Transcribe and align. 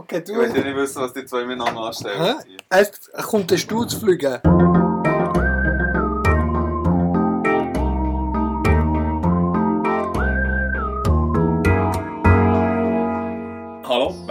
Okay, 0.00 0.18
Ich 0.18 0.24
du. 0.24 0.34
will 0.34 0.48
ja 0.56 0.64
nicht 0.64 0.76
wissen, 0.76 1.02
was 1.02 1.12
die 1.12 1.26
zwei 1.26 1.44
miteinander 1.44 1.82
anstellen. 1.82 2.36
Es 2.70 2.90
kommt 3.26 3.50
der 3.50 3.58
Stuhl 3.58 3.86
zu 3.86 4.00
fliegen. 4.00 4.38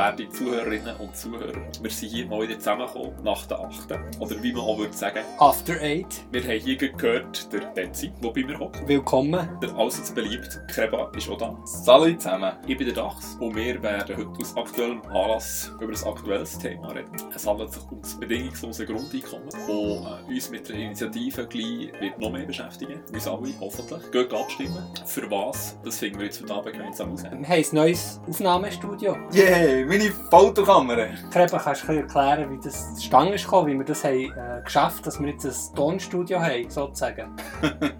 Werte 0.10 0.28
Zuhörerinnen 0.30 0.96
und 0.96 1.16
Zuhörer. 1.16 1.62
Wir 1.84 1.92
sind 1.92 2.10
hier 2.10 2.26
mal 2.26 2.42
wieder 2.42 2.58
zusammengekommen, 2.58 3.14
nach 3.24 3.46
der 3.46 3.60
8. 3.60 3.92
Oder 4.20 4.42
wie 4.42 4.54
man 4.54 4.64
auch 4.64 4.80
würde 4.80 4.94
sagen. 4.94 5.20
After 5.38 5.80
Eight. 5.82 6.08
Wir 6.32 6.42
haben 6.42 6.60
hier 6.60 6.78
gehört, 6.78 7.54
der 7.54 7.60
Betsy, 7.76 8.12
der 8.24 8.30
bei 8.32 8.44
mir 8.44 8.58
hockt. 8.58 8.88
Willkommen. 8.88 9.48
Der 9.62 9.76
allseits 9.76 10.12
beliebt 10.12 10.60
Kreba 10.68 11.12
ist 11.16 11.30
auch 11.30 11.38
da. 11.38 11.56
Salut 11.64 12.20
zusammen. 12.20 12.54
Ich 12.66 12.76
bin 12.76 12.88
der 12.88 12.96
Dachs 12.96 13.38
und 13.40 13.56
wir 13.56 13.84
werden 13.84 14.18
heute 14.18 14.42
aus 14.42 14.58
aktuellem 14.58 15.04
Anlass 15.04 15.72
über 15.80 15.94
ein 15.94 16.04
aktuelles 16.04 16.58
Thema 16.58 16.88
reden. 16.88 17.12
Es 17.36 17.46
handelt 17.46 17.72
sich 17.72 17.84
um 17.92 18.02
das 18.02 18.20
bedingungslose 18.20 18.88
Grundeinkommen, 18.88 19.48
das 19.52 19.70
äh, 19.70 20.34
uns 20.34 20.50
mit 20.50 20.70
der 20.70 20.76
Initiative 20.76 21.46
gleich 21.46 21.92
wird 22.00 22.20
noch 22.20 22.32
mehr 22.32 22.48
beschäftigen. 22.48 23.00
Uns 23.14 23.28
alle, 23.28 23.54
hoffentlich. 23.60 24.12
Geht 24.12 24.34
abstimmen. 24.34 24.88
Für 25.06 25.30
was? 25.30 25.78
Das 25.84 26.00
finden 26.00 26.18
wir 26.18 26.26
jetzt 26.26 26.42
heute 26.42 26.56
Abend 26.56 26.74
gemeinsam 26.74 27.14
aus. 27.14 27.22
Wir 27.22 27.30
haben 27.30 27.46
ein 27.46 27.66
neues 27.72 28.20
Aufnahmestudio. 28.28 29.16
Yay, 29.34 29.86
meine 30.00 30.12
Fotokamera. 30.12 31.08
Kreben, 31.32 31.60
kannst 31.60 31.88
du 31.88 31.92
erklären, 31.94 32.50
wie 32.50 32.60
das 32.64 32.96
zustande 32.96 33.34
ist 33.34 33.44
gekommen, 33.44 33.68
wie 33.68 33.78
wir 33.78 33.86
das 33.86 34.04
haben, 34.04 34.32
äh, 34.32 34.62
geschafft 34.64 34.98
haben, 34.98 35.04
dass 35.04 35.20
wir 35.20 35.30
jetzt 35.30 35.46
ein 35.46 35.76
Tonstudio 35.76 36.40
haben, 36.40 36.70
sozusagen? 36.70 37.36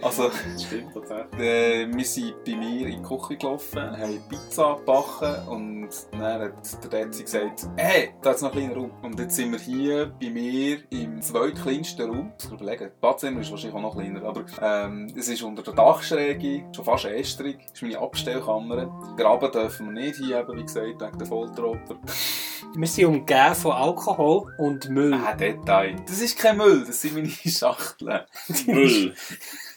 Also, 0.00 0.28
Das 0.28 0.62
stimmt 0.62 0.94
tatsächlich. 0.94 1.40
äh, 1.40 1.92
wir 1.92 2.04
sind 2.04 2.44
bei 2.44 2.54
mir 2.54 2.86
in 2.86 3.02
die 3.02 3.08
Küche 3.08 3.36
gelaufen, 3.36 3.80
haben 3.80 4.20
Pizza 4.28 4.76
gebacken 4.76 5.48
und 5.48 5.88
dann 6.12 6.42
hat 6.42 6.92
der 6.92 7.04
Dezi 7.04 7.24
gesagt, 7.24 7.66
hey, 7.76 8.10
da 8.22 8.30
ist 8.30 8.42
noch 8.42 8.52
ein 8.52 8.58
kleiner 8.58 8.74
Raum. 8.76 8.92
Und 9.02 9.18
jetzt 9.18 9.34
sind 9.34 9.50
wir 9.52 9.58
hier 9.58 10.12
bei 10.20 10.30
mir 10.30 10.78
im 10.90 11.20
zweitkleinsten 11.20 12.08
Raum. 12.08 12.32
Ich 12.38 12.50
muss 12.50 12.60
überlegen, 12.60 12.84
das 12.84 13.00
Badzimmer 13.00 13.40
ist 13.40 13.50
wahrscheinlich 13.50 13.76
auch 13.76 13.82
noch 13.82 13.96
kleiner, 13.96 14.22
aber 14.22 14.44
ähm, 14.62 15.12
es 15.16 15.28
ist 15.28 15.42
unter 15.42 15.62
der 15.62 15.74
Dachschräge, 15.74 16.64
schon 16.72 16.84
fast 16.84 17.06
ästrig. 17.06 17.58
Das 17.62 17.72
ist 17.72 17.82
meine 17.82 17.98
Abstellkammer. 17.98 19.14
Graben 19.16 19.50
dürfen 19.50 19.86
wir 19.94 20.02
nicht 20.04 20.16
hier, 20.18 20.40
eben, 20.40 20.56
wie 20.56 20.62
gesagt, 20.62 21.02
der 21.18 21.26
Folteropfer. 21.26 21.98
Wir 22.74 22.86
sind 22.86 23.06
umgeben 23.06 23.54
von 23.54 23.72
Alkohol 23.72 24.54
und 24.58 24.88
Müll. 24.90 25.14
Ah, 25.14 25.34
Detail. 25.34 25.96
Das 26.06 26.20
ist 26.20 26.38
kein 26.38 26.56
Müll, 26.56 26.84
das 26.86 27.00
sind 27.00 27.14
meine 27.14 27.28
Schachteln. 27.46 28.20
Müll. 28.66 29.14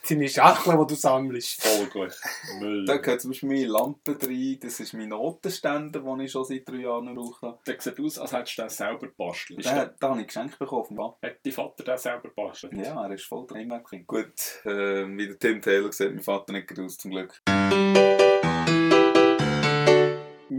Deine 0.09 0.27
Schachteln, 0.27 0.79
die 0.79 0.87
du 0.87 0.95
sammelst. 0.95 1.61
Voll 1.63 1.85
gut. 1.87 2.13
Müll. 2.59 2.85
Da 2.85 2.97
gehört 2.97 3.21
zum 3.21 3.31
Beispiel 3.31 3.49
meine 3.49 3.65
Lampe 3.67 4.17
rein, 4.21 4.57
das 4.61 4.79
ist 4.79 4.93
mein 4.93 5.09
Notenständer, 5.09 5.99
den 5.99 6.19
ich 6.19 6.31
schon 6.31 6.43
seit 6.43 6.67
drei 6.67 6.77
Jahren 6.77 7.13
brauche. 7.15 7.59
Der 7.65 7.79
sieht 7.79 7.99
aus, 7.99 8.19
als 8.19 8.33
hättest 8.33 8.57
du 8.57 8.61
den 8.63 8.69
selber 8.69 9.07
gebastelt. 9.07 9.65
Den, 9.65 9.73
den 9.73 10.09
habe 10.09 10.21
ich 10.21 10.27
geschenkt 10.27 10.59
bekommen. 10.59 10.81
offenbar. 10.81 11.17
hat 11.21 11.37
dein 11.43 11.53
Vater 11.53 11.83
den 11.83 11.97
selber 11.97 12.29
gebastelt? 12.29 12.73
Ja, 12.73 13.03
er 13.05 13.11
ist 13.11 13.25
voll 13.25 13.45
drin. 13.47 13.71
Gut, 14.05 14.33
äh, 14.65 15.07
wie 15.07 15.27
der 15.27 15.39
Tim 15.39 15.61
Taylor 15.61 15.91
sieht 15.91 16.13
mein 16.13 16.23
Vater 16.23 16.51
nicht 16.51 16.77
aus, 16.79 16.97
zum 16.97 17.11
Glück. 17.11 17.41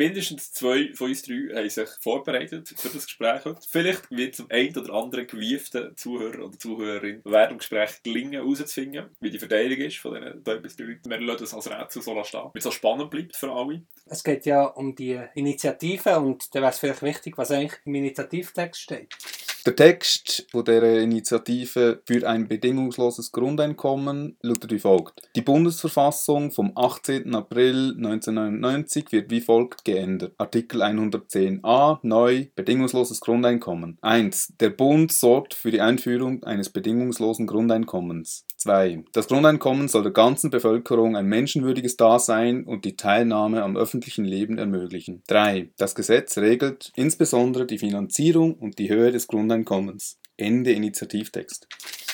Mindestens 0.03 0.53
zwei 0.53 0.93
von 0.95 1.11
uns 1.11 1.23
drei 1.23 1.49
haben 1.55 1.71
sich 1.71 1.89
vorbereitet 2.01 2.75
für 2.77 2.89
das 2.89 3.07
Gespräch. 3.07 3.43
Vielleicht 3.71 4.11
wird 4.11 4.35
zum 4.35 4.51
einen 4.51 4.77
oder 4.77 4.95
anderen 4.95 5.29
gewieften 5.29 5.97
Zuhörer 5.97 6.47
oder 6.47 6.59
Zuhörerin 6.59 7.21
während 7.25 7.53
dem 7.53 7.59
Gespräch 7.59 8.03
gelingen, 8.03 8.33
herauszufinden, 8.33 9.11
wie 9.21 9.31
die 9.31 9.39
Verteilung 9.39 9.79
ist 9.79 9.99
von 9.99 10.15
diesen 10.15 10.45
zwei 10.45 10.57
bis 10.57 10.75
drei 10.75 10.85
Leuten. 10.87 11.09
Wir 11.09 11.21
lassen 11.21 11.43
das 11.43 11.55
als 11.55 11.71
Rätsel 11.71 12.03
so 12.03 12.25
stehen, 12.25 12.41
damit 12.41 12.57
es 12.57 12.67
auch 12.67 12.73
spannend 12.73 13.11
bleibt 13.11 13.37
für 13.37 13.53
alle. 13.53 13.83
Es 14.07 14.25
geht 14.25 14.45
ja 14.45 14.65
um 14.65 14.97
die 14.97 15.21
Initiative 15.37 16.19
und 16.19 16.53
da 16.53 16.61
wäre 16.61 16.73
es 16.73 16.81
vielleicht 16.81 17.03
wichtig, 17.03 17.39
was 17.39 17.53
eigentlich 17.53 17.79
im 17.85 17.95
Initiativtext 17.95 18.81
steht. 18.81 19.17
Der 19.65 19.77
Text 19.77 20.49
von 20.51 20.65
der 20.65 21.03
Initiative 21.03 22.03
für 22.05 22.29
ein 22.29 22.49
bedingungsloses 22.49 23.31
Grundeinkommen 23.31 24.37
lautet 24.43 24.73
wie 24.73 24.81
folgt. 24.81 25.21
Die 25.37 25.41
Bundesverfassung 25.41 26.51
vom 26.51 26.73
18. 26.75 27.33
April 27.33 27.95
1999 27.97 29.13
wird 29.13 29.31
wie 29.31 29.41
folgt 29.41 29.85
geändert. 29.85 30.35
Artikel 30.37 30.83
110a 30.83 32.01
neu 32.03 32.47
bedingungsloses 32.57 33.21
Grundeinkommen. 33.21 33.99
1. 34.03 34.55
Der 34.59 34.71
Bund 34.71 35.13
sorgt 35.13 35.55
für 35.55 35.71
die 35.71 35.81
Einführung 35.81 36.43
eines 36.43 36.71
bedingungslosen 36.71 37.47
Grundeinkommens. 37.47 38.45
2. 38.63 39.05
Das 39.13 39.29
Grundeinkommen 39.29 39.89
soll 39.89 40.05
der 40.05 40.13
ganzen 40.13 40.51
Bevölkerung 40.51 41.17
ein 41.17 41.27
menschenwürdiges 41.27 41.97
Dasein 41.97 42.65
und 42.65 42.85
die 42.85 42.97
Teilnahme 42.97 43.63
am 43.63 43.77
öffentlichen 43.77 44.25
Leben 44.25 44.59
ermöglichen. 44.59 45.23
3. 45.27 45.71
Das 45.77 45.95
Gesetz 45.95 46.39
regelt 46.39 46.93
insbesondere 46.95 47.67
die 47.67 47.79
Finanzierung 47.79 48.55
und 48.55 48.79
die 48.79 48.89
Höhe 48.89 49.11
des 49.11 49.27
Grundeinkommens. 49.27 50.19
Ende 50.37 50.73
Initiativtext. 50.73 51.67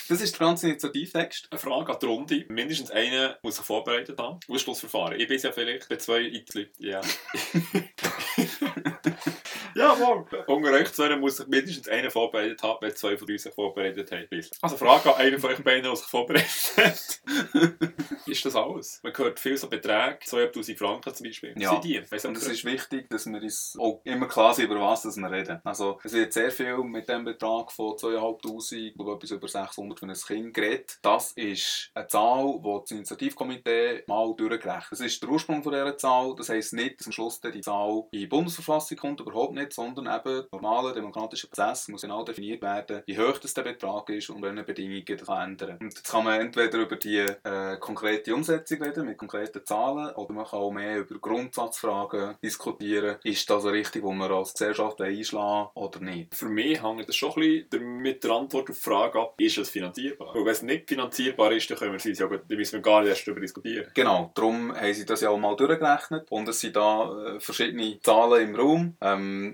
Das 0.09 0.21
ist 0.21 0.39
der 0.39 0.47
ganze 0.47 0.67
Initiativtext. 0.67 1.47
Eine 1.51 1.59
Frage 1.59 1.93
an 1.93 1.99
die 2.01 2.05
Runde. 2.07 2.45
Mindestens 2.49 2.89
einer 2.89 3.37
muss 3.43 3.57
sich 3.57 3.65
vorbereitet 3.65 4.19
haben. 4.19 4.39
Ausschlussverfahren. 4.47 5.19
Ich 5.19 5.27
bin 5.27 5.39
ja 5.39 5.51
vielleicht 5.51 5.87
bei 5.87 5.97
zwei 5.97 6.25
Einzelnen. 6.25 6.69
Ja. 6.79 7.01
ja, 9.75 9.99
wohl. 9.99 10.25
Unter 10.47 10.71
euch 10.71 10.91
zwei 10.93 11.15
muss 11.15 11.37
sich 11.37 11.47
mindestens 11.47 11.87
einer 11.87 12.11
vorbereitet 12.11 12.61
haben, 12.63 12.77
wenn 12.81 12.95
zwei 12.95 13.17
von 13.17 13.29
uns 13.29 13.43
sich 13.43 13.53
vorbereitet 13.53 14.11
haben. 14.11 14.27
Also 14.61 14.77
Frage 14.77 15.13
an 15.13 15.21
einen 15.21 15.39
von 15.39 15.51
euch 15.51 15.63
beiden, 15.63 15.83
der 15.83 15.95
sich 15.95 16.07
vorbereitet 16.07 16.77
hat. 16.77 17.21
ist 18.25 18.45
das 18.45 18.55
alles? 18.55 18.99
Man 19.03 19.15
hört 19.15 19.39
viel 19.39 19.57
so 19.57 19.67
Beträge, 19.67 20.19
2'500 20.25 20.77
Franken 20.77 21.13
zum 21.13 21.25
Beispiel. 21.25 21.53
Ja. 21.57 21.71
Sind 21.71 21.83
die? 21.83 22.11
Weiss 22.11 22.25
Und 22.25 22.37
es 22.37 22.47
ist 22.47 22.65
wichtig, 22.65 23.09
dass 23.09 23.25
wir 23.25 23.41
uns 23.41 23.77
auch 23.79 24.01
immer 24.03 24.27
klar 24.27 24.53
sind, 24.53 24.65
über 24.65 24.79
was 24.79 25.03
dass 25.03 25.17
wir 25.17 25.31
reden. 25.31 25.59
Also, 25.63 25.99
es 26.03 26.13
wird 26.13 26.33
sehr 26.33 26.51
viel 26.51 26.77
mit 26.77 27.07
dem 27.09 27.25
Betrag 27.25 27.71
von 27.71 27.95
2'500 27.95 28.99
oder 28.99 29.13
etwas 29.15 29.31
über 29.31 29.47
600 29.47 29.99
für 29.99 30.05
ein 30.05 30.13
Kind 30.13 30.53
geredet. 30.53 30.99
Das 31.01 31.31
ist 31.33 31.91
eine 31.93 32.07
Zahl, 32.07 32.59
die 32.63 32.79
das 32.81 32.91
Initiativkomitee 32.91 34.03
mal 34.07 34.33
durchgerechnet 34.35 34.91
Das 34.91 34.99
ist 34.99 35.21
der 35.21 35.29
Ursprung 35.29 35.63
von 35.63 35.71
dieser 35.71 35.97
Zahl. 35.97 36.35
Das 36.35 36.49
heisst 36.49 36.73
nicht, 36.73 36.99
dass 36.99 37.07
am 37.07 37.13
Schluss 37.13 37.39
die 37.41 37.61
Zahl 37.61 38.03
in 38.11 38.19
die 38.19 38.27
Bundesverfassung 38.27 38.97
kommt, 38.97 39.19
überhaupt 39.19 39.53
nicht, 39.53 39.58
sondern 39.69 40.07
eben 40.07 40.45
normaler 40.51 40.93
demokratischer 40.93 41.47
Prozess 41.47 41.87
muss 41.87 42.01
genau 42.01 42.23
definiert 42.23 42.61
werden, 42.61 43.03
wie 43.05 43.17
hoch 43.17 43.37
das 43.37 43.53
der 43.53 43.63
Betrag 43.63 44.09
ist 44.09 44.29
und 44.29 44.41
welche 44.41 44.63
Bedingungen 44.63 45.05
das 45.07 45.27
kann 45.27 45.51
ändern 45.51 45.77
Und 45.79 45.93
jetzt 45.93 46.09
kann 46.09 46.23
man 46.23 46.39
entweder 46.39 46.79
über 46.79 46.95
die 46.95 47.17
äh, 47.17 47.77
konkrete 47.79 48.33
Umsetzung 48.33 48.81
reden, 48.81 49.05
mit 49.05 49.17
konkreten 49.17 49.65
Zahlen, 49.65 50.13
oder 50.15 50.33
man 50.33 50.45
kann 50.45 50.59
auch 50.59 50.71
mehr 50.71 50.99
über 50.99 51.19
Grundsatzfragen 51.19 52.35
diskutieren. 52.43 53.17
Ist 53.23 53.49
das 53.49 53.65
eine 53.65 53.73
Richtung, 53.73 54.01
die 54.01 54.17
wir 54.17 54.31
als 54.31 54.53
Gesellschaft 54.53 55.01
einschlagen 55.01 55.69
oder 55.73 55.99
nicht? 55.99 56.35
Für 56.35 56.49
mich 56.49 56.81
hängt 56.81 57.07
das 57.07 57.15
schon 57.15 57.31
ein 57.31 57.67
bisschen 57.69 57.97
mit 57.97 58.23
der 58.23 58.31
Antwort 58.31 58.69
auf 58.69 58.75
die 58.75 58.81
Frage 58.81 59.19
ab, 59.19 59.33
ist 59.37 59.57
es 59.57 59.69
finanzierbar? 59.69 60.33
Weil 60.33 60.45
wenn 60.45 60.51
es 60.51 60.61
nicht 60.61 60.89
finanzierbar 60.89 61.51
ist, 61.51 61.69
dann 61.69 61.77
können 61.77 61.91
wir 61.91 61.97
es 61.97 62.19
ja, 62.19 62.27
dann 62.27 62.57
müssen 62.57 62.73
wir 62.73 62.81
gar 62.81 63.01
nicht 63.01 63.09
erst 63.09 63.27
darüber 63.27 63.41
diskutieren. 63.41 63.91
Genau, 63.93 64.31
darum 64.33 64.75
haben 64.75 64.93
sie 64.93 65.05
das 65.05 65.21
ja 65.21 65.29
auch 65.29 65.37
mal 65.37 65.55
durchgerechnet 65.55 66.27
und 66.29 66.47
es 66.47 66.59
sind 66.59 66.75
da 66.75 67.35
äh, 67.35 67.39
verschiedene 67.39 67.99
Zahlen 68.01 68.49
im 68.49 68.55
Raum. 68.55 68.97
Ähm, 69.01 69.48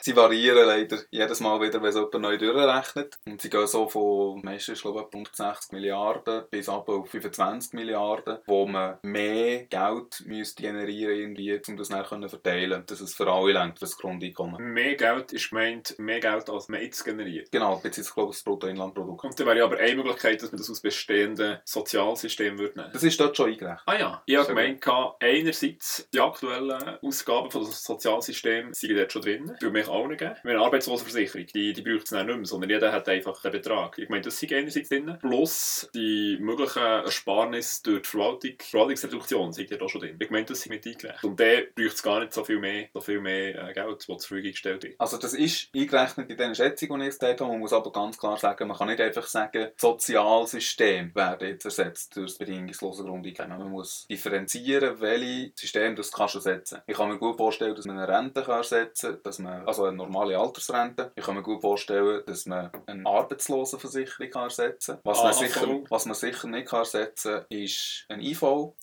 sie 0.00 0.16
variieren 0.16 0.66
leider 0.66 0.98
jedes 1.10 1.40
Mal 1.40 1.60
wieder, 1.60 1.80
wenn 1.82 1.88
es 1.88 1.94
jemand 1.94 2.20
neu 2.20 2.38
durchrechnet. 2.38 3.16
Und 3.26 3.40
sie 3.40 3.50
gehen 3.50 3.66
so 3.66 3.88
von, 3.88 4.40
meistens 4.42 4.82
glaube 4.82 5.00
ich, 5.00 5.14
160 5.14 5.72
Milliarden 5.72 6.44
bis 6.50 6.68
ab 6.68 6.88
auf 6.88 7.08
25 7.10 7.72
Milliarden, 7.74 8.38
wo 8.46 8.66
man 8.66 8.98
mehr 9.02 9.64
Geld 9.64 10.22
müsste 10.26 10.62
generieren 10.62 11.16
irgendwie, 11.16 11.60
um 11.68 11.76
das 11.76 11.88
dann 11.88 12.04
können 12.04 12.28
verteilen, 12.28 12.84
dass 12.86 13.00
es 13.00 13.14
für 13.14 13.30
alle 13.30 13.52
lenkt, 13.52 13.78
für 13.78 13.84
das 13.84 13.96
Grundeinkommen. 13.96 14.72
Mehr 14.72 14.96
Geld 14.96 15.32
ist 15.32 15.50
gemeint, 15.50 15.98
mehr 15.98 16.20
Geld 16.20 16.50
als 16.50 16.68
man 16.68 16.80
jetzt 16.80 17.04
generiert. 17.04 17.50
Genau, 17.52 17.76
beziehungsweise 17.76 18.14
glaube 18.14 18.30
ich 18.30 18.36
das 18.36 18.44
Bruttoinlandprodukt. 18.44 19.24
Und 19.24 19.38
dann 19.38 19.46
wäre 19.46 19.58
ja 19.58 19.64
aber 19.64 19.78
eine 19.78 19.96
Möglichkeit, 19.96 20.42
dass 20.42 20.50
man 20.52 20.58
das 20.58 20.70
aus 20.70 20.80
bestehenden 20.80 21.58
Sozialsystemen 21.64 22.58
würde 22.58 22.80
nehmen. 22.80 22.92
Das 22.92 23.02
ist 23.02 23.18
dort 23.20 23.36
schon 23.36 23.50
eingerechnet. 23.50 23.82
Ah 23.86 23.98
ja, 23.98 24.22
ich 24.26 24.36
habe 24.36 24.48
gemeint, 24.48 24.84
einerseits 25.20 26.08
die 26.12 26.20
aktuellen 26.20 26.98
Ausgaben 27.02 27.50
von 27.50 27.64
das 27.64 27.82
Sozialsystem 27.82 28.72
sind 28.72 28.96
dort 28.96 29.12
schon 29.12 29.21
drin. 29.22 29.52
Für 29.58 29.70
mich 29.70 29.86
nicht 29.86 30.18
geben. 30.18 30.34
Haben 30.34 30.48
eine 30.48 30.60
Arbeitslosenversicherung, 30.60 31.46
die, 31.46 31.72
die 31.72 31.82
braucht 31.82 32.04
es 32.04 32.10
dann 32.10 32.26
nicht 32.26 32.36
mehr, 32.36 32.46
sondern 32.46 32.70
jeder 32.70 32.92
hat 32.92 33.08
einfach 33.08 33.40
den 33.40 33.52
Betrag. 33.52 33.98
Ich 33.98 34.08
meine, 34.08 34.22
das 34.22 34.38
sind 34.38 34.52
einerseits 34.52 34.88
drin. 34.88 35.16
Plus 35.20 35.88
die 35.94 36.38
möglichen 36.40 36.82
Ersparnisse 36.82 37.82
durch 37.82 38.02
die 38.02 38.08
Verwaltung, 38.08 38.52
Verwaltungsreduktion 38.58 39.52
sind 39.52 39.70
dort 39.70 39.82
auch 39.82 39.88
schon 39.88 40.00
drin. 40.02 40.16
Ich 40.18 40.30
meine, 40.30 40.44
das 40.44 40.60
sind 40.60 40.72
mit 40.72 40.86
eingerechnet. 40.86 41.24
Und 41.24 41.38
der 41.38 41.62
braucht 41.74 41.94
es 41.94 42.02
gar 42.02 42.20
nicht 42.20 42.32
so 42.32 42.44
viel 42.44 42.58
mehr, 42.58 42.88
so 42.92 43.00
viel 43.00 43.20
mehr 43.20 43.68
äh, 43.68 43.72
Geld, 43.72 43.96
das 43.96 44.06
zur 44.06 44.18
Verfügung 44.20 44.50
gestellt 44.50 44.82
wird. 44.82 44.94
Also 44.98 45.16
das 45.16 45.34
ist 45.34 45.68
eingerechnet 45.74 46.30
in 46.30 46.36
diesen 46.36 46.54
Schätzungen, 46.54 47.00
die 47.00 47.08
ich 47.08 47.14
jetzt 47.14 47.22
habe. 47.22 47.50
Man 47.50 47.58
muss 47.58 47.72
aber 47.72 47.92
ganz 47.92 48.18
klar 48.18 48.36
sagen, 48.36 48.68
man 48.68 48.76
kann 48.76 48.88
nicht 48.88 49.00
einfach 49.00 49.26
sagen, 49.26 49.68
Sozialsystem 49.76 51.14
werde 51.14 51.48
jetzt 51.48 51.64
ersetzt 51.64 52.16
durch 52.16 52.32
das 52.32 52.38
bedingungslose 52.38 53.04
Grundeinkommen. 53.04 53.58
Man 53.58 53.70
muss 53.70 54.06
differenzieren, 54.08 55.00
welche 55.00 55.52
System 55.54 55.96
das 55.96 56.12
kannst 56.12 56.34
du 56.34 56.38
ersetzen. 56.38 56.82
Ich 56.86 56.96
kann 56.96 57.08
mir 57.08 57.18
gut 57.18 57.36
vorstellen, 57.36 57.74
dass 57.74 57.86
man 57.86 57.98
eine 57.98 58.08
Rente 58.08 58.42
kann 58.42 58.58
ersetzen 58.58 59.11
dass 59.22 59.38
man, 59.38 59.66
also 59.66 59.84
eine 59.84 59.96
normale 59.96 60.38
Altersrente. 60.38 61.12
Ich 61.16 61.24
kann 61.24 61.34
mir 61.34 61.42
gut 61.42 61.60
vorstellen, 61.60 62.22
dass 62.26 62.46
man 62.46 62.70
eine 62.86 63.06
Arbeitslosenversicherung 63.06 64.30
kann 64.30 64.44
ersetzen 64.44 64.94
kann. 64.96 65.00
Was, 65.04 65.18
man 65.18 65.26
Ah, 65.28 65.32
sicher, 65.32 65.60
voll. 65.60 65.84
was 65.88 66.06
man 66.06 66.14
sicher 66.14 66.48
nicht 66.48 66.68
kann 66.68 66.80
ersetzen 66.80 67.32
kann, 67.34 67.44
ist 67.58 68.04
ein 68.08 68.20
IV. 68.20 68.40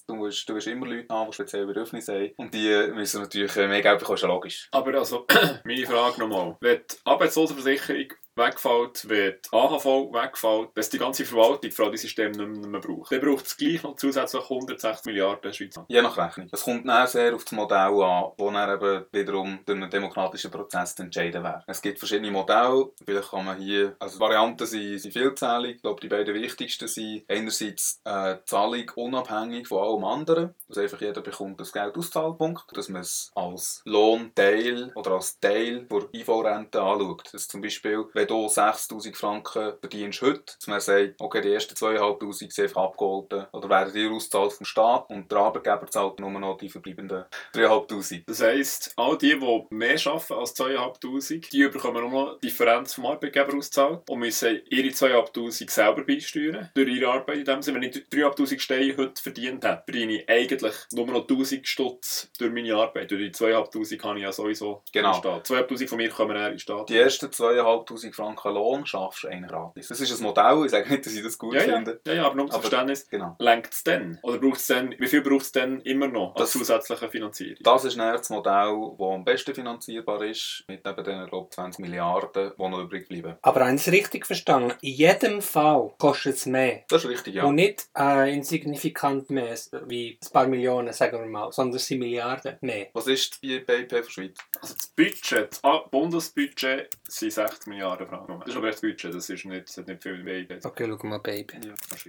Du 0.07 0.15
musst, 0.15 0.47
du 0.49 0.55
wirst 0.55 0.67
immer 0.67 0.87
Leute 0.87 1.07
haben, 1.13 1.29
die 1.29 1.33
spezielle 1.35 1.65
Bedürfnisse 1.67 2.13
haben. 2.13 2.33
Und 2.37 2.53
die 2.53 2.91
müssen 2.93 3.21
natürlich 3.21 3.55
mehr 3.55 3.81
Geld 3.81 3.99
bekommen, 3.99 4.15
ist 4.15 4.21
ja 4.21 4.27
logisch. 4.27 4.67
Aber 4.71 4.93
also, 4.97 5.25
meine 5.63 5.85
Frage 5.85 6.19
nochmal. 6.19 6.57
Wenn 6.59 6.77
die 6.79 6.95
Arbeitslosenversicherung 7.05 8.07
wegfällt, 8.39 9.07
wenn 9.09 9.33
die 9.33 9.57
AHV 9.57 9.85
wegfällt, 10.11 10.69
wenn 10.73 10.85
die 10.91 10.97
ganze 10.97 11.25
Verwaltung 11.25 11.71
für 11.71 11.83
all 11.85 11.91
diese 11.91 12.03
Systeme 12.03 12.47
nicht 12.47 12.69
mehr, 12.69 12.81
braucht, 12.81 13.11
dann 13.11 13.21
braucht 13.21 13.45
es 13.45 13.57
gleich 13.57 13.83
noch 13.83 13.95
zusätzlich 13.95 14.43
160 14.43 15.05
Milliarden 15.05 15.53
Schweizer. 15.53 15.85
Je 15.87 16.01
nach 16.01 16.17
Rechnung. 16.17 16.49
Es 16.51 16.63
kommt 16.63 16.87
dann 16.87 17.07
sehr 17.07 17.35
auf 17.35 17.43
das 17.43 17.51
Modell 17.51 17.77
an, 17.77 18.31
wo 18.37 18.51
dann 18.51 18.75
eben 18.75 19.05
wiederum 19.11 19.59
durch 19.65 19.77
einen 19.77 19.89
demokratischen 19.89 20.51
Prozess 20.51 20.95
zu 20.95 21.03
entscheiden 21.03 21.43
wäre. 21.43 21.63
Es 21.67 21.81
gibt 21.81 21.99
verschiedene 21.99 22.31
Modelle. 22.31 22.89
Vielleicht 23.05 23.29
kann 23.29 23.45
man 23.45 23.57
hier, 23.57 23.95
also 23.99 24.19
Varianten 24.19 24.65
sind, 24.65 24.99
sind 24.99 25.11
vielzählig. 25.11 25.77
Ich 25.77 25.81
glaube, 25.81 26.01
die 26.01 26.07
beiden 26.07 26.33
wichtigsten 26.33 26.87
sind 26.87 27.25
einerseits 27.27 28.01
äh, 28.05 28.37
Zahlung 28.45 28.89
unabhängig 28.95 29.67
von 29.67 29.83
allem 29.83 30.03
anderen. 30.03 30.55
Also 30.67 30.81
einfach 30.81 31.01
jeder 31.01 31.21
bekommt 31.21 31.59
das 31.59 31.73
Geld 31.73 31.97
Auszahlpunkt, 31.97 32.65
dass 32.75 32.89
man 32.89 33.01
es 33.01 33.31
als 33.35 33.81
Lohnteil 33.85 34.91
oder 34.95 35.11
als 35.11 35.39
Teil 35.39 35.85
der 35.85 36.13
IV-Rente 36.13 36.81
anschaut. 36.81 37.29
Das 37.33 37.47
zum 37.47 37.61
Beispiel, 37.61 38.05
wenn 38.13 38.27
du 38.29 38.47
6'000 38.47 39.15
Franken 39.15 39.73
verdienst 39.79 40.21
heute, 40.21 40.43
dass 40.57 40.67
man 40.67 40.79
sagt, 40.79 41.15
okay, 41.19 41.41
die 41.41 41.51
ersten 41.53 41.75
2'500 41.75 42.33
sind 42.33 42.59
einfach 42.59 42.83
abgeholt 42.83 43.33
oder 43.51 43.69
werden 43.69 43.93
dir 43.93 44.11
ausgezahlt 44.11 44.53
vom 44.53 44.65
Staat 44.65 45.09
und 45.09 45.31
der 45.31 45.39
Arbeitgeber 45.39 45.87
zahlt 45.87 46.19
nur 46.19 46.29
noch 46.31 46.57
die 46.57 46.69
verbleibenden 46.69 47.25
3'500. 47.53 48.23
Das 48.27 48.41
heisst, 48.41 48.93
all 48.95 49.17
die, 49.17 49.37
die 49.39 49.65
mehr 49.69 49.97
arbeiten 50.05 50.33
als 50.33 50.55
2'500, 50.55 51.49
die 51.51 51.67
bekommen 51.67 52.01
nur 52.01 52.11
noch 52.11 52.39
die 52.39 52.47
Differenz 52.47 52.93
vom 52.93 53.05
Arbeitgeber 53.07 53.57
ausgezahlt 53.57 54.09
und 54.09 54.19
müssen 54.19 54.61
ihre 54.69 54.89
2'500 54.89 55.69
selber 55.69 56.03
beisteuern 56.03 56.69
durch 56.73 56.87
ihre 56.89 57.11
Arbeit. 57.11 57.37
In 57.37 57.45
dem 57.45 57.61
Sinne, 57.61 57.81
wenn 57.81 57.89
ich 57.89 57.95
3'500 58.11 58.59
Steine 58.59 58.97
heute 58.97 59.21
verdient 59.21 59.65
habe, 59.65 59.81
verdiene 59.85 60.21
ich 60.21 60.29
eigentlich 60.29 60.75
nur 60.93 61.07
noch 61.07 61.21
1000 61.27 61.67
Stutz 61.67 62.29
durch 62.37 62.51
meine 62.51 62.75
Arbeit. 62.75 63.11
Durch 63.11 63.21
die 63.21 63.31
2'500 63.31 63.97
kann 63.97 64.17
ich 64.17 64.23
ja 64.23 64.31
sowieso 64.31 64.83
Genau. 64.91 65.09
in 65.09 65.13
den 65.15 65.19
Staat. 65.19 65.47
2'500 65.47 65.87
von 65.87 65.97
mir 65.97 66.09
kommen 66.09 66.35
eher 66.35 66.47
in 66.47 66.53
den 66.53 66.59
Staat. 66.59 66.89
Die 66.89 66.97
ersten 66.97 67.27
2'500 67.27 68.11
Franken 68.19 68.53
Lohn 68.53 68.85
schaffst 68.85 69.23
du 69.23 69.27
eigentlich 69.29 69.49
gratis. 69.51 69.87
Das 69.87 69.99
ist 70.01 70.17
ein 70.19 70.23
Modell, 70.23 70.65
ich 70.65 70.71
sage 70.71 70.89
nicht, 70.89 71.05
dass 71.05 71.13
ich 71.13 71.23
das 71.23 71.37
gut 71.37 71.53
ja, 71.55 71.61
finde. 71.61 71.99
ja, 72.05 72.13
ja, 72.13 72.25
aber 72.25 72.35
nur 72.35 72.45
zum 72.47 72.55
Aber- 72.55 72.61
Verständnis. 72.69 73.07
Genau. 73.09 73.35
Lenkt 73.39 73.73
es 73.73 73.83
dann? 73.83 74.19
Oder 74.23 74.37
braucht 74.37 74.57
es 74.59 74.67
dann, 74.67 74.93
wie 74.97 75.07
viel 75.07 75.21
braucht 75.21 75.41
es 75.41 75.51
dann 75.51 75.81
immer 75.81 76.07
noch 76.07 76.35
als 76.35 76.39
Das- 76.43 76.51
zusätzliche 76.51 77.09
Finanzierung? 77.09 77.57
Das 77.63 77.85
ist 77.85 77.97
dann 77.97 78.13
das 78.13 78.29
Modell, 78.29 78.91
das 78.97 79.07
am 79.07 79.23
besten 79.25 79.55
finanzierbar 79.55 80.21
ist, 80.23 80.63
mit 80.67 80.85
eben 80.85 81.03
den 81.03 81.25
glaub, 81.27 81.53
20 81.53 81.79
Milliarden, 81.79 82.51
die 82.57 82.67
noch 82.69 82.79
übrig 82.79 83.07
bleiben. 83.07 83.35
Aber 83.41 83.61
habe 83.61 83.75
ich 83.75 83.81
es 83.87 83.91
richtig 83.91 84.25
verstanden? 84.25 84.73
In 84.81 84.93
jedem 84.93 85.41
Fall 85.41 85.93
kostet 85.97 86.35
es 86.35 86.45
mehr. 86.45 86.83
Das 86.89 87.03
ist 87.03 87.09
richtig, 87.09 87.35
ja. 87.35 87.45
Und 87.45 87.55
nicht 87.55 87.87
äh, 87.97 88.33
insignifikant 88.33 89.29
mehr, 89.29 89.55
wie 89.87 90.19
ein 90.23 90.31
paar 90.33 90.47
Millionen, 90.47 90.91
sagen 90.93 91.19
wir 91.19 91.25
mal, 91.25 91.51
sondern 91.51 91.77
es 91.77 91.85
sind 91.87 91.99
Milliarden 91.99 92.57
mehr. 92.61 92.87
Was 92.93 93.07
ist 93.07 93.41
die 93.41 93.59
BIP 93.59 94.03
für 94.03 94.11
Schweiz? 94.11 94.37
Also 94.61 94.73
das 94.75 94.87
Budget, 94.87 95.51
das 95.51 95.63
A- 95.63 95.83
Bundesbudget 95.89 96.89
sind 97.07 97.31
60 97.33 97.67
Milliarden 97.67 98.07
Franken. 98.09 98.39
Das 98.39 98.49
ist 98.49 98.57
aber 98.57 98.67
echt 98.67 98.75
das 98.75 98.81
Budget, 98.81 99.13
das 99.13 99.29
ist 99.29 99.45
nicht, 99.45 99.67
das 99.69 99.77
hat 99.77 99.87
nicht 99.87 100.03
viel 100.03 100.23
mehr. 100.23 100.45
Okay, 100.63 100.87
schau 100.87 101.07
mal, 101.07 101.19
Baby. 101.19 101.55
Ja, 101.65 101.73
das. 101.89 102.05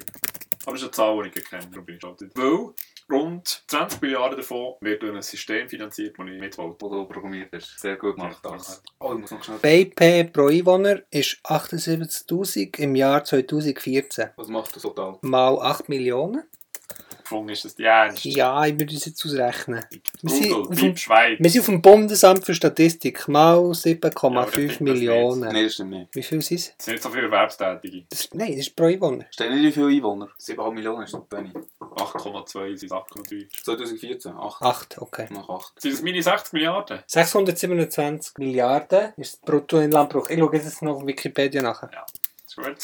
Aber 0.67 0.77
es 0.77 0.83
ist 0.83 0.89
eine 0.89 0.91
Zahl, 0.91 1.31
die 1.31 1.39
ich 1.39 1.45
kenne, 1.45 1.67
darum 1.71 1.87
bin 1.87 1.95
ich 1.95 2.01
stolz. 2.01 2.23
Weil 2.35 2.75
rund 3.11 3.65
20 3.67 4.03
Milliarden 4.03 4.37
davon 4.39 4.75
wird 4.81 5.03
durch 5.03 5.15
ein 5.15 5.23
System 5.23 5.69
finanziert, 5.69 6.19
das 6.19 6.27
ich 6.27 6.41
mitwollte. 6.41 6.77
Wo 6.81 6.89
du 6.89 7.05
programmiert 7.07 7.51
hast. 7.53 7.81
Sehr 7.81 7.97
gut 7.97 8.17
gemacht, 8.17 8.39
das. 8.43 8.83
Oh, 8.99 9.15
ich 9.15 9.21
muss 9.21 9.31
noch 9.31 9.43
schnell... 9.43 9.59
BIP 9.59 10.33
pro 10.33 10.49
Einwohner 10.49 11.01
ist 11.11 11.39
78.000 11.45 12.79
im 12.79 12.95
Jahr 12.95 13.25
2014. 13.25 14.31
Was 14.37 14.49
macht 14.49 14.77
das 14.77 14.83
total? 14.83 15.19
Mal 15.23 15.59
8 15.59 15.89
Millionen. 15.89 16.43
Gefunden 17.31 17.51
ist 17.51 17.65
das 17.65 17.77
die 17.77 17.85
Ernst. 17.85 18.25
Ja, 18.25 18.67
ich 18.67 18.73
würde 18.73 18.93
das 18.93 19.05
jetzt 19.05 19.25
ausrechnen. 19.25 19.85
Wir 20.21 20.31
sind, 20.31 20.49
Google, 20.51 20.73
auf 20.73 20.81
dem, 20.81 20.97
Schweiz. 20.97 21.39
wir 21.39 21.51
sind 21.51 21.61
auf 21.61 21.67
dem 21.67 21.81
Bundesamt 21.81 22.45
für 22.45 22.55
Statistik. 22.55 23.29
Mal 23.29 23.53
Ja, 23.53 23.59
aber 23.59 23.69
das 23.69 23.85
7,5 23.85 24.49
stimmt 24.51 24.71
das 24.71 24.81
Millionen. 24.81 25.41
Nein, 25.41 25.65
das 25.65 25.75
stimmt 25.75 25.91
nicht. 25.91 26.09
Wie 26.13 26.23
viel 26.25 26.43
sind 26.43 26.57
es? 26.59 26.75
Es 26.77 26.85
sind 26.85 26.95
nicht 26.95 27.03
so 27.05 27.11
viele 27.11 27.23
Erwerbstätige. 27.27 28.05
Das, 28.09 28.29
nein, 28.33 28.49
das 28.49 28.67
ist 28.67 28.75
pro 28.75 28.87
Einwohner. 28.87 29.27
Steht 29.31 29.51
nicht, 29.53 29.63
wie 29.63 29.71
viele 29.71 29.87
Einwohner? 29.87 30.29
7,5 30.41 30.73
Millionen 30.73 31.03
ist 31.05 31.15
nicht 31.15 31.33
wenig. 31.33 31.53
8,2 31.79 32.77
sind 32.77 32.91
8,3. 32.91 33.63
2014, 33.63 34.33
8. 34.33 34.63
8, 34.63 34.99
okay. 34.99 35.27
Nach 35.31 35.49
8. 35.49 35.81
Sind 35.81 35.95
das 35.95 36.03
meine 36.03 36.21
60 36.21 36.53
Milliarden? 36.53 36.99
627 37.07 38.39
Milliarden 38.39 39.13
ist 39.17 39.35
das 39.35 39.41
Bruttoinlandprodukt. 39.43 40.33
Ich 40.33 40.39
schaue 40.41 40.57
jetzt 40.57 40.83
noch 40.83 40.97
auf 40.97 41.07
Wikipedia 41.07 41.63
nach. 41.63 41.85
Ist 41.85 42.30
gut. 42.57 42.77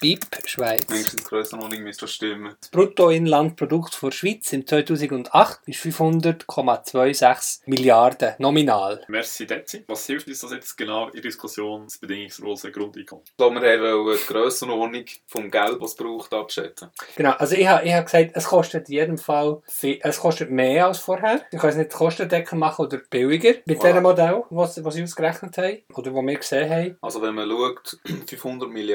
BIP 0.00 0.26
Schweiz. 0.46 0.84
Wenigstens 0.88 1.24
Grössenordnung 1.24 1.82
müsste 1.82 2.06
das 2.06 2.14
stimmen. 2.14 2.54
Das 2.60 2.70
Bruttoinlandprodukt 2.70 4.02
der 4.02 4.10
Schweiz 4.12 4.52
im 4.52 4.66
2008 4.66 5.60
ist 5.66 5.80
500,26 5.84 7.60
Milliarden 7.66 8.34
nominal. 8.38 9.04
Merci, 9.08 9.46
Dezi. 9.46 9.84
Was 9.88 10.06
hilft 10.06 10.26
uns 10.28 10.40
das 10.40 10.52
jetzt 10.52 10.76
genau 10.76 11.06
in 11.08 11.12
der 11.12 11.22
Diskussion 11.22 11.84
des 11.84 11.98
bedingungslosen 11.98 12.72
Grundeinkommens? 12.72 13.28
Ich 13.30 13.36
glaube, 13.36 13.60
wir 13.60 13.80
wollen 13.82 14.18
die 14.18 14.26
Grössenordnung 14.32 15.04
vom 15.26 15.50
Geld, 15.50 15.80
das 15.80 15.90
es 15.90 15.96
braucht, 15.96 16.32
abschätzen. 16.32 16.88
Genau, 17.16 17.32
also 17.32 17.54
ich 17.56 17.66
habe 17.66 17.84
ich 17.84 17.92
hab 17.92 18.06
gesagt, 18.06 18.30
es 18.34 18.44
kostet 18.44 18.88
in 18.88 18.94
jedem 18.94 19.18
Fall 19.18 19.60
viel, 19.66 19.98
es 20.02 20.18
kostet 20.18 20.50
mehr 20.50 20.86
als 20.86 20.98
vorher. 20.98 21.42
Ich 21.50 21.58
kann 21.58 21.70
es 21.70 21.76
nicht 21.76 21.92
kostendeckend 21.92 22.58
machen 22.58 22.86
oder 22.86 22.98
billiger 22.98 23.54
mit 23.66 23.78
Voilà. 23.78 23.86
diesem 23.86 24.02
Modell, 24.02 24.44
was, 24.50 24.82
was 24.82 24.94
sie 24.94 25.02
ausgerechnet 25.02 25.58
haben 25.58 25.78
oder 25.94 26.14
was 26.14 26.24
wir 26.24 26.36
gesehen 26.38 26.70
haben. 26.70 26.96
Also 27.02 27.20
wenn 27.20 27.34
man 27.34 27.48
schaut, 27.50 27.98
500 28.26 28.70
Milliarden 28.70 28.89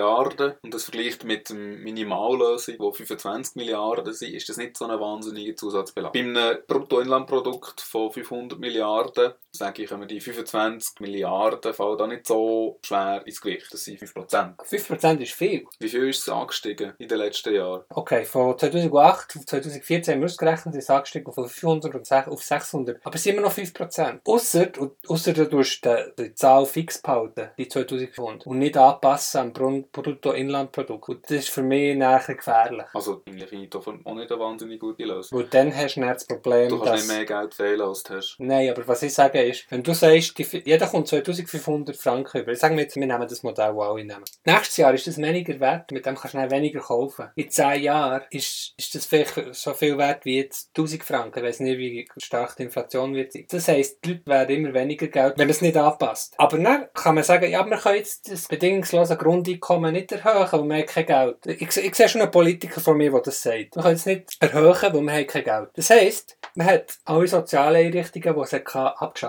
und 0.62 0.74
das 0.74 0.86
vergleicht 0.86 1.24
mit 1.24 1.50
der 1.50 1.56
Minimallösung, 1.56 2.76
die 2.78 2.98
25 2.98 3.56
Milliarden 3.56 4.14
sind, 4.14 4.34
ist 4.34 4.50
das 4.50 4.58
nicht 4.58 4.78
so 4.78 4.86
eine 4.86 5.00
wahnsinnige 5.00 5.56
Zusatzbelag. 5.56 6.14
Bei 6.14 6.20
einem 6.20 6.58
Bruttoinlandprodukt 6.68 7.82
von 7.82 8.12
500 8.12 8.60
Milliarden, 8.60 9.34
sage 9.58 9.84
ich, 9.84 9.90
kommen 9.90 10.08
die 10.08 10.20
25 10.20 11.00
Milliarden 11.00 11.74
fallen 11.74 11.98
da 11.98 12.08
nicht 12.08 12.28
so 12.28 12.80
schwer 12.86 13.22
ins 13.26 13.42
Gewicht. 13.42 13.68
Das 13.72 13.84
sind 13.84 14.00
5%. 14.00 14.56
5% 14.58 15.20
ist 15.22 15.34
viel. 15.34 15.66
Wie 15.80 15.90
viel 15.90 16.10
ist 16.10 16.22
es 16.22 16.30
angestiegen 16.30 16.94
in 16.98 17.08
den 17.08 17.18
letzten 17.18 17.54
Jahren? 17.54 17.84
Okay, 17.90 18.26
von 18.26 18.58
2008 18.58 19.36
auf 19.38 19.46
2014 19.46 20.14
haben 20.14 20.22
wir 20.22 20.26
ausgerechnet, 20.26 20.76
ist 20.76 20.84
es 20.86 20.90
angestiegen 20.90 21.32
von 21.34 21.48
500 21.48 21.96
und 21.96 22.06
sech- 22.08 22.28
auf 22.28 22.44
600. 22.44 23.00
Aber 23.04 23.16
es 23.16 23.24
sind 23.24 23.34
immer 23.34 23.44
noch 23.48 23.54
5%. 23.54 24.20
Ausser, 24.26 24.68
ausser 25.08 25.34
du 25.34 25.50
tust 25.50 25.86
die, 26.18 26.34
Zahl 26.36 26.66
fix 26.66 27.02
behalten, 27.02 27.50
die 27.58 27.68
2500. 27.68 28.46
Und 28.48 28.60
nicht 28.60 28.78
anpassen 28.78 29.42
am 29.42 29.54
Bruttoinlandprodukt. 29.92 31.10
Und 31.10 31.24
das 31.26 31.32
ist 31.40 31.50
für 31.50 31.62
mich 31.64 31.96
nachher 31.98 32.36
gefährlich. 32.36 32.86
Also 32.94 33.22
eigentlich 33.28 33.50
finde 33.50 33.64
ich 33.66 33.70
das 33.70 33.88
auch 33.88 33.94
nicht 34.16 34.32
eine 34.32 34.40
wahnsinnig 34.40 34.80
gute 34.80 35.04
Lösung. 35.04 35.40
Weil 35.40 35.48
dann 35.48 35.76
hast 35.76 35.96
du 35.96 36.02
dann 36.02 36.10
das 36.14 36.26
Problem, 36.26 36.70
Du 36.70 36.78
kannst 36.80 36.94
dass... 36.94 37.08
nicht 37.08 37.18
mehr 37.18 37.26
Geld 37.26 37.54
fehlen, 37.54 37.82
als 37.82 38.04
du 38.04 38.16
hast. 38.16 38.36
Nein, 38.40 38.70
aber 38.70 38.88
was 38.88 39.04
ich 39.04 39.14
sage 39.14 39.40
ist, 39.50 39.66
wenn 39.70 39.84
du 39.84 39.94
sagst, 39.94 40.38
die, 40.38 40.46
jeder 40.66 40.88
kommt 40.88 41.08
2500 41.08 41.96
Franken 41.96 42.42
über, 42.42 42.56
sagen 42.56 42.76
wir 42.76 42.84
jetzt, 42.84 42.96
wir 42.96 43.06
nehmen 43.06 43.28
das 43.28 43.44
Modell, 43.44 43.74
das 43.74 43.88
alle 43.88 44.06
nehmen. 44.06 44.24
Nächstes 44.46 44.78
Jahr 44.78 44.94
ist 44.94 45.08
das 45.08 45.18
weniger 45.18 45.60
wert, 45.60 45.92
mit 45.92 46.06
dem 46.06 46.16
kannst 46.16 46.34
du 46.34 46.38
dann 46.38 46.52
weniger 46.52 46.80
kaufen. 46.80 47.30
In 47.36 47.50
10 47.50 47.82
Jahren 47.82 48.24
ist, 48.30 48.74
ist 48.78 48.96
das 48.96 49.06
vielleicht 49.06 49.56
so 49.56 49.74
viel 49.74 49.98
wert 49.98 50.26
wie 50.26 50.38
jetzt 50.38 50.70
1000 50.70 51.04
Franken, 51.04 51.40
ich 51.40 51.46
weiß 51.46 51.60
nicht, 51.62 51.78
wie 51.78 52.08
stark 52.18 52.56
die 52.56 52.64
Inflation 52.64 53.14
wird 53.14 53.34
sein. 53.34 53.46
Das 53.50 53.68
heisst, 53.68 54.04
die 54.04 54.14
Leute 54.14 54.26
werden 54.26 54.56
immer 54.56 54.74
weniger 54.74 55.08
Geld, 55.08 55.34
wenn 55.38 55.48
man 55.48 55.52
es 55.52 55.62
nicht 55.62 55.78
anpasst. 55.78 56.34
Aber 56.38 56.58
dann 56.58 56.88
kann 56.94 57.16
man 57.16 57.24
sagen, 57.24 57.50
ja, 57.50 57.66
wir 57.66 57.78
können 57.78 57.98
jetzt 57.98 58.32
das 58.32 58.48
bedingungslose 58.48 59.18
Grundeinkommen 59.18 59.94
nicht 59.94 60.12
erhöhen, 60.12 60.52
weil 60.52 60.64
wir 60.64 60.78
haben 60.78 60.86
kein 60.86 61.06
Geld. 61.06 61.38
Ich, 61.46 61.78
ich 61.78 61.96
sehe 61.96 62.10
schon 62.10 62.22
einen 62.22 62.32
Politiker 62.32 62.82
von 62.82 62.98
mir, 62.98 63.12
der 63.12 63.22
das 63.22 63.42
sagt. 63.42 63.76
Wir 63.76 63.82
können 63.82 63.96
es 63.96 64.06
nicht 64.06 64.38
erhöhen, 64.40 64.94
weil 64.94 65.02
wir 65.02 65.14
haben 65.14 65.28
kein 65.28 65.44
Geld. 65.44 65.70
Das 65.76 65.90
heisst, 65.90 66.38
man 66.56 66.68
hat 66.68 66.98
alle 67.06 67.28
sozialen 67.28 67.86
Einrichtungen, 67.88 68.36
die 68.36 68.42
es 68.42 68.54
hat, 68.54 68.66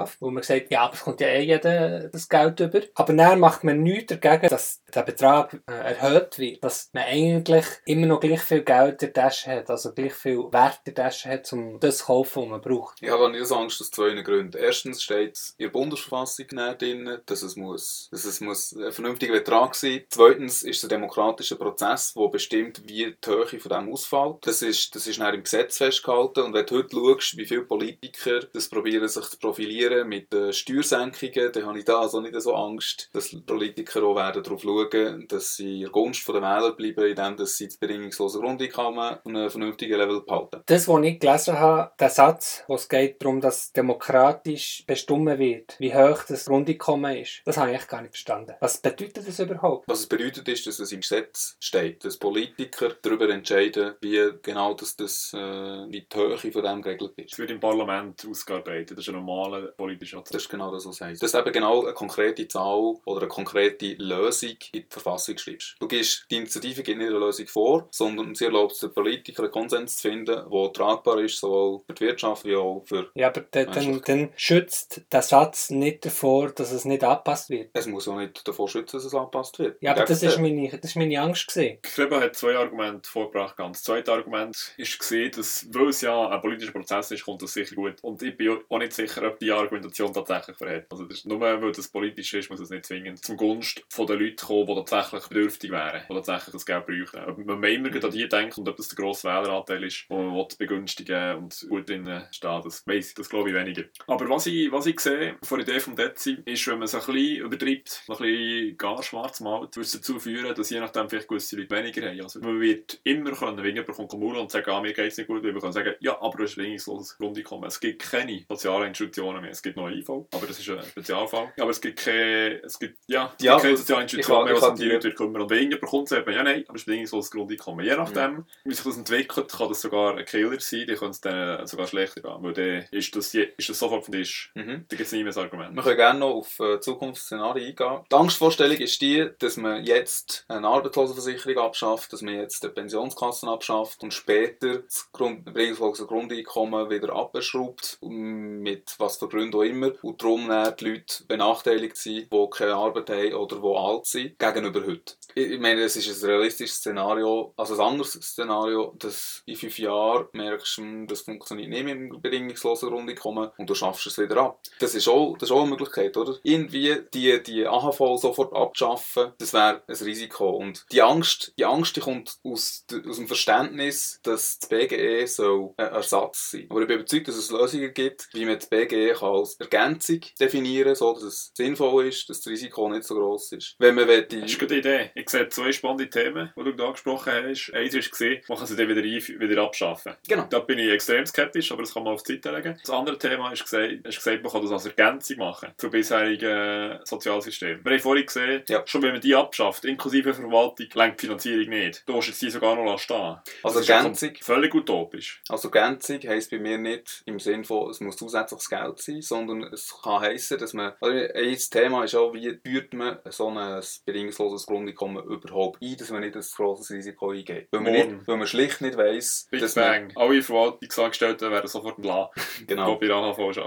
abgeschafft, 0.06 0.20
wo 0.20 0.30
man 0.30 0.40
gesagt 0.40 0.70
ja, 0.70 0.82
aber 0.82 0.94
es 0.94 1.00
kommt 1.00 1.20
ja 1.20 1.28
eh 1.28 1.42
jeder 1.42 2.08
das 2.08 2.28
Geld 2.28 2.60
über. 2.60 2.80
Aber 2.94 3.12
dann 3.12 3.40
macht 3.40 3.64
man 3.64 3.82
nichts 3.82 4.16
dagegen, 4.18 4.48
dass 4.48 4.82
der 4.94 5.02
Betrag 5.02 5.60
äh, 5.68 5.72
erhöht 5.72 6.38
wird, 6.38 6.64
dass 6.64 6.90
man 6.92 7.04
eigentlich 7.04 7.64
immer 7.84 8.06
noch 8.06 8.20
gleich 8.20 8.40
viel 8.40 8.62
Geld 8.62 9.02
in 9.02 9.12
der 9.12 9.24
Tasche 9.24 9.50
hat, 9.50 9.70
also 9.70 9.92
gleich 9.92 10.14
viel 10.14 10.38
Wert 10.52 10.80
in 10.84 10.94
der 10.94 11.04
Tasche 11.04 11.28
hat, 11.28 11.52
um 11.52 11.78
das 11.80 11.98
zu 11.98 12.06
kaufen, 12.06 12.42
was 12.42 12.48
man 12.48 12.60
braucht. 12.60 12.96
Ich 13.00 13.10
habe 13.10 13.30
nicht 13.30 13.50
Angst 13.52 13.80
aus 13.80 13.90
zwei 13.90 14.14
Gründen. 14.22 14.56
Erstens 14.56 15.02
steht 15.02 15.38
in 15.58 15.64
der 15.64 15.70
Bundesverfassung 15.70 16.46
drin, 16.48 17.18
dass 17.26 17.42
es, 17.42 17.56
muss, 17.56 18.08
dass 18.10 18.24
es 18.24 18.40
muss 18.40 18.72
ein 18.72 18.92
vernünftiger 18.92 19.32
Betrag 19.32 19.74
sein 19.74 19.92
muss. 19.92 20.02
Zweitens 20.10 20.62
ist 20.62 20.78
es 20.78 20.84
ein 20.84 20.88
demokratischer 20.88 21.56
Prozess, 21.56 22.14
der 22.14 22.28
bestimmt, 22.28 22.82
wie 22.86 23.14
die 23.22 23.30
Höhe 23.30 23.46
von 23.46 23.70
dem 23.70 23.92
ausfällt. 23.92 24.36
Das 24.42 24.62
ist, 24.62 24.94
das 24.94 25.06
ist 25.06 25.20
dann 25.20 25.34
im 25.34 25.42
Gesetz 25.42 25.78
festgehalten. 25.78 26.40
Und 26.40 26.54
wenn 26.54 26.66
du 26.66 26.76
heute 26.76 26.96
schaust, 26.96 27.36
wie 27.36 27.46
viele 27.46 27.62
Politiker 27.62 28.40
das 28.52 28.68
probieren, 28.68 29.08
sich 29.08 29.24
zu 29.24 29.38
profilieren 29.38 29.95
kompensieren 29.96 30.08
mit 30.08 30.32
den 30.32 30.52
Steuersenkungen, 30.52 31.52
dann 31.52 31.66
habe 31.66 31.78
ich 31.78 31.84
da 31.84 32.00
also 32.00 32.20
nicht 32.20 32.40
so 32.40 32.54
Angst, 32.54 33.08
dass 33.12 33.28
die 33.28 33.40
Politiker 33.40 34.02
auch 34.02 34.16
werden 34.16 34.42
darauf 34.42 34.62
schauen, 34.62 35.26
dass 35.28 35.56
sie 35.56 35.76
in 35.76 35.80
der 35.82 35.90
Gunst 35.90 36.26
der 36.28 36.36
Wähler 36.36 36.72
bleiben, 36.72 37.06
indem 37.06 37.36
dass 37.36 37.56
sie 37.56 37.66
das 37.66 37.76
bedingungslose 37.76 38.40
Grundeinkommen 38.40 39.14
auf 39.14 39.26
einem 39.26 39.50
vernünftigen 39.50 39.98
Level 39.98 40.22
behalten. 40.22 40.62
Das, 40.66 40.88
was 40.88 41.04
ich 41.04 41.18
gelesen 41.18 41.58
habe, 41.58 41.90
der 41.98 42.10
Satz, 42.10 42.64
wo 42.66 42.74
es 42.74 42.88
geht 42.88 43.22
darum, 43.22 43.40
dass 43.40 43.72
demokratisch 43.72 44.84
bestimmt 44.86 45.38
wird, 45.38 45.76
wie 45.78 45.94
hoch 45.94 46.24
das 46.28 46.46
Grundeinkommen 46.46 47.16
ist, 47.16 47.42
das 47.44 47.56
habe 47.56 47.70
ich 47.70 47.76
echt 47.76 47.88
gar 47.88 48.02
nicht 48.02 48.12
verstanden. 48.12 48.54
Was 48.60 48.80
bedeutet 48.80 49.26
das 49.26 49.38
überhaupt? 49.38 49.88
Was 49.88 50.00
es 50.00 50.06
bedeutet 50.06 50.48
ist, 50.48 50.66
dass 50.66 50.78
es 50.78 50.92
im 50.92 51.00
Gesetz 51.00 51.56
steht, 51.60 52.04
dass 52.04 52.18
Politiker 52.18 52.90
darüber 53.02 53.28
entscheiden, 53.28 53.94
wie 54.00 54.30
genau 54.42 54.74
das, 54.74 54.96
das 54.96 55.32
äh, 55.34 55.38
wie 55.38 56.02
die 56.02 56.16
Höhe 56.16 56.36
von 56.36 56.62
dem 56.62 56.82
geregelt 56.82 57.12
ist. 57.16 57.32
Es 57.32 57.38
wird 57.38 57.50
im 57.50 57.60
Parlament 57.60 58.26
ausgearbeitet. 58.28 58.96
Das 58.96 59.06
ist 59.06 59.08
ein 59.08 59.16
normaler 59.16 59.72
politischer 59.86 60.22
Das 60.22 60.42
ist 60.42 60.48
genau 60.48 60.72
das, 60.72 60.86
was 60.86 60.96
es 60.96 61.00
heisst. 61.00 61.22
Das 61.22 61.32
ist 61.32 61.38
eben 61.38 61.52
genau 61.52 61.84
eine 61.84 61.94
konkrete 61.94 62.48
Zahl 62.48 62.96
oder 63.04 63.20
eine 63.20 63.28
konkrete 63.28 63.94
Lösung 63.98 64.56
in 64.72 64.82
die 64.82 64.86
Verfassung 64.88 65.38
schreibst. 65.38 65.76
Du 65.78 65.86
gibst, 65.86 66.26
die 66.30 66.36
Initiative 66.36 66.82
gibt 66.82 66.98
nicht 66.98 67.08
eine 67.08 67.18
Lösung 67.18 67.46
vor, 67.46 67.88
sondern 67.90 68.34
sie 68.34 68.46
erlaubt 68.46 68.72
es 68.72 68.80
den 68.80 68.92
Politikern, 68.92 69.46
einen 69.46 69.52
Konsens 69.52 69.96
zu 69.96 70.08
finden, 70.08 70.50
der 70.50 70.72
tragbar 70.72 71.20
ist, 71.20 71.38
sowohl 71.38 71.82
für 71.86 71.94
die 71.94 72.04
Wirtschaft 72.04 72.44
wie 72.44 72.56
auch 72.56 72.82
für... 72.84 73.10
Ja, 73.14 73.28
aber 73.28 73.42
dann, 73.50 73.72
dann, 73.72 74.02
dann 74.04 74.32
schützt 74.36 75.02
der 75.12 75.22
Satz 75.22 75.70
nicht 75.70 76.04
davor, 76.04 76.50
dass 76.50 76.72
es 76.72 76.84
nicht 76.84 77.04
angepasst 77.04 77.50
wird. 77.50 77.70
Es 77.72 77.86
muss 77.86 78.08
auch 78.08 78.16
nicht 78.16 78.46
davor 78.46 78.68
schützen, 78.68 78.96
dass 78.96 79.04
es 79.04 79.14
angepasst 79.14 79.58
wird. 79.58 79.80
Ja, 79.80 79.92
aber 79.92 80.04
das 80.04 80.22
ist 80.22 80.38
meine, 80.38 80.68
das 80.70 80.90
ist 80.90 80.96
meine 80.96 81.20
Angst 81.20 81.48
gewesen. 81.48 81.78
Hat 82.16 82.36
zwei 82.36 82.56
Argumente 82.56 83.08
vorgebracht. 83.08 83.56
Ganz. 83.56 83.78
Das 83.78 83.84
zweite 83.84 84.12
Argument 84.12 84.74
ist 84.76 84.98
gesehen, 84.98 85.30
dass, 85.36 85.66
weil 85.70 85.88
es 85.88 86.00
ja 86.00 86.28
ein 86.28 86.40
politischer 86.40 86.72
Prozess 86.72 87.10
ist, 87.10 87.24
kommt 87.24 87.42
das 87.42 87.52
sicher 87.52 87.74
gut. 87.74 87.96
Und 88.02 88.22
ich 88.22 88.36
bin 88.36 88.58
auch 88.68 88.78
nicht 88.78 88.92
sicher, 88.92 89.26
ob 89.26 89.38
die 89.38 89.52
Argumentation 89.66 90.12
tatsächlich 90.12 90.56
verhält. 90.56 90.86
Also 90.90 91.04
das 91.04 91.18
ist, 91.18 91.26
nur 91.26 91.40
weil 91.40 91.72
das 91.72 91.88
politisch 91.88 92.32
ist, 92.34 92.50
muss 92.50 92.60
es 92.60 92.70
nicht 92.70 92.86
zwingend 92.86 93.24
zum 93.24 93.36
Gunst 93.36 93.84
von 93.88 94.06
den 94.06 94.18
Leuten 94.20 94.36
kommen, 94.36 94.66
die 94.66 94.74
tatsächlich 94.84 95.28
bedürftig 95.28 95.70
wären, 95.70 96.02
die 96.08 96.14
tatsächlich 96.14 96.52
das 96.52 96.66
Geld 96.66 96.86
brauchen. 96.86 97.24
Ob 97.26 97.38
man 97.38 97.62
immer 97.64 97.90
Mhm. 97.90 98.04
an 98.04 98.10
die 98.10 98.28
denkt 98.28 98.58
und 98.58 98.68
ob 98.68 98.76
das 98.76 98.88
der 98.88 98.96
grosse 98.96 99.28
Wähleranteil 99.28 99.84
ist, 99.84 100.06
den 100.10 100.16
man 100.26 100.36
will 100.36 100.46
begünstigen 100.58 101.36
und 101.36 101.66
gut 101.68 101.88
drin 101.88 102.22
steht, 102.30 102.64
das 102.64 102.86
weiss 102.86 103.08
ich, 103.08 103.14
das 103.14 103.28
glaube 103.28 103.50
ich 103.50 103.54
weniger. 103.54 103.84
Aber 104.06 104.28
was 104.28 104.46
ich, 104.46 104.70
was 104.72 104.86
ich 104.86 104.98
sehe 105.00 105.36
von 105.42 105.58
der 105.58 105.68
Idee 105.68 105.80
vom 105.80 105.96
Dezi, 105.96 106.38
ist, 106.44 106.66
wenn 106.66 106.74
man 106.78 106.84
es 106.84 106.94
ein 106.94 107.00
bisschen 107.00 107.44
übertreibt, 107.44 108.02
ein 108.08 108.16
bisschen 108.16 108.76
gar 108.76 109.02
schwarz 109.02 109.40
malt, 109.40 109.76
würde 109.76 109.80
es 109.86 109.92
dazu 109.92 110.18
führen, 110.18 110.54
dass 110.54 110.70
je 110.70 110.80
nachdem 110.80 111.08
vielleicht 111.08 111.28
gewisse 111.28 111.56
Leute 111.56 111.74
weniger 111.74 112.08
haben. 112.08 112.20
Also 112.20 112.40
man 112.40 112.60
wird 112.60 113.00
immer 113.04 113.32
können, 113.32 113.58
wenn 113.58 113.74
jemand 113.74 113.92
kommt 113.92 114.12
und 114.14 114.50
sagen, 114.50 114.70
ah, 114.70 114.80
mir 114.80 114.92
geht 114.92 115.12
es 115.12 115.18
nicht 115.18 115.26
gut, 115.26 115.42
weil 115.42 115.52
man 115.52 115.62
kann 115.62 115.72
sagen, 115.72 115.94
ja, 116.00 116.20
aber 116.20 116.38
du 116.38 116.44
hast 116.44 116.56
bedingungsloses 116.56 117.16
Grundeinkommen. 117.16 117.66
Es 117.68 117.80
gibt 117.80 118.02
keine 118.02 118.44
sozialen 118.48 118.88
Institutionen 118.88 119.42
mehr. 119.42 119.50
Es 119.56 119.62
gibt 119.62 119.76
noch 119.78 119.88
IV, 119.88 120.08
aber 120.10 120.46
das 120.46 120.58
ist 120.58 120.68
ein 120.68 120.82
Spezialfall. 120.82 121.50
Aber 121.58 121.70
es 121.70 121.80
gibt 121.80 121.98
keine, 121.98 122.60
es 122.62 122.78
gibt, 122.78 122.98
ja, 123.06 123.32
es 123.38 123.42
Ja, 123.44 123.52
gibt 123.54 123.62
keine 123.62 123.72
Institutionen 124.02 124.06
kann- 124.22 124.44
mehr, 124.44 124.54
was 124.54 124.68
um 124.68 124.76
die 124.76 124.84
Leute 124.84 125.04
wird 125.04 125.16
kümmern. 125.16 125.42
Und 125.42 125.50
wenn 125.50 125.62
jemand 125.70 125.80
kommt, 125.86 126.08
sagt 126.08 126.26
man, 126.26 126.34
ja, 126.34 126.42
nein, 126.42 126.64
aber 126.68 126.74
es 126.76 126.82
ist 126.82 126.86
bedingungsloses 126.86 127.30
Grundeinkommen. 127.30 127.84
Je 127.86 127.96
nachdem, 127.96 128.44
wie 128.64 128.74
sich 128.74 128.84
das 128.84 128.98
entwickelt, 128.98 129.50
kann 129.50 129.68
das 129.68 129.80
sogar 129.80 130.16
ein 130.16 130.24
Killer 130.26 130.60
sein, 130.60 130.84
die 130.86 130.94
können 130.94 131.10
es 131.12 131.20
dann 131.22 131.66
sogar 131.66 131.86
schlechter 131.86 132.20
gehen, 132.20 132.36
weil 132.40 132.52
dann 132.52 132.84
ist 132.90 133.16
das, 133.16 133.32
ist 133.34 133.68
das 133.70 133.78
sofort 133.78 134.04
vom 134.04 134.12
Tisch. 134.12 134.52
Mhm. 134.54 134.84
Da 134.88 134.96
gibt 134.96 135.06
es 135.06 135.12
nie 135.12 135.24
mehr 135.24 135.34
ein 135.34 135.42
Argument. 135.42 135.74
Wir 135.74 135.82
können 135.82 135.96
gerne 135.96 136.18
noch 136.20 136.34
auf 136.34 136.60
äh, 136.60 136.78
Zukunftsszenarien 136.80 137.68
eingehen. 137.68 138.04
Die 138.10 138.14
Angstvorstellung 138.14 138.76
ist 138.76 139.00
die, 139.00 139.30
dass 139.38 139.56
man 139.56 139.84
jetzt 139.86 140.44
eine 140.48 140.68
Arbeitslosenversicherung 140.68 141.56
abschafft, 141.64 142.12
dass 142.12 142.20
man 142.20 142.34
jetzt 142.34 142.62
die 142.62 142.68
Pensionskassen 142.68 143.48
abschafft 143.48 144.02
und 144.02 144.12
später 144.12 144.80
das 144.80 145.10
Grund 145.12 145.46
Grundeinkommen 145.46 146.90
wieder 146.90 147.14
abschraubt, 147.14 147.98
mit 148.02 148.94
was 148.98 149.16
für 149.18 149.28
Gründen 149.28 149.45
auch 149.54 149.62
immer, 149.62 149.92
und 150.02 150.22
darum 150.22 150.48
die 150.78 150.84
Leute 150.84 151.24
benachteiligt 151.26 151.96
sind, 151.96 152.32
die 152.32 152.46
keine 152.50 152.74
Arbeit 152.74 153.10
haben 153.10 153.34
oder 153.34 153.56
die 153.56 153.76
alt 153.76 154.06
sind, 154.06 154.38
gegenüber 154.38 154.86
heute. 154.86 155.14
Ich 155.34 155.58
meine, 155.60 155.82
es 155.82 155.96
ist 155.96 156.22
ein 156.22 156.30
realistisches 156.30 156.76
Szenario, 156.78 157.52
also 157.56 157.74
ein 157.74 157.80
anderes 157.80 158.12
Szenario, 158.12 158.94
dass 158.98 159.42
in 159.46 159.56
fünf 159.56 159.78
Jahren 159.78 160.26
merkst, 160.32 160.78
hm, 160.78 161.06
das 161.06 161.22
funktioniert 161.22 161.68
nicht 161.68 161.84
mit 161.84 161.94
dem 161.94 162.22
bedingungslosen 162.22 162.88
Grundeinkommen 162.88 163.50
und 163.56 163.68
du 163.68 163.74
schaffst 163.74 164.06
es 164.06 164.18
wieder 164.18 164.36
ab. 164.38 164.60
Das 164.78 164.94
ist 164.94 165.08
auch, 165.08 165.36
das 165.38 165.50
ist 165.50 165.54
auch 165.54 165.60
eine 165.60 165.70
Möglichkeit, 165.70 166.16
oder? 166.16 166.36
Irgendwie 166.42 166.96
die, 167.12 167.42
die 167.42 167.66
AHV 167.66 168.18
sofort 168.18 168.54
abzuschaffen, 168.54 169.32
das 169.38 169.52
wäre 169.52 169.82
ein 169.86 169.94
Risiko. 169.94 170.50
Und 170.50 170.86
die 170.90 171.02
Angst, 171.02 171.52
die 171.58 171.64
Angst 171.64 171.96
die 171.96 172.00
kommt 172.00 172.38
aus, 172.44 172.84
aus 173.08 173.16
dem 173.16 173.26
Verständnis, 173.26 174.20
dass 174.22 174.58
das 174.58 174.68
BGE 174.68 175.26
soll 175.26 175.74
ein 175.76 175.88
Ersatz 175.88 176.52
sein. 176.52 176.66
Aber 176.70 176.82
ich 176.82 176.86
bin 176.86 176.98
überzeugt, 176.98 177.28
dass 177.28 177.36
es 177.36 177.50
Lösungen 177.50 177.92
gibt, 177.94 178.28
wie 178.32 178.44
man 178.44 178.56
das 178.56 178.66
BGE 178.66 179.14
kann 179.14 179.28
als 179.38 179.54
Ergänzung 179.60 180.20
definieren 180.40 180.94
so 180.94 181.12
dass 181.14 181.22
es 181.22 181.50
sinnvoll 181.54 182.06
ist, 182.06 182.28
dass 182.28 182.40
das 182.40 182.52
Risiko 182.52 182.88
nicht 182.88 183.04
so 183.04 183.14
groß 183.14 183.52
ist. 183.52 183.74
Wenn 183.78 183.94
man 183.94 184.08
will, 184.08 184.22
Das 184.22 184.34
ist 184.38 184.50
eine 184.50 184.58
gute 184.58 184.76
Idee. 184.76 185.10
Ich 185.14 185.28
sehe 185.30 185.48
zwei 185.48 185.72
spannende 185.72 186.08
Themen, 186.10 186.52
die 186.56 186.64
du 186.64 186.72
da 186.72 186.86
angesprochen 186.86 187.32
hast. 187.32 187.72
Eins 187.74 187.94
ist 187.94 188.10
gesehen, 188.10 188.42
man 188.48 188.58
kann 188.58 188.66
sie 188.66 188.76
dann 188.76 188.88
wieder, 188.88 189.02
wieder 189.02 189.62
abschaffen. 189.62 190.14
Genau. 190.28 190.46
Da 190.50 190.58
bin 190.60 190.78
ich 190.78 190.90
extrem 190.90 191.24
skeptisch, 191.26 191.72
aber 191.72 191.82
das 191.82 191.92
kann 191.94 192.02
man 192.04 192.14
auf 192.14 192.22
die 192.22 192.34
Seite 192.34 192.50
legen. 192.52 192.78
Das 192.82 192.90
andere 192.90 193.18
Thema 193.18 193.52
ist 193.52 193.62
gesagt, 193.64 193.92
ist 194.06 194.16
gesagt 194.18 194.42
man 194.42 194.52
kann 194.52 194.62
das 194.62 194.72
als 194.72 194.86
Ergänzung 194.86 195.38
machen 195.38 195.72
zum 195.76 195.90
bisherigen 195.90 196.98
Sozialsystem. 197.04 197.80
Wir 197.84 197.92
haben 197.92 198.00
vorhin 198.00 198.26
gesehen, 198.26 198.62
Ja. 198.68 198.82
schon 198.86 199.02
wenn 199.02 199.12
man 199.12 199.20
die 199.20 199.34
abschafft, 199.34 199.84
inklusive 199.84 200.34
Verwaltung, 200.34 200.86
lenkt 200.94 201.20
die 201.22 201.26
Finanzierung 201.26 201.68
nicht. 201.68 202.02
Du 202.06 202.16
jetzt 202.20 202.40
die 202.42 202.50
sogar 202.50 202.76
noch 202.76 202.98
stehen. 202.98 203.36
Also 203.62 203.80
Das 203.80 203.88
Ergänzung. 203.88 204.32
Völlig 204.40 204.74
utopisch. 204.74 205.42
Also 205.48 205.68
Ergänzung 205.70 206.18
heisst 206.26 206.50
bei 206.50 206.58
mir 206.58 206.78
nicht 206.78 207.22
im 207.26 207.38
Sinne 207.38 207.64
von, 207.64 207.90
es 207.90 208.00
muss 208.00 208.16
zusätzliches 208.16 208.68
Geld 208.68 209.00
sein, 209.00 209.22
sondern 209.28 209.64
es 209.72 209.94
kann 210.02 210.20
heissen, 210.20 210.58
dass 210.58 210.72
man, 210.72 210.92
also 211.00 211.16
ein 211.34 211.58
Thema 211.70 212.04
ist 212.04 212.14
auch, 212.14 212.32
wie 212.32 212.58
führt 212.64 212.92
man 212.94 213.18
so 213.30 213.48
ein 213.48 213.82
bedingungsloses 214.04 214.66
Grundeinkommen 214.66 215.24
überhaupt 215.24 215.82
ein, 215.82 215.96
dass 215.96 216.10
man 216.10 216.20
nicht 216.20 216.36
ein 216.36 216.44
grosses 216.56 216.90
Risiko 216.90 217.30
eingeht. 217.30 217.68
Weil 217.70 217.80
man, 217.80 217.92
Morgen. 217.92 218.16
nicht, 218.16 218.28
weil 218.28 218.36
man 218.36 218.46
schlicht 218.46 218.80
nicht 218.80 218.96
weiss, 218.96 219.46
Big 219.50 219.60
dass 219.60 219.74
Bang. 219.74 220.12
Alle 220.14 220.42
Verwaltungsangestellten 220.42 221.50
werden 221.50 221.68
sofort 221.68 221.98
man, 221.98 222.28
genau. 222.66 222.98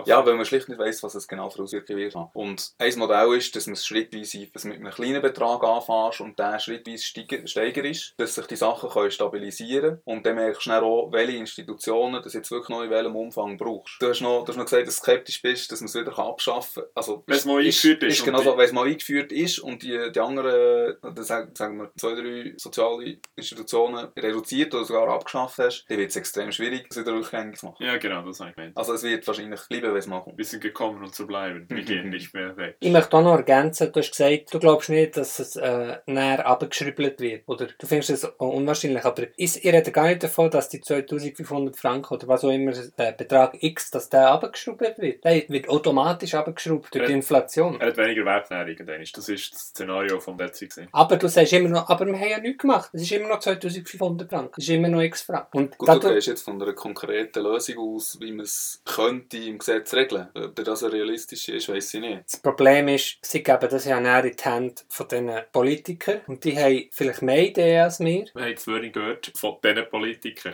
Ja, 0.05 0.25
weil 0.25 0.35
man 0.35 0.45
schlicht 0.45 0.69
nicht 0.69 0.79
weiss, 0.79 1.03
was 1.03 1.15
es 1.15 1.27
genau 1.27 1.49
für 1.49 1.63
Auswirkungen 1.63 1.99
wird 1.99 2.15
haben. 2.15 2.29
Und 2.33 2.71
ein 2.77 2.97
Modell 2.97 3.37
ist, 3.37 3.55
dass 3.55 3.67
man 3.67 3.73
es 3.73 3.85
schrittweise 3.85 4.47
dass 4.47 4.63
man 4.63 4.73
mit 4.73 4.85
einem 4.85 4.93
kleinen 4.93 5.21
Betrag 5.21 5.63
anfängst 5.63 6.21
und 6.21 6.37
der 6.39 6.59
schrittweise 6.59 7.03
steiger, 7.03 7.45
steiger 7.47 7.83
ist, 7.85 8.13
dass 8.17 8.35
sich 8.35 8.45
die 8.47 8.55
Sachen 8.55 8.89
können 8.89 9.11
stabilisieren 9.11 9.99
und 10.05 10.25
dann 10.25 10.35
merkst 10.35 10.67
du 10.67 10.71
auch, 10.71 11.11
welche 11.11 11.37
Institutionen 11.37 12.21
das 12.21 12.33
jetzt 12.33 12.51
wirklich 12.51 12.69
noch 12.69 12.83
in 12.83 12.89
welchem 12.89 13.15
Umfang 13.15 13.57
brauchst. 13.57 14.01
Du 14.01 14.07
hast 14.07 14.21
noch, 14.21 14.43
du 14.43 14.49
hast 14.49 14.57
noch 14.57 14.65
gesagt, 14.65 14.87
dass 14.87 14.97
skeptisch 14.97 15.41
bist, 15.41 15.48
dass 15.55 15.81
man 15.81 15.85
es 15.87 15.95
wieder 15.95 16.17
abschaffen 16.17 16.83
kann. 16.83 16.91
Also, 16.95 17.23
Wenn 17.27 17.35
es 17.37 17.45
mal 17.45 17.59
eingeführt 17.59 18.03
ist 18.03 18.13
ist 18.13 18.19
und 18.21 18.25
genau 18.25 18.37
die- 18.39 18.43
so, 18.45 18.57
wenn 18.57 18.65
es 18.65 18.71
mal 18.71 18.85
eingeführt 18.87 19.31
ist 19.31 19.59
und 19.59 19.83
die, 19.83 20.11
die 20.13 20.19
anderen, 20.19 20.95
dann 21.01 21.23
sagen, 21.23 21.51
sagen 21.55 21.77
wir, 21.77 21.91
zwei, 21.97 22.13
drei 22.15 22.53
soziale 22.57 23.17
Institutionen 23.35 24.07
reduziert 24.17 24.73
oder 24.73 24.85
sogar 24.85 25.07
abgeschafft 25.09 25.57
hast, 25.59 25.85
dann 25.89 25.97
wird 25.97 26.09
es 26.09 26.15
extrem 26.15 26.51
schwierig, 26.51 26.87
es 26.89 26.97
wieder 26.97 27.13
rückgängig 27.13 27.57
zu 27.57 27.67
machen. 27.67 27.85
Ja, 27.85 27.97
genau, 27.97 28.21
das 28.23 28.39
habe 28.39 28.49
ich 28.51 28.55
gemeint. 28.55 28.77
Also 28.77 28.93
es 28.93 29.03
wird 29.03 29.25
wahrscheinlich 29.27 29.61
bleiben, 29.69 29.87
wenn 29.89 29.97
es 29.97 30.07
mal 30.07 30.21
kommt. 30.21 30.37
Wir 30.37 30.45
sind 30.45 30.61
gekommen, 30.61 31.03
um 31.03 31.11
zu 31.11 31.25
bleiben. 31.27 31.65
Wir 31.69 31.83
gehen 31.83 32.09
nicht 32.09 32.33
mehr 32.33 32.55
weg. 32.57 32.75
Ich 32.79 32.91
möchte 32.91 33.15
auch 33.17 33.23
noch 33.23 33.35
ergänzen, 33.35 33.91
du 33.91 33.99
hast 33.99 34.11
gesagt, 34.11 34.53
du 34.53 34.59
glaubst 34.59 34.89
nicht, 34.89 35.17
dass 35.17 35.39
es 35.39 35.55
äh, 35.55 35.97
näher 36.05 36.45
abgeschribbelt 36.45 37.19
wird. 37.19 37.43
Oder 37.47 37.67
du 37.77 37.87
findest 37.87 38.09
es 38.11 38.23
unwahrscheinlich. 38.37 39.03
Aber 39.05 39.23
ist, 39.37 39.63
ihr 39.63 39.73
redet 39.73 39.93
gar 39.93 40.07
nicht 40.07 40.23
davon, 40.23 40.49
dass 40.51 40.69
die 40.69 40.81
2500 40.81 41.75
Franken 41.75 42.13
oder 42.13 42.27
was 42.27 42.43
auch 42.43 42.49
immer, 42.49 42.71
der 42.71 43.11
Betrag 43.13 43.55
X, 43.61 43.91
dass 43.91 44.09
der 44.09 44.29
abgeschraubt 44.31 44.97
wird. 44.99 45.23
Der 45.23 45.38
wird 45.47 45.69
automatisch 45.69 46.33
abgeschraubt 46.33 46.93
durch 46.93 47.05
die. 47.05 47.13
Inflation. 47.13 47.79
Er 47.79 47.87
hat 47.87 47.97
weniger 47.97 48.25
Wert 48.25 48.49
näher 48.49 48.67
irgendwann. 48.67 49.03
Das 49.13 49.29
ist 49.29 49.53
das 49.53 49.61
Szenario 49.61 50.19
vom 50.19 50.37
gewesen. 50.37 50.87
Aber 50.91 51.17
du 51.17 51.27
sagst 51.27 51.53
immer 51.53 51.69
noch, 51.69 51.89
aber 51.89 52.05
wir 52.05 52.13
haben 52.13 52.29
ja 52.29 52.39
nichts 52.39 52.61
gemacht. 52.61 52.89
Es 52.93 53.01
ist 53.01 53.11
immer 53.11 53.27
noch 53.27 53.39
2500 53.39 54.29
Franken. 54.29 54.53
Es 54.57 54.63
ist 54.63 54.69
immer 54.69 54.87
noch 54.87 55.01
X 55.01 55.21
Franken. 55.21 55.57
Und 55.57 55.77
Gut, 55.77 56.03
du 56.03 56.13
gehst 56.13 56.27
jetzt 56.27 56.43
von 56.43 56.61
einer 56.61 56.73
konkreten 56.73 57.43
Lösung 57.43 57.77
aus, 57.77 58.19
wie 58.19 58.31
man 58.31 58.45
es 58.45 58.81
könnte 58.85 59.37
im 59.37 59.57
Gesetz 59.57 59.93
regeln. 59.93 60.27
Ob 60.33 60.55
das 60.55 60.83
eine 60.83 60.93
realistische 60.93 61.53
ist, 61.53 61.69
weiß 61.69 61.93
ich 61.95 62.01
nicht. 62.01 62.23
Das 62.25 62.37
Problem 62.37 62.87
ist, 62.87 63.17
sie 63.21 63.43
geben 63.43 63.67
das 63.69 63.85
ja 63.85 63.99
näher 63.99 64.25
in 64.25 64.35
die 64.35 64.43
Hände 64.43 64.81
von 64.87 65.07
diesen 65.07 65.31
Politikern. 65.51 66.21
Und 66.27 66.43
die 66.43 66.57
haben 66.57 66.89
vielleicht 66.91 67.21
mehr 67.21 67.47
Ideen 67.47 67.83
als 67.83 67.99
wir. 67.99 68.25
Wir 68.33 68.43
haben 68.43 68.55
das 68.55 68.67
Wörter 68.67 68.89
gehört 68.89 69.31
von 69.35 69.57
diesen 69.63 69.89
Politikern. 69.89 70.53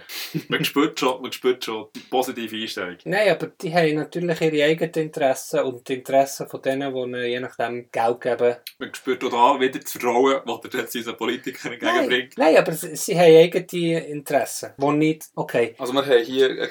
man, 0.49 0.65
spürt 0.65 0.99
schon, 0.99 1.21
man 1.21 1.31
spürt 1.31 1.63
schon 1.63 1.87
die 1.95 1.99
positive 1.99 2.55
Einstellung. 2.55 2.97
Nein, 3.05 3.29
aber 3.29 3.47
die 3.47 3.73
haben 3.73 3.95
natürlich 3.95 4.41
ihre 4.41 4.65
eigenen 4.65 4.74
Interessen 4.81 5.59
und 5.61 5.87
die 5.87 5.95
Interessen 5.95 6.47
von 6.47 6.61
denen, 6.61 6.93
die 6.93 6.99
ihnen 6.99 7.25
je 7.25 7.39
nachdem 7.39 7.89
Geld 7.91 8.21
geben. 8.21 8.55
Man 8.79 8.93
spürt 8.93 9.23
auch 9.23 9.29
da 9.55 9.59
wieder 9.59 9.79
das 9.79 9.91
Vertrauen, 9.91 10.41
das 10.45 10.61
der 10.61 10.81
Dezi 10.81 10.97
unseren 10.99 11.17
Politikern 11.17 11.71
Nein, 11.81 11.81
entgegenbringt. 12.03 12.37
nein, 12.37 12.57
aber 12.57 12.71
sie, 12.71 12.95
sie 12.95 13.15
haben 13.17 13.35
eigene 13.35 14.05
Interessen, 14.05 14.71
die 14.77 14.91
nicht... 14.91 15.25
Okay, 15.35 15.75
Also 15.77 15.93
wir 15.93 16.05
haben 16.05 16.23
hier, 16.23 16.67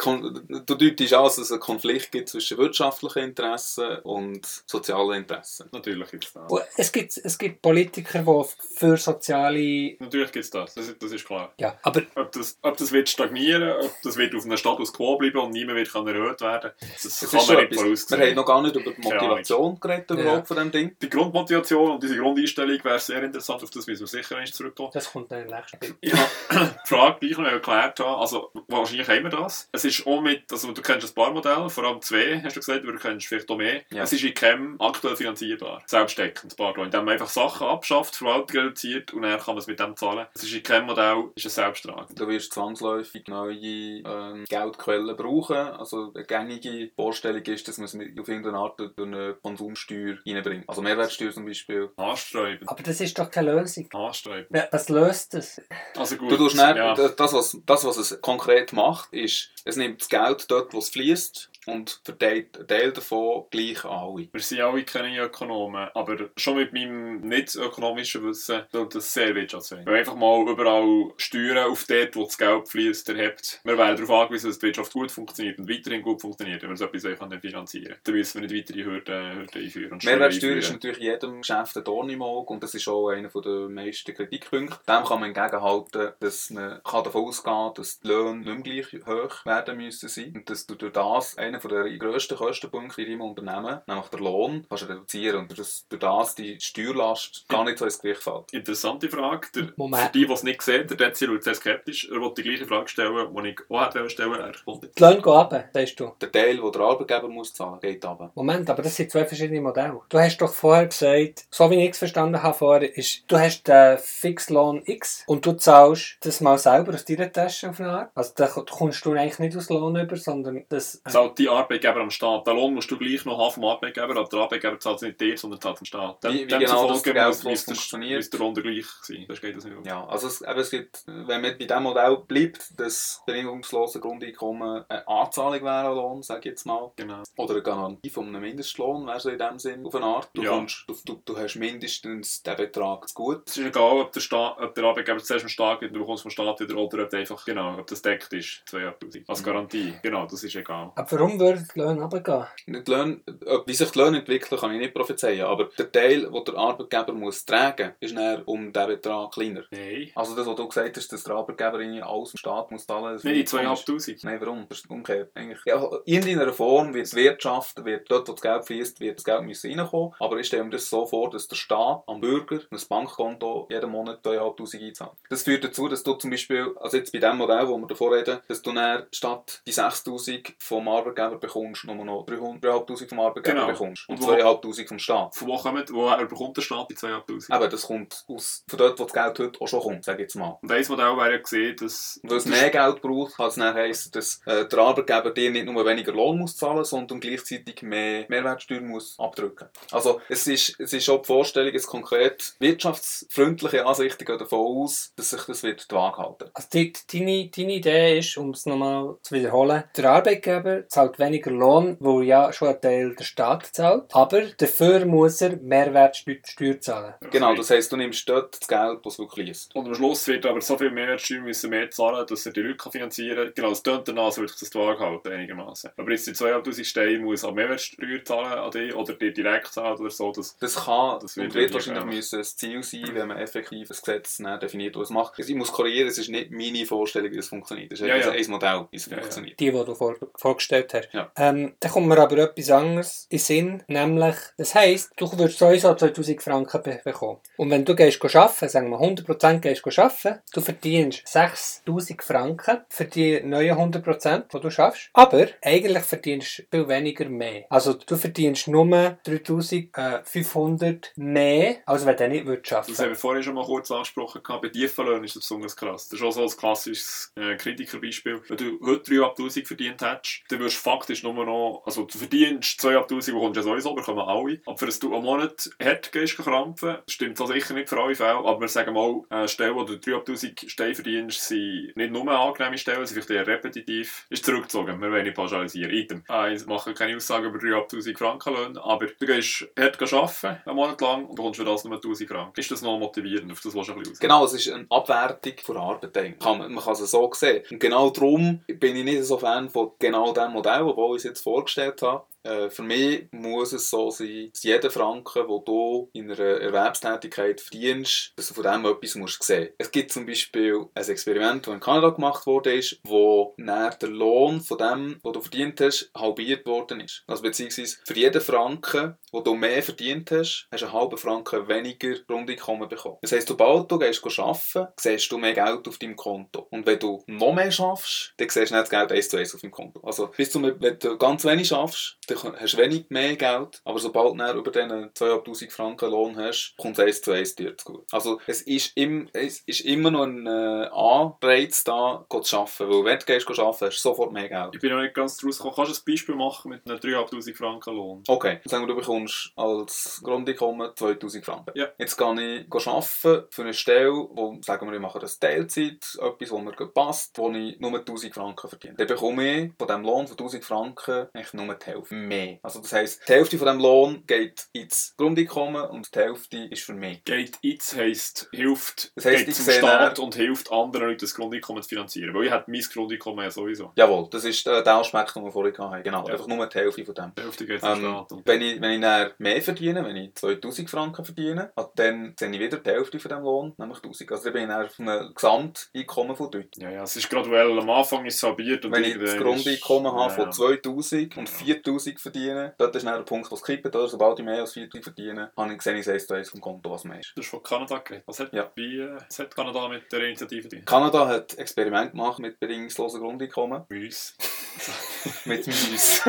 du 0.66 0.74
deutest 0.74 1.14
an, 1.14 1.24
dass 1.24 1.38
es 1.38 1.50
einen 1.50 1.60
Konflikt 1.60 2.12
gibt 2.12 2.28
zwischen 2.28 2.58
wirtschaftlichen 2.58 3.20
Interessen 3.30 3.98
und 4.02 4.46
sozialen 4.66 5.22
Interessen. 5.22 5.68
Natürlich 5.72 6.10
gibt 6.10 6.24
es 6.24 6.32
das. 6.32 6.50
Und 6.50 6.62
es 6.76 6.92
gibt, 6.92 7.16
es 7.22 7.38
gibt 7.38 7.62
Politiker, 7.62 8.20
die 8.22 8.76
für 8.78 8.96
soziale... 8.96 9.96
Natürlich 9.98 10.32
gibt 10.32 10.44
es 10.44 10.50
das. 10.50 10.74
das. 10.74 10.88
ist- 10.88 11.02
Das 11.02 11.12
ist 11.12 11.24
klar. 11.26 11.52
Ja, 11.58 11.76
aber 11.82 12.02
Ob 12.14 12.32
das, 12.32 12.56
ob 12.62 12.76
das 12.76 12.92
wird 12.92 13.08
stagnieren, 13.08 13.72
ob 13.80 13.92
das 14.02 14.16
wird 14.16 14.34
auf 14.34 14.44
einem 14.44 14.56
Status 14.56 14.92
quo 14.92 15.16
bleiben 15.16 15.38
und 15.38 15.50
niemand 15.50 15.76
wird 15.78 15.92
kann 15.92 16.06
erhöht 16.06 16.40
werden, 16.40 16.70
das, 16.80 17.04
ist 17.04 17.30
kann 17.30 17.46
man 17.46 17.64
nicht 17.68 17.78
vorausgesehen. 17.84 18.20
Wir 18.20 18.28
haben 18.28 18.36
noch 18.36 18.46
gar 18.46 18.62
nicht 18.62 18.76
über 18.76 18.90
die. 18.90 19.00
Motivation 19.00 19.80
geredet 19.80 20.10
überhaupt 20.10 20.48
von 20.48 20.56
dem 20.56 20.70
Ding. 20.70 20.96
Die 21.00 21.10
Grundmotivation 21.10 21.92
und 21.92 22.02
diese 22.02 22.16
Grundeinstellung 22.16 22.84
wäre 22.84 22.98
sehr 22.98 23.22
interessant, 23.22 23.62
auf 23.62 23.70
das 23.70 23.86
müssen 23.86 24.00
wir 24.00 24.06
sicher 24.06 24.40
nicht 24.40 24.54
zurückkommen. 24.54 24.90
Das 24.92 25.10
kommt 25.10 25.30
dann 25.30 25.42
im 25.42 25.48
nächsten 25.48 25.78
Bild. 25.78 25.96
Ich 26.00 26.12
habe 26.12 26.30
die 26.84 26.88
Frage 26.88 27.18
gleich 27.20 27.38
noch 27.38 27.52
erklärt. 27.52 28.00
Habe. 28.00 28.18
Also, 28.18 28.50
wahrscheinlich 28.68 29.08
haben 29.08 29.24
wir 29.24 29.30
das. 29.30 29.68
Es 29.72 29.84
ist 29.84 30.06
auch 30.06 30.20
mit, 30.20 30.50
also 30.50 30.72
du 30.72 30.82
kennst 30.82 31.08
ein 31.08 31.14
paar 31.14 31.32
Modelle, 31.32 31.68
vor 31.70 31.84
allem 31.84 32.00
zwei, 32.02 32.40
hast 32.42 32.56
du 32.56 32.60
gesagt, 32.60 32.82
aber 32.82 32.92
du 32.92 32.98
kennst 32.98 33.26
vielleicht 33.26 33.50
auch 33.50 33.56
mehr. 33.56 33.82
Ja. 33.90 34.02
Es 34.02 34.12
ist 34.12 34.24
in 34.24 34.34
Chem 34.34 34.76
aktuell 34.80 35.16
finanzierbar. 35.16 35.82
Selbstdeckend, 35.86 36.56
pardon. 36.56 36.86
Indem 36.86 37.04
man 37.04 37.12
einfach 37.12 37.28
Sachen 37.28 37.66
abschafft, 37.66 38.16
Verwaltung 38.16 38.60
reduziert 38.60 39.12
und 39.12 39.22
dann 39.22 39.38
kann 39.38 39.54
man 39.54 39.58
es 39.58 39.66
mit 39.66 39.78
dem 39.78 39.96
zahlen. 39.96 40.26
Es 40.34 40.44
ist 40.44 40.54
in 40.54 40.62
Chem-Modell, 40.62 41.30
ist 41.34 41.46
es 41.46 41.54
selbsttragend. 41.54 42.18
Du 42.18 42.28
wirst 42.28 42.52
zwangsläufig 42.52 43.26
neue 43.28 43.54
ähm, 43.54 44.44
Geldquellen 44.48 45.16
brauchen. 45.16 45.56
Also 45.56 46.12
eine 46.14 46.24
gängige 46.24 46.90
Vorstellung 46.94 47.42
ist, 47.42 47.68
dass 47.68 47.73
man 47.78 47.86
es 47.86 47.94
mit- 47.94 48.18
auf 48.18 48.28
irgendeine 48.28 48.58
Art 48.58 48.78
durch 48.78 48.92
eine 48.98 49.34
Konsumsteuer 49.42 50.18
reinbringt. 50.26 50.68
Also 50.68 50.82
Mehrwertsteuer 50.82 51.32
zum 51.32 51.46
Beispiel. 51.46 51.90
Ansträuben. 51.96 52.68
Aber 52.68 52.82
das 52.82 53.00
ist 53.00 53.18
doch 53.18 53.30
keine 53.30 53.52
Lösung. 53.54 53.88
Ansträuben. 53.92 54.46
Ja, 54.54 54.68
Was 54.70 54.88
löst 54.88 55.34
das? 55.34 55.60
Also 55.96 56.16
gut. 56.16 56.32
Du 56.32 56.36
tust 56.36 56.58
dann, 56.58 56.76
ja. 56.76 56.94
das, 56.94 57.32
was, 57.32 57.56
das, 57.64 57.84
was 57.84 57.96
es 57.96 58.20
konkret 58.20 58.72
macht, 58.72 59.12
ist, 59.12 59.50
es 59.64 59.76
nimmt 59.76 60.00
das 60.00 60.08
Geld 60.08 60.50
dort, 60.50 60.72
wo 60.72 60.78
es 60.78 60.90
fließt 60.90 61.50
und 61.66 62.00
verteilt 62.04 62.58
einen 62.58 62.66
Teil 62.68 62.92
davon 62.92 63.44
gleich 63.50 63.84
an 63.86 63.90
alle. 63.90 64.28
Wir 64.30 64.40
sind 64.40 64.60
alle 64.60 64.84
keine 64.84 65.18
Ökonomen, 65.18 65.88
aber 65.94 66.28
schon 66.36 66.56
mit 66.56 66.74
meinem 66.74 67.20
nicht 67.22 67.54
ökonomischen 67.54 68.22
Wissen 68.24 68.64
tut 68.70 68.94
das 68.94 69.12
sehr 69.14 69.34
wirtschaftsfähig. 69.34 69.86
Wenn 69.86 69.92
man 69.92 70.00
einfach 70.00 70.14
mal 70.14 70.46
überall 70.46 71.12
Steuern 71.16 71.70
auf 71.70 71.86
dort, 71.86 72.16
wo 72.16 72.24
das 72.24 72.36
Geld 72.36 72.68
fließt, 72.68 73.08
erhebt, 73.08 73.60
wir 73.64 73.78
wären 73.78 73.96
darauf 73.96 74.10
angewiesen, 74.10 74.50
dass 74.50 74.58
die 74.58 74.66
Wirtschaft 74.66 74.92
gut 74.92 75.10
funktioniert 75.10 75.58
und 75.58 75.68
weiterhin 75.70 76.02
gut 76.02 76.20
funktioniert, 76.20 76.62
wenn 76.62 76.68
wir 76.70 76.76
so 76.76 76.84
etwas 76.84 77.06
einfach 77.06 77.28
finanzieren. 77.64 77.96
Dann 78.04 78.14
müssen 78.14 78.40
wir 78.40 78.48
nicht 78.48 78.68
weitere 78.68 78.84
Hürden, 78.84 79.36
Hürden 79.36 79.62
einführen. 79.62 79.98
Mehrwertsteuer 80.02 80.56
ist 80.56 80.72
natürlich 80.72 80.98
jedem 80.98 81.40
Geschäft 81.40 81.76
ein 81.76 81.84
Dorn 81.84 82.10
im 82.10 82.22
Auge 82.22 82.52
und 82.52 82.62
das 82.62 82.74
ist 82.74 82.88
auch 82.88 83.08
einer 83.08 83.28
der 83.28 83.68
meisten 83.68 84.14
Kritikpunkte. 84.14 84.78
Dem 84.86 85.04
kann 85.04 85.20
man 85.20 85.34
entgegenhalten, 85.34 86.12
dass 86.20 86.50
man 86.50 86.82
kann 86.82 87.04
davon 87.04 87.24
ausgehen 87.24 87.54
kann, 87.54 87.74
dass 87.74 88.00
die 88.00 88.08
Löhne 88.08 88.54
nicht 88.54 88.66
mehr 88.66 88.82
gleich 88.82 89.06
hoch 89.06 89.46
werden 89.46 89.76
müssen 89.76 90.08
sein 90.08 90.32
und 90.34 90.48
dass 90.48 90.66
du 90.66 90.74
durch 90.74 90.92
das 90.92 91.38
einen 91.38 91.60
der 91.60 91.98
grössten 91.98 92.36
Kostenpunkte 92.36 93.02
in 93.02 93.08
deinem 93.08 93.20
Unternehmen, 93.22 93.80
nämlich 93.86 94.06
der 94.08 94.20
Lohn, 94.20 94.66
kannst 94.68 94.88
reduzieren 94.88 95.40
und 95.40 95.58
dass 95.58 95.86
durch 95.88 96.00
das 96.00 96.34
die 96.34 96.58
Steuerlast 96.60 97.46
gar 97.48 97.64
nicht 97.64 97.78
so 97.78 97.84
ins 97.84 98.00
Gewicht 98.00 98.22
fällt. 98.22 98.52
Interessante 98.52 99.08
Frage. 99.08 99.48
Der, 99.54 99.72
Moment. 99.76 100.04
Für 100.04 100.12
die, 100.12 100.26
die 100.26 100.32
es 100.32 100.42
nicht 100.42 100.62
sehen, 100.62 100.86
der 100.86 100.96
Dezi 100.96 101.26
schaut 101.26 101.44
sehr 101.44 101.54
skeptisch. 101.54 102.08
Er 102.10 102.20
wollte 102.20 102.42
die 102.42 102.48
gleiche 102.48 102.66
Frage 102.66 102.88
stellen, 102.88 103.34
die 103.34 103.48
ich 103.48 103.60
auch 103.68 103.84
hätte 103.84 104.10
stellen. 104.10 104.34
Er 104.34 104.52
kommt 104.64 104.82
nicht. 104.82 104.98
Die 104.98 105.02
Löhne 105.02 105.22
gehen 105.22 105.32
runter, 105.32 105.68
sagst 105.72 106.00
du. 106.00 106.12
Der 106.20 106.32
Teil, 106.32 106.56
den 106.56 106.72
der 106.72 106.80
Arbeitgeber 106.80 107.28
muss 107.28 107.53
zahlen 107.54 107.78
geht 107.80 108.04
runter. 108.04 108.30
Moment, 108.34 108.68
aber 108.68 108.82
das 108.82 108.96
sind 108.96 109.10
zwei 109.10 109.24
verschiedene 109.24 109.60
Modelle. 109.60 110.00
Du 110.08 110.18
hast 110.18 110.38
doch 110.38 110.52
vorher 110.52 110.86
gesagt, 110.86 111.44
so 111.50 111.70
wie 111.70 111.84
ich 111.84 111.90
es 111.90 111.98
verstanden 111.98 112.42
habe 112.42 112.54
vorher, 112.56 112.96
ist, 112.96 113.24
du 113.28 113.38
hast 113.38 113.64
den 113.68 113.98
Fixlohn 113.98 114.82
X 114.84 115.22
und 115.26 115.46
du 115.46 115.52
zahlst 115.52 116.16
das 116.20 116.40
mal 116.40 116.58
selber 116.58 116.94
aus 116.94 117.04
deiner 117.04 117.30
Tasche 117.32 117.70
auf 117.70 117.80
eine 117.80 117.90
Art. 117.90 118.10
Also 118.14 118.32
da 118.36 118.46
kommst 118.48 119.04
du 119.06 119.12
eigentlich 119.12 119.38
nicht 119.38 119.56
aus 119.56 119.68
Lohn 119.70 119.96
über, 119.96 120.16
sondern 120.16 120.64
das... 120.68 120.96
äh, 121.04 121.10
Zahlt 121.10 121.38
die 121.38 121.48
Arbeitgeber 121.48 122.00
am 122.00 122.10
Staat. 122.10 122.46
Den 122.46 122.56
Lohn 122.56 122.74
musst 122.74 122.90
du 122.90 122.98
gleich 122.98 123.24
noch 123.24 123.38
haben 123.38 123.52
vom 123.54 123.64
Arbeitgeber, 123.64 124.16
aber 124.16 124.24
der 124.28 124.38
Arbeitgeber 124.40 124.78
zahlt 124.80 124.96
es 124.96 125.02
nicht 125.02 125.20
dir, 125.20 125.38
sondern 125.38 125.60
zahlt 125.60 125.80
dem 125.80 125.84
Staat. 125.86 126.18
Wie- 126.24 126.32
wie 126.44 126.46
Dem 126.46 126.58
genau 126.60 126.88
das 126.88 127.02
der 127.02 127.28
muss- 127.28 127.64
funktioniert. 127.64 128.18
Muss 128.18 128.30
der 128.30 128.40
Lohn 128.40 128.54
gleich 128.54 128.86
sein. 129.02 129.24
Das 129.28 129.40
geht 129.40 129.56
das 129.56 129.64
nicht. 129.64 129.76
Ja, 129.86 130.04
also 130.06 130.26
es, 130.26 130.40
eben, 130.42 130.58
es 130.58 130.70
gibt, 130.70 131.02
wenn 131.06 131.40
man 131.40 131.56
bei 131.58 131.64
diesem 131.64 131.82
Modell 131.82 132.16
bleibt, 132.26 132.78
dass 132.80 133.22
bedingungslose 133.26 134.00
Grundeinkommen 134.00 134.84
eine 134.88 135.06
Anzahlung 135.08 135.62
wäre 135.62 135.88
an 135.88 135.94
Lohn, 135.94 136.22
sage 136.22 136.40
ich 136.40 136.44
jetzt 136.46 136.66
mal, 136.66 136.90
Genau. 136.96 137.22
Oder 137.44 137.54
eine 137.54 137.62
Garantie 137.62 138.10
von 138.10 138.28
einem 138.28 138.40
Mindestlohn, 138.42 139.06
wäre 139.06 139.20
so 139.20 139.30
in 139.30 139.38
dem 139.38 139.58
Sinn 139.58 139.84
auf 139.86 139.94
eine 139.94 140.04
Art. 140.06 140.28
Du, 140.34 140.42
Ja. 140.42 140.50
kommst, 140.50 140.84
du, 140.88 140.94
du, 141.04 141.22
du 141.24 141.36
hast 141.38 141.56
mindestens 141.56 142.42
den 142.42 142.56
Betrag 142.56 143.08
zu 143.08 143.14
gut. 143.14 143.42
Es 143.46 143.56
ist 143.56 143.66
egal, 143.66 144.00
ob 144.00 144.12
der, 144.12 144.20
Staat, 144.20 144.60
ob 144.60 144.74
der 144.74 144.84
Arbeitgeber 144.84 145.18
zuerst 145.18 145.42
vom 145.42 145.48
Staat 145.48 145.80
gibt, 145.80 145.94
du 145.94 146.00
bekommst 146.00 146.22
vom 146.22 146.30
Staat 146.30 146.60
wieder, 146.60 146.76
oder 146.76 147.04
ob 147.04 147.10
der 147.10 147.20
einfach, 147.20 147.44
genau, 147.44 147.78
ob 147.78 147.86
das 147.86 148.02
deckt 148.02 148.32
ist, 148.32 148.62
2'500. 148.70 149.24
Als 149.28 149.40
Mhm. 149.40 149.44
Garantie. 149.44 149.94
Genau, 150.02 150.26
das 150.26 150.42
ist 150.44 150.54
egal. 150.54 150.92
Aber 150.94 151.10
warum 151.12 151.38
würden 151.38 151.68
die 151.74 151.78
Löhne 151.78 152.00
runtergehen? 152.02 152.46
Die 152.66 152.90
Löhne, 152.90 153.20
ob- 153.46 153.66
wie 153.66 153.74
sich 153.74 153.90
die 153.90 153.98
Löhne 153.98 154.18
entwickeln, 154.18 154.58
kann 154.60 154.72
ich 154.72 154.78
nicht 154.80 154.94
prophezeien, 154.94 155.42
aber 155.46 155.68
der 155.78 155.90
Teil, 155.90 156.22
den 156.30 156.44
der 156.44 156.54
Arbeitgeber 156.56 157.12
muss 157.12 157.44
tragen 157.44 157.88
muss, 158.00 158.10
ist 158.10 158.16
dann 158.16 158.42
um 158.44 158.72
diesen 158.72 158.88
Betrag 158.88 159.32
kleiner. 159.32 159.62
Nein. 159.70 160.10
Also 160.14 160.34
das, 160.36 160.46
was 160.46 160.56
du 160.56 160.68
gesagt 160.68 160.96
hast, 160.96 161.12
dass 161.12 161.24
der 161.24 161.34
Arbeitgeber 161.34 161.80
irgendwie 161.80 162.02
alles 162.02 162.32
im 162.32 162.38
Staat 162.38 162.70
muss 162.70 162.86
zahlen 162.86 163.14
muss. 163.14 163.24
Nein, 163.24 163.34
die 163.34 163.44
2'500. 163.44 164.24
Nein, 164.24 164.40
warum? 164.40 164.66
Das 164.68 164.78
ist 164.78 164.90
umgekehrt. 164.90 165.30
Eigentlich. 165.34 165.60
Ja, 165.66 165.82
in 166.04 166.14
irgendeiner 166.14 166.52
Form 166.52 166.94
wird 166.94 167.06
die 167.06 167.10
Wirtschaft, 167.38 167.84
wird 167.84 168.10
dort, 168.10 168.28
wo 168.28 168.32
das 168.32 168.40
Geld 168.40 168.64
fließt, 168.66 169.00
wird 169.00 169.18
das 169.18 169.24
Geld 169.24 169.42
müssen 169.42 169.78
reinkommen. 169.78 170.14
Aber 170.20 170.38
ich 170.38 170.46
stelle 170.46 170.64
mir 170.64 170.70
das 170.70 170.88
so 170.88 171.04
vor, 171.06 171.30
dass 171.30 171.48
der 171.48 171.56
Staat 171.56 172.02
am 172.06 172.20
Bürger 172.20 172.60
ein 172.70 172.78
Bankkonto 172.88 173.66
jeden 173.70 173.90
Monat 173.90 174.24
2'500 174.24 174.86
einzahlt. 174.86 175.12
Das 175.28 175.42
führt 175.42 175.64
dazu, 175.64 175.88
dass 175.88 176.02
du 176.02 176.14
zum 176.14 176.30
Beispiel, 176.30 176.74
also 176.80 176.96
jetzt 176.96 177.12
bei 177.12 177.18
dem 177.18 177.36
Modell, 177.36 177.68
wo 177.68 177.76
wir 177.78 177.86
davor 177.86 178.12
reden, 178.14 178.38
dass 178.48 178.62
du 178.62 178.72
dann 178.72 179.04
statt 179.12 179.62
die 179.66 179.72
6'000 179.72 180.54
vom 180.58 180.88
Arbeitgeber 180.88 181.36
bekommst, 181.38 181.84
nur 181.84 181.96
noch 182.04 182.24
300 182.26 182.62
3'500 182.64 183.08
vom 183.08 183.20
Arbeitgeber 183.20 183.54
Genau. 183.56 183.66
bekommst. 183.68 184.08
Und 184.08 184.20
Und 184.20 184.26
wo- 184.26 184.32
2'500 184.32 184.88
vom 184.88 184.98
Staat. 184.98 185.34
Von 185.34 185.48
wo 185.48 185.56
kommt, 185.58 185.92
woher 185.92 186.24
bekommt 186.26 186.56
der 186.56 186.62
Staat 186.62 186.90
die 186.90 186.94
2'500? 186.94 187.54
Eben, 187.62 187.70
das 187.70 187.82
kommt 187.86 188.24
aus, 188.28 188.64
von 188.68 188.78
dort, 188.78 188.98
wo 188.98 189.04
das 189.04 189.12
Geld 189.12 189.38
heute 189.38 189.60
auch 189.60 189.68
schon 189.68 189.80
kommt, 189.80 190.04
sage 190.04 190.18
ich 190.18 190.22
jetzt 190.24 190.36
mal. 190.36 190.58
Und 190.62 190.70
eines 190.70 190.88
Modell 190.88 191.16
wäre 191.16 191.32
ja 191.32 191.38
gesehen, 191.38 191.76
dass... 191.80 192.20
Weil 192.22 192.36
es 192.38 192.46
mehr 192.46 192.70
Geld 192.70 193.00
braucht, 193.02 193.38
es 193.40 193.54
dann 193.56 193.74
heissen, 193.74 194.12
dass 194.12 194.40
äh, 194.46 194.66
der 194.66 194.78
Arbeitgeber 194.78 195.30
dir 195.30 195.50
nicht 195.50 195.66
nur 195.66 195.84
weniger 195.84 196.12
Lohn 196.12 196.38
muss 196.38 196.56
zahlen 196.56 196.84
sondern 196.84 197.20
gleichzeitig 197.24 197.82
mehr 197.82 198.26
Mehrwertsteuer 198.28 198.80
muss 198.80 199.18
abdrücken. 199.18 199.68
Also 199.90 200.20
es 200.28 200.46
ist, 200.46 200.78
es 200.78 200.92
ist 200.92 201.04
schon 201.04 201.22
die 201.22 201.26
Vorstellung, 201.26 201.72
jetzt 201.72 201.86
konkret 201.86 202.54
wirtschaftsfreundliche 202.58 203.86
Ansichten 203.86 204.24
gehen 204.24 204.38
davon 204.38 204.58
aus, 204.58 205.12
dass 205.16 205.30
sich 205.30 205.42
das 205.42 205.62
wird 205.62 205.90
die 205.90 205.94
Waage 205.94 206.18
halten. 206.18 206.50
Also 206.54 206.68
die, 206.72 206.92
deine, 207.12 207.48
deine 207.48 207.74
Idee 207.74 208.18
ist, 208.18 208.36
um 208.36 208.50
es 208.50 208.66
nochmal 208.66 209.16
zu 209.22 209.34
wiederholen, 209.34 209.84
der 209.96 210.10
Arbeitgeber 210.10 210.88
zahlt 210.88 211.18
weniger 211.18 211.50
Lohn, 211.50 211.96
weil 212.00 212.24
ja 212.24 212.52
schon 212.52 212.68
ein 212.68 212.80
Teil 212.80 213.14
der 213.14 213.24
Staat 213.24 213.66
zahlt, 213.66 214.04
aber 214.12 214.42
dafür 214.58 215.04
muss 215.06 215.40
er 215.40 215.56
Mehrwertsteuer 215.56 216.36
Steuer 216.44 216.80
zahlen. 216.80 217.14
Genau, 217.30 217.54
das 217.54 217.70
heisst, 217.70 217.92
du 217.92 217.96
nimmst 217.96 218.28
dort 218.28 218.60
das 218.60 218.68
Geld, 218.68 219.04
das 219.04 219.18
wirklich 219.18 219.50
ist. 219.50 219.74
Und 219.74 219.86
am 219.86 219.94
Schluss 219.94 220.26
wird 220.28 220.46
aber 220.46 220.60
so 220.60 220.76
viel 220.76 220.90
Mehrwertsteuer 220.90 221.40
müssen 221.40 221.70
mehr 221.70 221.90
zahlen, 221.90 222.26
dass 222.26 222.46
er 222.46 222.52
die 222.52 222.60
Leute 222.60 222.90
finanzieren 222.90 223.36
kann. 223.36 223.52
Genau, 223.54 223.70
es 223.70 223.82
tönt 223.82 224.08
danach, 224.08 224.26
als 224.26 224.38
würde 224.38 224.52
sich 224.52 224.60
das 224.60 224.70
die 224.70 224.78
Waage 224.78 225.00
halten, 225.00 225.32
einigermaßen. 225.32 225.90
Aber 225.96 226.10
jetzt 226.10 226.26
die 226.26 226.32
2'500 226.32 226.84
Steine 226.84 227.13
muss 227.18 227.44
auch 227.44 227.54
Mehrwertsteuer 227.54 228.24
zahlen 228.24 228.58
an 228.58 228.70
dich 228.70 228.94
oder 228.94 229.14
dir 229.14 229.32
direkt 229.32 229.72
zahlen 229.72 229.98
oder 229.98 230.10
so. 230.10 230.32
Das, 230.32 230.56
Das 230.58 230.74
kann 230.84 231.18
Das 231.20 231.36
wird 231.36 231.54
wird, 231.54 231.72
wird 231.72 231.74
wahrscheinlich 231.74 232.04
müssen 232.16 232.38
das 232.38 232.56
Ziel 232.56 232.82
sein, 232.82 233.10
wenn 233.12 233.28
man 233.28 233.38
effektiv 233.38 233.90
ein 233.90 233.96
Gesetz 233.96 234.38
definiert, 234.60 234.96
was 234.96 235.04
es 235.04 235.10
macht. 235.10 235.38
Ich 235.38 235.54
muss 235.54 235.72
korrigieren, 235.72 236.08
es 236.08 236.18
ist 236.18 236.28
nicht 236.28 236.50
meine 236.50 236.84
Vorstellung, 236.86 237.30
wie 237.32 237.36
das 237.36 237.48
funktioniert. 237.48 237.92
Das 237.92 238.00
ist 238.00 238.06
Ja, 238.06 238.16
ja. 238.16 238.30
ein 238.30 238.50
Modell, 238.50 238.86
wie 238.90 238.96
es 238.96 239.06
Ja, 239.06 239.18
funktioniert. 239.18 239.60
Die, 239.60 239.70
die 239.70 239.84
du 239.84 239.94
vor, 239.94 240.16
vorgestellt 240.36 240.94
hast. 240.94 241.08
Ja. 241.12 241.30
Ähm, 241.36 241.74
dann 241.80 241.90
kommt 241.90 242.06
mir 242.06 242.18
aber 242.18 242.38
etwas 242.38 242.70
anderes 242.70 243.26
in 243.30 243.38
Sinn, 243.38 243.82
nämlich, 243.88 244.36
das 244.56 244.74
heisst, 244.74 245.12
du 245.16 245.30
würdest 245.38 245.58
sowieso 245.58 245.94
2000 245.94 246.42
Franken 246.42 246.82
be 246.82 247.00
bekommen. 247.04 247.38
Und 247.56 247.70
wenn 247.70 247.84
du 247.84 247.94
gehst 247.94 248.22
arbeiten, 248.24 248.68
sagen 248.68 248.90
wir 248.90 248.98
100% 248.98 249.58
gehst 249.60 249.98
arbeiten, 249.98 250.40
du 250.52 250.60
verdienst 250.60 251.22
6000 251.26 252.22
Franken 252.22 252.80
für 252.88 253.04
die 253.04 253.40
neuen 253.42 253.76
100%, 253.76 254.44
die 254.52 254.60
du 254.60 254.70
schaffst. 254.70 255.10
Aber 255.12 255.46
eigentlich 255.62 256.02
verdienst 256.04 256.58
du 256.58 256.64
viel 256.70 256.88
weniger 256.88 256.93
mehr. 257.28 257.64
Also 257.70 257.94
du 257.94 258.16
verdienst 258.16 258.68
nur 258.68 258.84
3500 258.84 261.12
mehr, 261.16 261.76
als 261.86 262.06
wenn 262.06 262.16
du 262.16 262.28
nicht 262.28 262.46
würdest 262.46 262.72
das 262.72 262.98
haben 262.98 263.10
wir 263.10 263.16
vorhin 263.16 263.42
schon 263.42 263.54
mal 263.54 263.64
kurz 263.64 263.90
angesprochen. 263.90 264.40
Bei 264.44 264.68
tiefen 264.68 265.06
Löhnen 265.06 265.24
ist 265.24 265.36
das 265.36 265.44
besonders 265.44 265.76
krass. 265.76 266.08
Das 266.08 266.20
ist 266.20 266.26
auch 266.26 266.32
so 266.32 266.42
ein 266.42 266.48
klassisches 266.48 267.32
äh, 267.36 267.56
Kritikerbeispiel. 267.56 268.42
Wenn 268.48 268.56
du 268.56 268.80
heute 268.84 269.12
3'500 269.12 269.66
verdient 269.66 270.02
hättest, 270.02 270.42
dann 270.48 270.60
wirst 270.60 270.76
du 270.76 270.90
faktisch 270.90 271.22
nur 271.22 271.34
noch, 271.34 271.82
also 271.84 272.04
du 272.04 272.18
verdienst 272.18 272.80
2'500, 272.80 273.32
bekommst 273.32 273.56
du 273.56 273.60
ja 273.60 273.62
sowieso, 273.62 273.94
bekommen 273.94 274.20
alle. 274.20 274.60
Aber 274.66 274.76
für 274.76 274.86
das 274.86 274.98
du 274.98 275.14
am 275.14 275.24
Monat 275.24 275.70
hart 275.82 276.12
gehst 276.12 276.36
krampfen, 276.36 276.98
stimmt 277.08 277.38
so 277.38 277.46
sicher 277.46 277.74
nicht 277.74 277.88
für 277.88 278.00
alle 278.00 278.14
Fälle, 278.14 278.34
aber 278.34 278.60
wir 278.60 278.68
sagen 278.68 278.94
mal, 278.94 279.22
äh, 279.30 279.48
Stellen, 279.48 279.74
wo 279.74 279.84
du 279.84 279.94
3'500 279.94 280.68
Steine 280.68 280.94
verdienst, 280.94 281.40
sind 281.40 281.96
nicht 281.96 282.12
nur 282.12 282.28
angenehme 282.30 282.78
Stellen, 282.78 283.04
sind 283.06 283.14
vielleicht 283.14 283.30
eher 283.30 283.46
repetitiv, 283.46 284.26
ist 284.30 284.44
zurückgezogen. 284.44 285.00
Wir 285.00 285.10
wollen 285.10 285.24
nicht 285.24 285.36
pauschalisieren. 285.36 285.90
Item. 285.90 286.24
Äh, 286.28 286.54
ich 286.84 286.86
mache 286.86 286.94
keine 286.94 287.16
Aussage 287.16 287.46
über 287.46 287.58
3'500 287.58 288.18
Frankenlöhne, 288.18 288.82
aber 288.82 289.06
du 289.06 289.26
gehst 289.26 289.66
hart 289.78 290.12
arbeiten, 290.12 290.68
einen 290.68 290.76
Monat 290.76 291.00
lang, 291.00 291.26
und 291.26 291.34
bekommst 291.34 291.58
für 291.58 291.64
das 291.64 291.84
nur 291.84 291.94
1000 291.94 292.28
Franken. 292.28 292.60
Ist 292.60 292.70
das 292.70 292.82
noch 292.82 292.98
motivierend? 292.98 293.50
Auf 293.52 293.60
das 293.60 293.74
willst 293.74 293.88
du 293.88 293.92
ein 293.92 293.98
bisschen? 294.00 294.18
Genau, 294.20 294.44
es 294.44 294.52
ist 294.52 294.68
eine 294.70 294.86
Abwertung 294.90 295.54
von 295.62 295.76
Arbeit. 295.76 296.40
Kann 296.40 296.58
man, 296.58 296.72
man 296.72 296.84
kann 296.84 296.92
es 296.92 297.10
so 297.10 297.30
sehen. 297.32 297.64
Und 297.70 297.80
genau 297.80 298.10
darum 298.10 298.62
bin 298.66 298.96
ich 298.96 299.04
nicht 299.04 299.24
so 299.24 299.38
Fan 299.38 299.68
von 299.70 299.92
genau 299.98 300.32
dem 300.32 300.52
Modell, 300.52 300.82
obwohl 300.82 301.16
ich 301.16 301.20
es 301.20 301.24
jetzt 301.24 301.42
vorgestellt 301.42 302.02
habe. 302.02 302.24
Äh, 302.44 302.70
für 302.70 302.82
mich 302.82 303.26
muss 303.32 303.72
es 303.72 303.90
so 303.90 304.10
sein, 304.10 304.50
dass 304.52 304.62
jeder 304.62 304.90
Franken, 304.90 305.46
den 305.46 305.64
du 305.64 306.10
in 306.12 306.30
einer 306.30 306.60
Erwerbstätigkeit 306.60 307.60
verdienst, 307.60 308.32
dass 308.36 308.48
du 308.48 308.54
von 308.54 308.64
dem 308.64 308.84
etwas 308.86 309.14
musst 309.16 309.42
sehen. 309.42 309.70
Es 309.78 309.90
gibt 309.90 310.12
zum 310.12 310.26
Beispiel 310.26 310.86
ein 310.94 311.08
Experiment, 311.08 311.66
das 311.66 311.74
in 311.74 311.80
Kanada 311.80 312.10
gemacht 312.10 312.46
wurde, 312.46 312.80
wo 313.04 313.54
nach 313.56 313.94
der 313.94 314.10
Lohn 314.10 314.60
von 314.60 314.78
dem, 314.78 315.20
was 315.22 315.32
du 315.32 315.40
verdient 315.40 315.80
hast, 315.80 316.10
halbiert 316.16 316.66
worden 316.66 317.00
ist. 317.00 317.22
Also 317.26 317.42
beziehungsweise 317.42 317.96
für 318.04 318.14
jeden 318.14 318.40
Franken, 318.40 319.16
wo 319.32 319.40
du 319.40 319.54
mehr 319.54 319.82
verdient 319.82 320.30
hast, 320.30 320.66
hast 320.70 320.82
du 320.82 320.86
einen 320.86 320.94
halben 320.94 321.18
Franken 321.18 321.68
weniger 321.68 322.14
Grundeinkommen 322.26 322.88
bekommen. 322.88 323.18
Das 323.22 323.32
heisst, 323.32 323.48
sobald 323.48 323.90
du 323.90 323.98
gehst 323.98 324.24
arbeiten, 324.38 324.88
siehst 324.98 325.30
du 325.30 325.38
mehr 325.38 325.54
Geld 325.54 325.88
auf 325.88 325.98
deinem 325.98 326.16
Konto. 326.16 326.66
Und 326.70 326.86
wenn 326.86 326.98
du 326.98 327.22
noch 327.26 327.54
mehr 327.54 327.70
schaffst, 327.70 328.34
dann 328.36 328.48
siehst 328.48 328.70
du 328.70 328.76
nicht 328.76 328.82
das 328.82 328.90
Geld 328.90 329.12
1 329.12 329.28
zu 329.28 329.36
1 329.36 329.54
auf 329.54 329.60
deinem 329.60 329.70
Konto. 329.70 330.00
Also 330.00 330.28
bis 330.28 330.50
du, 330.50 330.62
wenn 330.62 330.98
du 330.98 331.18
ganz 331.18 331.44
wenig 331.44 331.68
schaffst, 331.68 332.18
dann 332.42 332.58
hast 332.58 332.74
du 332.74 332.78
wenig 332.78 333.06
mehr 333.08 333.36
Geld, 333.36 333.80
aber 333.84 333.98
sobald 333.98 334.38
du 334.38 334.58
über 334.58 334.70
diesen 334.70 335.14
2500 335.14 335.72
Franken 335.72 336.10
Lohn 336.10 336.36
hast, 336.36 336.74
kommt 336.76 336.98
es 336.98 337.04
1 337.04 337.22
zu 337.22 337.32
1 337.32 337.54
dir 337.56 337.76
zu 337.76 337.92
gut. 337.92 338.06
Also 338.12 338.40
es 338.46 338.62
ist, 338.62 338.96
im, 338.96 339.28
es 339.32 339.60
ist 339.60 339.80
immer 339.80 340.10
noch 340.10 340.24
ein 340.24 340.46
äh, 340.46 340.88
Anreiz 340.92 341.84
da, 341.84 342.24
zu 342.28 342.56
arbeiten, 342.56 342.90
weil 342.90 343.04
wenn 343.04 343.18
du 343.18 343.24
gehst 343.24 343.48
arbeiten, 343.48 343.86
hast 343.86 344.04
du 344.04 344.08
sofort 344.08 344.32
mehr 344.32 344.48
Geld. 344.48 344.74
Ich 344.74 344.80
bin 344.80 344.90
noch 344.90 345.00
nicht 345.00 345.14
ganz 345.14 345.36
draus 345.36 345.58
gekommen. 345.58 345.74
Kannst 345.76 345.92
du 345.92 346.00
ein 346.00 346.12
Beispiel 346.12 346.34
machen 346.34 346.70
mit 346.70 346.86
einem 346.86 347.00
3500 347.00 347.56
Franken 347.56 347.94
Lohn? 347.94 348.22
Okay, 348.26 348.60
sagen 348.64 348.82
wir, 348.84 348.88
du 348.88 348.96
bekommst 348.96 349.52
als 349.56 350.20
Grundeinkommen 350.22 350.90
2000 350.94 351.44
Franken. 351.44 351.72
Ja. 351.74 351.88
Jetzt 351.98 352.16
gehe 352.16 352.66
ich 352.68 352.86
arbeiten 352.86 353.46
für 353.50 353.62
eine 353.62 353.74
Stelle, 353.74 354.12
wo, 354.12 354.58
sagen 354.62 354.86
wir, 354.86 354.94
ich 354.94 355.00
mache 355.00 355.18
das 355.18 355.38
Teilzeit, 355.38 356.18
etwas, 356.20 356.50
wo 356.50 356.58
mir 356.58 356.72
passt, 356.72 357.36
wo 357.38 357.50
ich 357.50 357.78
nur 357.80 357.98
1000 357.98 358.34
Franken 358.34 358.68
verdiene. 358.68 358.94
Dann 358.94 359.06
bekomme 359.06 359.64
ich 359.64 359.72
von 359.78 359.86
diesem 359.86 360.02
Lohn 360.02 360.26
von 360.26 360.36
1000 360.36 360.64
Franken 360.64 361.28
eigentlich 361.32 361.54
nur 361.54 361.74
die 361.74 361.86
Hälfte 361.86 362.14
mehr. 362.28 362.58
Also 362.62 362.80
das 362.80 362.92
heisst, 362.92 363.28
die 363.28 363.32
Hälfte 363.32 363.58
von 363.58 363.66
diesem 363.66 363.80
Lohn 363.80 364.24
geht 364.26 364.66
ins 364.72 365.14
Grundeinkommen 365.16 365.82
und 365.90 366.14
die 366.14 366.18
Hälfte 366.18 366.58
ist 366.70 366.82
für 366.84 366.94
mich. 366.94 367.24
Geht 367.24 367.56
ins 367.62 367.94
heisst, 367.96 368.48
hilft 368.52 369.12
Das 369.16 369.24
heisst, 369.26 369.46
geht 369.46 369.54
zum 369.56 369.70
Staat 369.72 370.18
und 370.18 370.34
hilft 370.34 370.70
anderen 370.72 371.06
Leuten 371.08 371.20
das 371.20 371.34
Grundeinkommen 371.34 371.82
zu 371.82 371.88
finanzieren. 371.88 372.34
Weil 372.34 372.44
ich 372.46 372.50
habe 372.50 372.64
mein 372.70 372.80
Grundeinkommen 372.80 373.44
ja 373.44 373.50
sowieso. 373.50 373.92
Jawohl, 373.96 374.28
das 374.30 374.44
ist 374.44 374.66
äh, 374.66 374.82
der 374.82 374.94
Aspekt, 374.94 375.34
den 375.36 375.44
wir 375.44 375.52
vorhin 375.52 375.76
hatten. 375.78 376.02
Genau, 376.02 376.26
Ja. 376.26 376.32
einfach 376.34 376.46
nur 376.46 376.66
die 376.66 376.78
Hälfte 376.78 377.04
von 377.04 377.14
dem. 377.14 377.32
Die 377.36 377.42
Hälfte 377.42 377.66
geht 377.66 377.80
zum 377.80 377.90
Ähm, 377.90 377.98
Staat. 378.00 378.32
Und 378.32 378.46
wenn 378.46 378.62
ich, 378.62 378.80
wenn 378.80 378.90
ich 378.92 379.00
dann 379.00 379.30
mehr 379.38 379.62
verdiene, 379.62 380.04
wenn 380.04 380.16
ich 380.16 380.34
2000 380.34 380.90
Franken 380.90 381.24
verdiene, 381.24 381.72
ah, 381.76 381.88
dann 381.94 382.34
sehe 382.38 382.50
ich 382.50 382.58
wieder 382.60 382.78
die 382.78 382.90
Hälfte 382.90 383.18
von 383.18 383.28
dem 383.30 383.42
Lohn, 383.42 383.72
nämlich 383.78 383.98
1000. 383.98 384.32
Also 384.32 384.44
dann 384.44 384.52
bin 384.52 384.62
ich 384.62 384.68
dann 384.68 384.86
auf 384.86 385.00
einem 385.00 385.34
Gesamteinkommen 385.34 386.36
von 386.36 386.50
dort. 386.50 386.76
ja, 386.76 386.90
ja, 386.90 387.02
es 387.02 387.16
ist 387.16 387.28
graduell. 387.30 387.78
Am 387.78 387.90
Anfang 387.90 388.24
ist 388.26 388.36
es 388.36 388.42
halbiert. 388.42 388.84
Und 388.84 388.92
Wenn 388.92 389.04
ich 389.04 389.14
das 389.18 389.34
irgendwann 389.34 389.54
ist- 389.56 389.64
Grundeinkommen 389.64 390.12
habe 390.12 390.30
Ja, 390.30 390.36
von 390.36 390.44
ja. 390.46 390.50
2000 390.50 391.36
und 391.36 391.48
4000 391.48 392.13
verdiene, 392.20 392.74
dort 392.78 392.94
ist 392.96 393.04
dann 393.06 393.14
der 393.16 393.22
Punkt, 393.22 393.50
wo 393.50 393.54
es 393.54 393.62
kippt. 393.62 393.86
Oder? 393.86 394.08
Sobald 394.08 394.38
ich 394.38 394.44
mehr 394.44 394.60
als 394.60 394.72
4000 394.72 395.04
verdiene, 395.04 395.50
habe 395.56 395.72
ich 395.72 395.78
gesehen, 395.78 395.96
ich 395.96 396.08
1 396.08 396.26
zu 396.26 396.34
1 396.34 396.50
vom 396.50 396.60
Konto, 396.60 396.90
was 396.90 397.04
mehr 397.04 397.20
ist. 397.20 397.32
Du 397.34 397.42
hast 397.42 397.48
von 397.48 397.62
Kanada 397.62 397.98
geredet. 397.98 398.24
Was 398.26 398.40
hat, 398.40 398.52
Ja. 398.52 398.70
wie, 398.74 398.98
äh, 399.00 399.16
was 399.28 399.38
hat 399.38 399.54
Kanada 399.54 399.88
mit 399.88 400.10
der 400.12 400.20
Initiative 400.20 400.68
drin? 400.68 400.84
Kanada 400.84 401.26
hat 401.28 401.54
Experiment 401.58 402.12
gemacht 402.12 402.38
mit 402.38 402.58
bedingungslosen 402.60 403.20
Grundeinkommen. 403.20 403.82
Müs. 403.88 404.36
Mit 405.44 405.66
uns. 405.66 406.22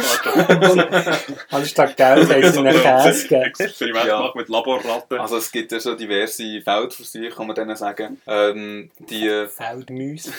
Anstatt 1.51 1.97
Geld 1.97 2.29
haben 2.29 2.51
sie 2.51 2.59
einen 2.59 2.81
Käse 2.81 3.27
gegeben. 3.27 3.53
Experiment 3.57 4.05
Ja. 4.05 4.17
gemacht 4.17 4.35
mit 4.35 4.49
Laborratten. 4.49 5.19
Also 5.19 5.37
es 5.37 5.51
gibt 5.51 5.71
ja 5.71 5.79
schon 5.79 5.97
diverse 5.97 6.61
Feldversuche, 6.61 7.29
kann 7.29 7.47
man 7.47 7.55
denen 7.55 7.75
sagen. 7.75 8.21
Ähm, 8.27 8.91
die, 8.99 9.45
Feldmäuse 9.47 10.31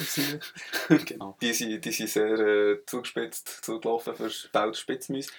genau, 1.05 1.37
die, 1.41 1.53
sind, 1.53 1.85
die 1.85 1.93
sind 1.93 2.09
sehr 2.09 2.39
äh, 2.39 2.79
zugespitzt 2.87 3.65
zugelaufen 3.65 4.15
für 4.15 4.31
Feldspitzmäuse. 4.31 5.31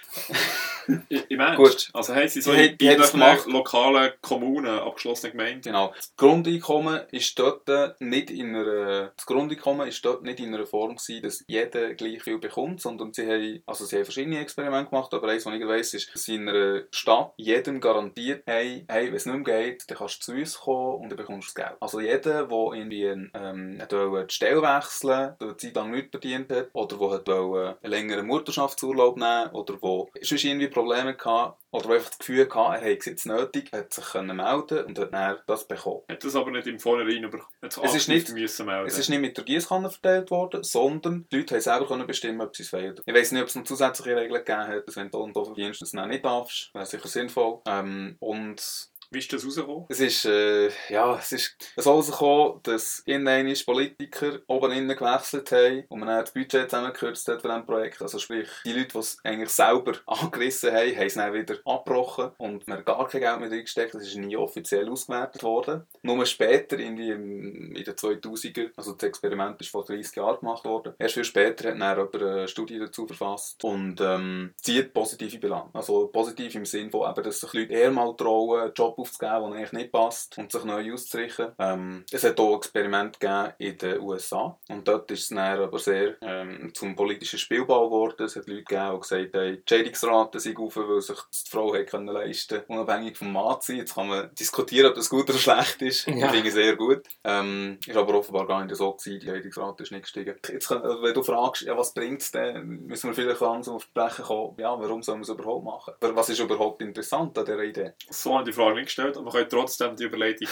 Ich, 1.10 1.26
ich 1.30 1.38
meine, 1.38 1.56
Gut. 1.58 1.90
also 1.94 2.16
haben 2.16 2.28
sie 2.28 2.42
so 2.42 2.54
Die 2.54 2.68
in 2.68 2.78
irgendwelchen 2.80 3.52
lokalen 3.52 4.12
Kommunen, 4.22 4.80
abgeschlossene 4.80 5.32
Gemeinden. 5.32 5.62
Genau. 5.64 5.94
Das 5.96 6.14
Grundeinkommen 6.16 7.02
ist 7.12 7.38
dort 7.40 7.68
nicht 8.00 8.30
in 8.30 8.56
einer, 8.56 9.12
das 9.16 9.26
Grundeinkommen 9.26 9.88
ist 9.88 10.04
dort 10.06 10.24
nicht 10.24 10.40
in 10.40 10.54
einer 10.54 10.66
Form 10.66 10.96
gewesen, 10.96 11.22
dass 11.24 11.44
jeder 11.48 11.94
gleich 11.94 12.24
viel 12.24 12.38
bekommt, 12.38 12.82
sondern 12.82 13.07
sie 13.14 13.28
haben, 13.28 13.64
also 13.66 13.86
sie 13.86 13.98
haben 13.98 14.06
verschiedene 14.06 14.40
Experimente 14.40 14.90
gemacht, 14.90 15.14
aber 15.14 15.28
eins, 15.30 15.46
was 15.46 15.56
ich 15.56 15.68
weiss, 15.68 15.94
ist, 15.94 16.14
dass 16.14 16.26
sie 16.26 16.36
in 16.36 16.50
einer 16.50 16.84
Stadt 16.92 17.34
jedem 17.38 17.80
garantiert 17.80 18.46
haben, 18.48 18.86
hey, 18.88 19.08
wenn 19.08 19.16
es 19.16 19.26
nicht 19.26 19.46
mehr 19.46 19.62
geht, 19.62 19.90
dann 19.90 19.98
kannst 19.98 20.28
du 20.28 20.32
zu 20.32 20.38
uns 20.38 20.60
kommen 20.60 21.02
und 21.02 21.10
dann 21.10 21.18
bekommst 21.18 21.50
du 21.50 21.62
das 21.62 21.68
Geld. 21.68 21.78
Also 21.82 22.00
jeder, 22.00 22.46
der 22.46 22.74
irgendwie 22.74 23.04
ähm, 23.04 23.80
wollte 23.90 24.28
die 24.28 24.34
Stelle 24.34 24.62
wechseln, 24.62 25.36
eine 25.40 25.58
Zeit 25.58 25.76
lang 25.76 25.92
nichts 25.92 26.12
verdient 26.12 26.52
hat, 26.52 26.70
oder 26.74 27.20
der 27.20 27.44
wollte 27.44 27.78
einen 27.82 27.92
längeren 27.92 28.28
Mutterschaftsurlaub 28.28 29.18
nehmen, 29.18 29.52
oder 29.52 29.76
der 29.76 30.06
sonst 30.22 30.44
irgendwie 30.44 30.68
Probleme 30.68 31.18
hatte, 31.18 31.54
oder 31.72 31.88
der 31.88 31.96
einfach 31.98 32.10
das 32.10 32.20
Gefühl 32.20 32.48
hatte, 32.50 32.76
er 32.76 32.82
hätte 32.82 33.00
es 33.00 33.06
jetzt 33.06 33.26
nötig, 33.26 33.72
hat 33.72 33.94
sich 33.94 34.06
können 34.06 34.36
melden 34.38 34.86
und 34.86 35.00
hat 35.00 35.14
dann 35.14 35.38
das 35.48 35.68
bekommen. 35.68 36.02
Hat 36.10 36.24
das 36.24 36.36
aber 36.36 36.52
nicht 36.52 36.68
im 36.68 36.80
Vornherein 36.80 37.24
über 37.24 37.40
Es 37.62 37.78
ist 37.94 38.08
nicht- 38.08 38.30
müssen 38.34 38.66
melden. 38.66 38.88
Es 38.88 38.98
ist 38.98 39.10
nicht 39.10 39.20
mit 39.20 39.38
der 39.38 39.44
Gießkanne 39.44 39.90
verteilt 39.90 40.32
worden, 40.32 40.64
sondern 40.64 41.28
die 41.32 41.38
Leute 41.38 41.56
haben 41.56 41.62
selber 41.62 41.88
können 41.88 42.08
bestimmen, 42.08 42.42
ob 42.42 42.56
sie 42.56 42.64
es 42.64 42.74
wollen. 42.74 42.96
Ich 43.06 43.14
weiß 43.14 43.32
nicht, 43.32 43.42
ob 43.42 43.48
es 43.48 43.56
noch 43.56 43.64
zusätzliche 43.64 44.16
Regeln 44.16 44.44
gegeben 44.44 44.68
hat, 44.68 44.88
dass 44.88 44.96
wenn 44.96 45.10
du 45.12 45.18
und 45.20 45.34
verdienst, 45.34 45.82
dass 45.82 45.92
du 45.92 45.98
dann 45.98 46.10
nicht 46.10 46.26
darfst. 46.26 46.74
Wäre 46.74 46.86
sicher 46.86 47.08
sinnvoll. 47.08 47.60
Ähm, 47.68 48.16
und 48.20 48.90
Wie 49.12 49.20
ist 49.20 49.32
das 49.32 49.46
rausgekommen? 49.46 49.86
es 49.90 50.00
ist, 50.00 50.26
äh, 50.26 50.70
ja, 50.90 51.18
es 51.18 51.32
ist 51.32 51.56
so 51.76 51.92
rausgekommen, 51.92 52.60
dass 52.64 53.04
irgendwann 53.06 53.54
Politiker 53.66 54.40
oben 54.48 54.72
innen 54.72 54.96
gewechselt 54.96 55.52
haben 55.52 55.84
und 55.90 56.00
man 56.00 56.10
dann 56.10 56.22
das 56.22 56.34
Budget 56.34 56.70
zusammengekürzt 56.70 57.28
hat 57.28 57.42
für 57.42 57.48
dieses 57.48 57.66
Projekt. 57.66 58.02
Also 58.02 58.20
sprich, 58.20 58.50
die 58.66 58.74
Leute, 58.74 58.88
die 58.94 58.98
es 58.98 59.18
eigentlich 59.24 59.50
selber 59.50 59.94
angerissen 60.06 60.72
haben, 60.72 60.96
haben 60.96 61.06
es 61.06 61.14
dann 61.14 61.34
wieder 61.34 61.56
abgebrochen 61.66 62.32
und 62.38 62.68
man 62.68 62.80
hat 62.80 62.86
gar 62.86 63.08
kein 63.08 63.22
Geld 63.22 63.40
mehr 63.40 63.52
reingesteckt. 63.52 63.94
Das 63.94 64.04
ist 64.04 64.16
nie 64.16 64.36
offiziell 64.36 64.90
ausgewertet 64.90 65.44
worden. 65.44 65.86
Nur 66.02 66.26
später, 66.26 66.78
irgendwie 66.78 67.12
in 67.12 67.74
den 67.74 67.84
2000er, 67.84 68.72
also 68.76 68.94
das 68.94 69.08
Experiment 69.08 69.60
ist 69.62 69.70
vor 69.70 69.86
30 69.86 70.16
Jahren 70.16 70.40
gemacht 70.40 70.66
worden, 70.66 70.94
erst 71.00 71.16
viel 71.16 71.24
später 71.24 71.70
hat 71.70 71.80
dann 71.80 71.98
jemand 71.98 72.16
eine 72.16 72.48
Studie 72.48 72.80
dazu 72.80 73.08
verfasst 73.08 73.64
und 73.64 74.00
ähm, 74.02 74.54
zieht 74.58 74.94
positive 74.94 75.40
Bilanz. 75.40 75.70
Also 75.74 76.08
positiv 76.08 76.56
im 76.56 76.66
Sinne 76.66 76.90
von, 76.90 77.10
eben, 77.10 77.24
dass 77.24 77.40
sich 77.40 77.54
Leute 77.54 77.74
eher 77.74 77.92
mal 77.92 78.16
trauen, 78.16 78.62
einen 78.62 78.74
Job 78.98 79.08
aufzugeben, 79.08 79.52
der 79.52 79.60
eigentlich 79.60 79.72
nicht 79.74 79.92
passt 79.92 80.38
und 80.38 80.52
sich 80.52 80.64
neu 80.64 80.94
auszurichten. 80.94 81.54
Ähm, 81.60 82.06
es 82.12 82.24
hat 82.24 82.40
auch 82.40 82.58
Experimente 82.58 83.20
gegeben 83.20 83.54
in 83.60 83.78
den 83.78 84.02
USA 84.02 84.58
und 84.70 84.88
dort 84.88 85.10
ist 85.12 85.24
es 85.24 85.30
dann 85.30 85.40
aber 85.40 85.80
sehr 85.80 86.16
ähm, 86.22 86.72
zum 86.74 86.96
politischen 86.96 87.40
Spielball 87.40 87.86
geworden. 87.86 88.24
Es 88.24 88.36
hat 88.36 88.48
Leute 88.48 88.64
gegeben, 88.64 88.92
die 88.94 89.00
gesagt 89.00 89.36
haben, 89.36 89.58
die 89.58 89.64
Scheidungsraten 89.68 90.40
sind 90.40 90.58
auf, 90.58 90.76
weil 90.76 91.02
sich 91.02 91.18
die 91.18 91.50
Frau 91.50 91.72
können 91.72 92.08
leisten 92.08 92.62
unabhängig 92.68 93.18
vom 93.18 93.32
Mann 93.32 93.62
zu 93.62 93.72
sein. 93.72 93.78
Jetzt 93.78 93.96
kann 93.96 94.08
man 94.08 94.34
diskutieren, 94.36 94.90
ob 94.90 94.96
das 94.96 95.10
gut 95.10 95.30
oder 95.30 95.40
schlecht 95.40 95.82
ist. 95.82 96.08
Ja. 96.08 96.28
Ich 96.28 96.32
finde 96.32 96.48
es 96.48 96.54
sehr 96.54 96.76
gut. 96.76 97.04
Ähm, 97.24 97.78
ist 97.86 97.96
aber 97.96 98.16
offenbar 98.16 98.48
gar 98.48 98.64
nicht 98.66 98.76
so 98.76 98.92
gewesen. 98.92 99.20
Die 99.20 99.26
Scheidungsrate 99.26 99.84
ist 99.84 99.92
nicht 99.92 100.04
gestiegen. 100.04 100.36
Jetzt, 100.48 100.72
also 100.72 101.02
wenn 101.02 101.14
du 101.14 101.24
fragst, 101.24 101.64
ja, 101.64 101.78
was 101.78 101.94
bringt 101.94 102.22
es 102.22 102.32
denn, 102.32 102.86
müssen 102.86 103.10
wir 103.10 103.14
vielleicht 103.14 103.42
langsam 103.42 103.76
auf 103.76 103.86
die 103.86 103.92
Fläche 103.92 104.24
kommen, 104.24 104.56
ja, 104.58 104.80
warum 104.80 105.04
soll 105.04 105.16
man 105.16 105.24
es 105.24 105.30
überhaupt 105.30 105.66
machen? 105.66 105.94
Aber 106.00 106.16
Was 106.16 106.30
ist 106.30 106.40
überhaupt 106.40 106.82
interessant 106.82 107.38
an 107.38 107.46
dieser 107.46 107.64
Idee? 107.64 107.94
So 108.10 108.34
habe 108.34 108.50
ich 108.50 108.56
die 108.56 108.62
Frage 108.62 108.76
nicht 108.76 108.87
gestellt, 108.88 109.16
aber 109.16 109.26
man 109.26 109.34
kann 109.34 109.50
trotzdem 109.50 109.96
die 109.96 110.04
Überleitung 110.04 110.48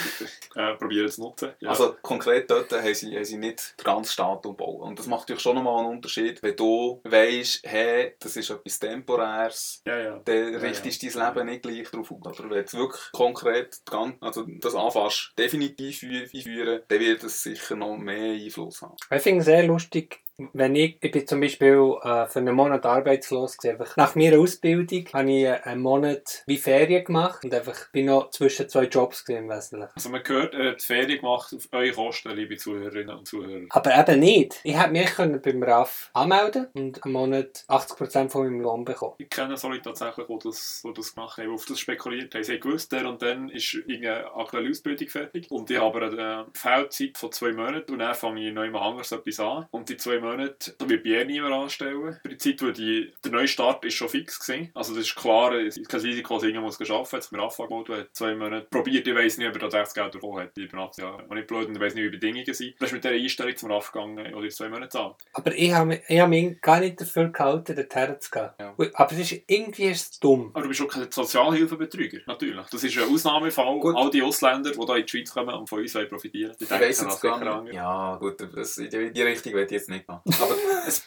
äh, 0.54 0.74
probieren 0.74 1.08
zu 1.08 1.22
nutzen. 1.22 1.52
Ja. 1.60 1.70
Also 1.70 1.96
konkret 2.02 2.50
dort 2.50 2.72
haben 2.72 2.94
sie, 2.94 3.14
haben 3.14 3.24
sie 3.24 3.38
nicht 3.38 3.74
den 3.78 3.84
ganzen 3.84 4.12
Staat 4.12 4.46
umbauen. 4.46 4.82
Und 4.82 4.98
das 4.98 5.06
macht 5.06 5.22
natürlich 5.22 5.42
schon 5.42 5.56
nochmal 5.56 5.84
einen 5.84 5.96
Unterschied, 5.96 6.42
wenn 6.42 6.56
du 6.56 7.00
weisst, 7.04 7.60
hey, 7.64 8.14
das 8.18 8.36
ist 8.36 8.50
etwas 8.50 8.78
Temporäres, 8.78 9.82
ja, 9.86 9.98
ja. 9.98 10.20
dann 10.24 10.54
richtest 10.56 11.02
du 11.02 11.06
ja. 11.06 11.12
dein 11.12 11.34
Leben 11.34 11.46
nicht 11.50 11.62
gleich 11.62 11.90
darauf 11.90 12.12
aus. 12.12 12.40
Aber 12.40 12.50
wenn 12.50 12.64
du 12.64 12.78
wirklich 12.78 13.12
konkret 13.12 13.80
also 14.20 14.44
das 14.46 14.74
anfasst, 14.74 15.32
definitiv 15.38 16.02
einführen, 16.02 16.82
dann 16.88 17.00
wird 17.00 17.24
es 17.24 17.42
sicher 17.42 17.76
noch 17.76 17.96
mehr 17.96 18.34
Einfluss 18.34 18.82
haben. 18.82 18.96
Ich 19.10 19.22
finde 19.22 19.40
es 19.40 19.46
sehr 19.46 19.62
lustig, 19.64 20.20
wenn 20.52 20.76
ich, 20.76 20.98
ich 21.00 21.10
bin 21.10 21.26
zum 21.26 21.40
Beispiel 21.40 21.96
äh, 22.02 22.26
für 22.26 22.38
einen 22.40 22.54
Monat 22.54 22.84
arbeitslos 22.84 23.56
gewesen. 23.56 23.82
Nach 23.96 24.14
meiner 24.14 24.38
Ausbildung 24.38 25.06
habe 25.12 25.30
ich 25.30 25.44
äh, 25.44 25.60
einen 25.62 25.80
Monat 25.80 26.42
wie 26.46 26.58
Ferien 26.58 27.04
gemacht 27.04 27.44
und 27.44 27.54
einfach 27.54 27.90
bin 27.90 28.06
noch 28.06 28.30
zwischen 28.30 28.68
zwei 28.68 28.84
Jobs 28.84 29.24
gewesen 29.24 29.44
im 29.44 29.50
Wesentlichen. 29.50 29.92
Also 29.94 30.10
man 30.10 30.22
hört, 30.26 30.54
er 30.54 30.72
hat 30.72 30.82
die 30.82 30.84
Ferien 30.84 31.20
gemacht 31.20 31.54
auf 31.54 31.68
eure 31.72 31.92
Kosten, 31.92 32.30
liebe 32.32 32.56
Zuhörerinnen 32.56 33.16
und 33.16 33.26
Zuhörer. 33.26 33.66
Aber 33.70 33.98
eben 33.98 34.20
nicht. 34.20 34.60
Ich 34.62 34.78
hätte 34.78 34.92
mich 34.92 35.14
können 35.14 35.40
beim 35.40 35.62
RAF 35.62 36.10
anmelden 36.12 36.68
und 36.74 37.02
einen 37.04 37.12
Monat 37.12 37.64
80% 37.68 38.28
von 38.28 38.44
meinem 38.44 38.60
Lohn 38.60 38.84
bekommen. 38.84 39.14
Ich 39.18 39.30
kenne 39.30 39.56
so 39.56 39.68
Leute 39.68 39.82
tatsächlich, 39.82 40.26
die 40.26 40.38
das, 40.44 40.82
die 40.84 40.92
das 40.92 41.14
gemacht 41.14 41.38
haben, 41.38 41.48
die 41.48 41.54
auf 41.54 41.64
das 41.64 41.80
spekuliert 41.80 42.34
haben. 42.34 42.44
Sie 42.44 42.52
haben 42.52 42.60
gewusst, 42.60 42.92
der 42.92 43.08
und 43.08 43.22
dann 43.22 43.48
ist 43.48 43.72
irgendeine 43.72 44.34
aktuelle 44.34 44.68
Ausbildung 44.68 45.08
fertig. 45.08 45.50
Und 45.50 45.70
ich 45.70 45.80
habe 45.80 46.04
eine 46.04 46.46
Feldzeit 46.52 47.16
von 47.16 47.32
zwei 47.32 47.52
Monaten 47.52 47.92
und 47.92 48.00
dann 48.00 48.14
fange 48.14 48.46
ich 48.46 48.52
noch 48.52 48.64
jemand 48.64 48.84
anderes 48.84 49.12
etwas 49.12 49.40
an. 49.40 49.66
Und 49.70 49.88
die 49.88 49.96
zwei 49.96 50.18
Monaten, 50.18 50.25
da 50.34 50.88
wird 50.88 51.04
bei 51.04 51.10
ihr 51.10 51.24
niemand 51.24 51.54
anstellen. 51.54 52.18
Für 52.22 52.28
die 52.28 52.38
Zeit, 52.38 52.62
wo 52.62 52.70
die, 52.70 53.12
der 53.24 53.32
neue 53.32 53.48
Start 53.48 53.84
ist 53.84 53.94
schon 53.94 54.08
fix 54.08 54.44
gewesen. 54.44 54.70
Also 54.74 54.94
das 54.94 55.04
ist 55.04 55.16
klar, 55.16 55.52
es 55.54 55.76
ist 55.76 55.88
kein 55.88 56.00
Risiko, 56.00 56.34
dass 56.34 56.42
irgendjemand 56.42 56.78
muss 56.78 56.90
arbeiten 56.90 57.00
muss. 57.00 57.12
Jetzt 57.12 57.32
mit 57.32 57.40
Anfangmodus 57.40 57.96
hat 57.96 58.08
zwei 58.12 58.34
Monate 58.34 58.66
probiert, 58.70 59.06
ich 59.06 59.14
weiss 59.14 59.38
nicht, 59.38 59.48
ob 59.48 59.62
er 59.62 59.68
das 59.68 59.94
Geld 59.94 60.12
bekommen 60.12 60.42
hat. 60.42 60.56
Ich 60.56 60.68
bin 60.70 60.78
ja 60.78 60.84
auch 60.84 61.34
nicht 61.34 61.46
blöd 61.46 61.68
und 61.68 61.74
ich 61.74 61.80
weiss 61.80 61.94
nicht, 61.94 62.04
wie 62.04 62.10
die 62.10 62.18
Bedingungen 62.18 62.54
sind. 62.54 62.74
Das 62.78 62.88
ist 62.88 62.92
mit 62.92 63.04
dieser 63.04 63.14
Einstellung 63.14 63.56
zum 63.56 63.70
RAF 63.70 63.92
gegangen, 63.92 64.34
oder 64.34 64.48
zwei 64.48 64.68
Monate 64.68 64.98
an. 64.98 65.14
Aber 65.32 65.54
ich 65.54 65.72
habe 65.72 65.86
mich, 65.86 66.00
ich 66.08 66.20
habe 66.20 66.30
mich 66.30 66.60
gar 66.60 66.80
nicht 66.80 67.00
dafür 67.00 67.28
gehalten, 67.28 67.76
dorthin 67.76 68.20
zu 68.20 68.30
gehen. 68.30 68.50
Ja. 68.58 68.74
Aber 68.94 69.12
es 69.12 69.18
ist, 69.18 69.42
irgendwie 69.46 69.84
ist 69.84 70.12
es 70.12 70.20
dumm. 70.20 70.50
Aber 70.52 70.62
du 70.62 70.68
bist 70.68 70.82
auch 70.82 70.88
kein 70.88 71.10
Sozialhilfebetrüger, 71.10 72.20
natürlich. 72.26 72.66
Das 72.70 72.82
ist 72.82 72.98
ein 72.98 73.12
Ausnahmefall. 73.12 73.78
Gut. 73.78 73.96
All 73.96 74.10
die 74.10 74.22
Ausländer, 74.22 74.70
die 74.70 74.76
hier 74.76 74.96
in 74.96 75.02
die 75.02 75.08
Schweiz 75.08 75.32
kommen 75.32 75.54
und 75.54 75.68
von 75.68 75.80
uns 75.80 75.94
wollen 75.94 76.08
profitieren 76.08 76.56
die 76.58 76.64
Ich 76.64 76.68
denken 76.68 76.86
jetzt 76.86 77.20
gar 77.20 77.62
nicht. 77.62 77.74
Ja, 77.74 78.16
gut, 78.16 78.36
das, 78.54 78.78
in 78.78 78.90
die, 79.12 79.22
Richtung 79.22 79.52
will 79.54 79.64
ich 79.64 79.70
jetzt 79.70 79.88
nicht 79.88 80.06
gehen. 80.24 80.34
Aber 80.40 80.54
es, 80.86 81.06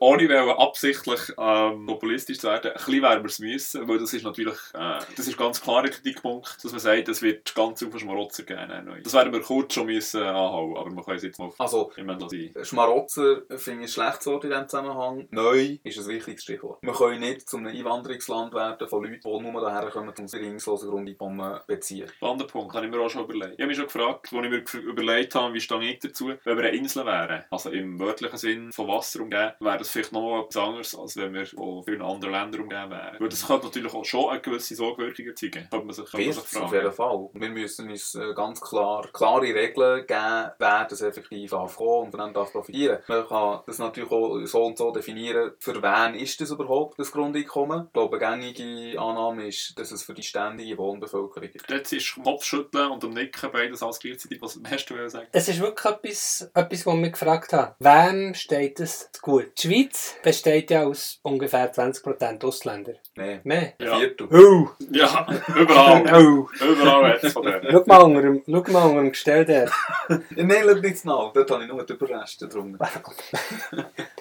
ohne 0.00 0.28
wollen 0.28 0.50
absichtlich 0.50 1.20
ähm, 1.38 1.86
populistisch 1.86 2.38
zu 2.38 2.48
werden, 2.48 2.72
ein 2.72 2.74
bisschen 2.74 3.02
werden 3.02 3.22
wir 3.22 3.28
es 3.28 3.38
müssen, 3.38 3.88
weil 3.88 3.98
das 3.98 4.12
ist 4.12 4.24
natürlich, 4.24 4.58
äh, 4.74 4.98
das 5.16 5.26
ist 5.26 5.36
ganz 5.36 5.60
klar 5.60 5.84
ein 5.84 5.90
Kritikpunkt, 5.90 6.62
dass 6.62 6.72
man 6.72 6.80
sagt, 6.80 7.08
es 7.08 7.22
wird 7.22 7.54
ganz 7.54 7.78
viele 7.78 7.98
Schmarotzer 7.98 8.42
geben. 8.42 8.70
äh. 8.70 9.02
Das 9.02 9.14
werden 9.14 9.32
wir 9.32 9.40
kurz 9.40 9.74
schon 9.74 9.86
müssen 9.86 10.22
anhauen, 10.22 10.76
aber 10.76 10.90
wir 10.90 11.02
können 11.02 11.16
es 11.16 11.22
jetzt 11.22 11.38
mal 11.38 11.46
auf 11.46 11.60
also, 11.60 11.90
lassen. 11.96 12.54
Schmarotzer 12.62 13.42
finde 13.56 13.84
ich 13.84 13.90
ein 13.90 14.02
schlechtes 14.02 14.26
Wort 14.26 14.44
in 14.44 14.50
diesem 14.50 14.68
Zusammenhang. 14.68 15.28
Neu 15.30 15.78
ist 15.82 15.98
ein 15.98 16.06
wichtiges 16.06 16.42
Stichwort. 16.42 16.78
Wir 16.82 16.92
können 16.92 17.20
nicht 17.20 17.48
zu 17.48 17.56
einem 17.56 17.68
Einwanderungsland 17.68 18.54
werden 18.54 18.88
von 18.88 19.04
Leuten, 19.04 19.20
die 19.22 19.50
nur 19.50 19.60
daher 19.60 19.90
kommen, 19.90 20.12
um 20.16 20.26
bedingungslosen 20.26 20.90
Grundeinkommen 20.90 21.60
beziehen. 21.66 22.08
Spannender 22.16 22.46
Punkt, 22.46 22.74
habe 22.74 22.86
ich 22.86 22.92
mir 22.92 23.00
auch 23.00 23.10
schon 23.10 23.24
überlegt. 23.24 23.54
Ich 23.54 23.60
habe 23.60 23.68
mich 23.68 23.76
schon 23.76 23.86
gefragt, 23.86 24.32
als 24.32 24.44
ich 24.44 24.50
mir 24.74 24.80
überlegt 24.80 25.34
habe, 25.34 25.54
wie 25.54 25.60
stehe 25.60 25.90
ich 25.90 25.98
dazu, 25.98 26.32
wenn 26.44 26.56
wir 26.56 26.64
eine 26.64 26.76
Insel 26.76 27.04
wären, 27.06 27.44
also 27.50 27.70
im 27.70 27.98
wörtlichen 28.08 28.38
Sinn 28.38 28.72
von 28.72 28.88
Wasser 28.88 29.20
umgeben, 29.20 29.52
wäre 29.60 29.78
das 29.78 29.88
vielleicht 29.90 30.12
noch 30.12 30.42
etwas 30.42 30.56
anderes, 30.56 30.98
als 30.98 31.16
wenn 31.16 31.34
wir 31.34 31.46
von 31.46 31.84
vielen 31.84 32.02
anderen 32.02 32.32
Ländern 32.32 32.62
umgeben 32.62 32.90
wären. 32.90 33.16
Weil 33.18 33.28
das 33.28 33.46
könnte 33.46 33.66
natürlich 33.66 33.94
auch 33.94 34.04
schon 34.04 34.30
eine 34.30 34.40
gewisse 34.40 34.74
Sogwirkung 34.74 35.26
erzeugen. 35.26 35.68
Könnte 35.70 35.86
man 35.86 35.94
sich, 35.94 36.10
könnte 36.10 36.26
man 36.26 36.34
sich 36.34 36.56
auf 36.60 36.72
jeden 36.72 36.92
fragen. 36.92 37.30
Fall. 37.32 37.40
Wir 37.40 37.50
müssen 37.50 37.90
uns 37.90 38.14
äh, 38.14 38.34
ganz 38.34 38.60
klar 38.60 39.06
klare 39.12 39.54
Regeln 39.54 40.06
geben, 40.06 40.50
wer 40.58 40.86
das 40.88 41.00
effektiv 41.02 41.52
ankommen 41.52 42.10
und 42.12 42.18
dann 42.18 42.32
darf 42.32 42.52
profitieren. 42.52 42.98
Man 43.08 43.26
kann 43.26 43.60
das 43.66 43.78
natürlich 43.78 44.10
auch 44.10 44.38
so 44.44 44.64
und 44.64 44.78
so 44.78 44.90
definieren, 44.90 45.52
für 45.58 45.82
wen 45.82 46.14
ist 46.14 46.40
das 46.40 46.50
überhaupt 46.50 46.98
das 46.98 47.12
Grundeinkommen. 47.12 47.86
Ich 47.86 47.92
glaube, 47.92 48.26
eine 48.26 48.52
gängige 48.52 49.00
Annahme 49.00 49.46
ist, 49.46 49.78
dass 49.78 49.92
es 49.92 50.02
für 50.02 50.14
die 50.14 50.22
ständige 50.22 50.76
Wohnbevölkerung 50.78 51.48
ist. 51.48 51.70
Jetzt 51.70 51.92
ist 51.92 52.18
Kopfschütteln 52.22 52.90
und 52.90 53.04
am 53.04 53.10
Nicken 53.10 53.50
beides 53.52 53.82
alles 53.82 53.98
gleichzeitig. 53.98 54.40
Was 54.40 54.58
hast 54.70 54.86
du 54.86 54.94
wollen 54.94 55.08
sagen? 55.08 55.28
Es 55.32 55.48
ist 55.48 55.60
wirklich 55.60 55.92
etwas, 55.92 56.50
etwas 56.54 56.86
was 56.86 56.94
mich 56.94 57.12
gefragt 57.12 57.52
hat. 57.52 57.76
Wem 57.98 58.32
steht 58.34 58.78
es 58.78 59.10
zu 59.12 59.20
gut? 59.22 59.50
Die 59.58 59.66
Schweiz 59.68 60.14
besteht 60.22 60.70
ja 60.70 60.84
aus 60.84 61.18
ungefähr 61.22 61.72
20% 61.72 62.44
Ausländer. 62.44 62.92
Nein, 63.16 63.40
Mehr. 63.42 63.72
ein 63.78 63.86
Ja. 63.86 63.98
Viertel. 63.98 64.28
Oh! 64.30 64.68
Ja, 64.92 65.26
überall. 65.56 66.04
Oh! 66.14 66.48
überall 66.64 67.18
es 67.20 67.32
von 67.32 67.42
denen. 67.42 67.66
Schau 67.70 67.82
mal 67.86 68.02
unter 68.02 68.22
dem, 68.22 68.42
schau 68.46 68.72
mal 68.72 68.84
unter 68.88 69.00
dem 69.02 69.10
Gestell 69.10 69.44
der. 69.44 69.68
Nein, 70.08 70.62
schau 70.64 70.74
nicht 70.74 71.04
nach. 71.04 71.32
Dort 71.32 71.50
habe 71.50 71.64
ich 71.64 71.68
nur 71.68 71.84
die 71.84 71.92
Überreste 71.94 72.46
drum. 72.46 72.78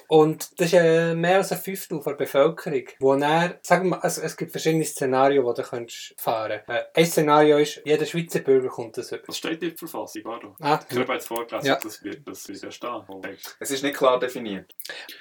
Und 0.09 0.59
das 0.59 0.67
ist 0.67 0.73
äh, 0.73 1.13
mehr 1.15 1.35
als 1.37 1.51
ein 1.51 1.57
Fünftel 1.57 1.99
der 2.03 2.13
Bevölkerung, 2.13 2.83
wo 2.99 3.13
er, 3.15 3.59
sagen 3.61 3.89
wir, 3.89 4.01
also 4.01 4.21
es 4.21 4.37
gibt 4.37 4.51
verschiedene 4.51 4.85
Szenarien, 4.85 5.45
die 5.45 5.53
du 5.61 5.67
könntest 5.67 6.13
fahren 6.17 6.61
äh, 6.67 6.83
Ein 6.93 7.05
Szenario 7.05 7.57
ist, 7.57 7.81
jeder 7.83 8.05
Schweizer 8.05 8.39
Bürger 8.39 8.69
kommt 8.69 8.97
das 8.97 9.11
über. 9.11 9.23
Was 9.27 9.37
steht 9.37 9.61
in 9.61 9.69
der 9.69 9.77
Verfassung? 9.77 10.21
Warte. 10.23 10.47
Ah, 10.61 10.79
Ich 10.89 10.97
habe 10.97 11.13
jetzt 11.13 11.27
vorgelesen, 11.27 11.67
Ja. 11.67 11.77
das 11.83 12.01
wird 12.03 12.25
das 12.25 12.47
wird 12.47 12.61
ja 12.63 12.71
stehen. 12.71 13.03
Es 13.67 13.71
ist 13.71 13.83
nicht 13.83 13.97
klar 13.97 14.17
definiert. 14.17 14.73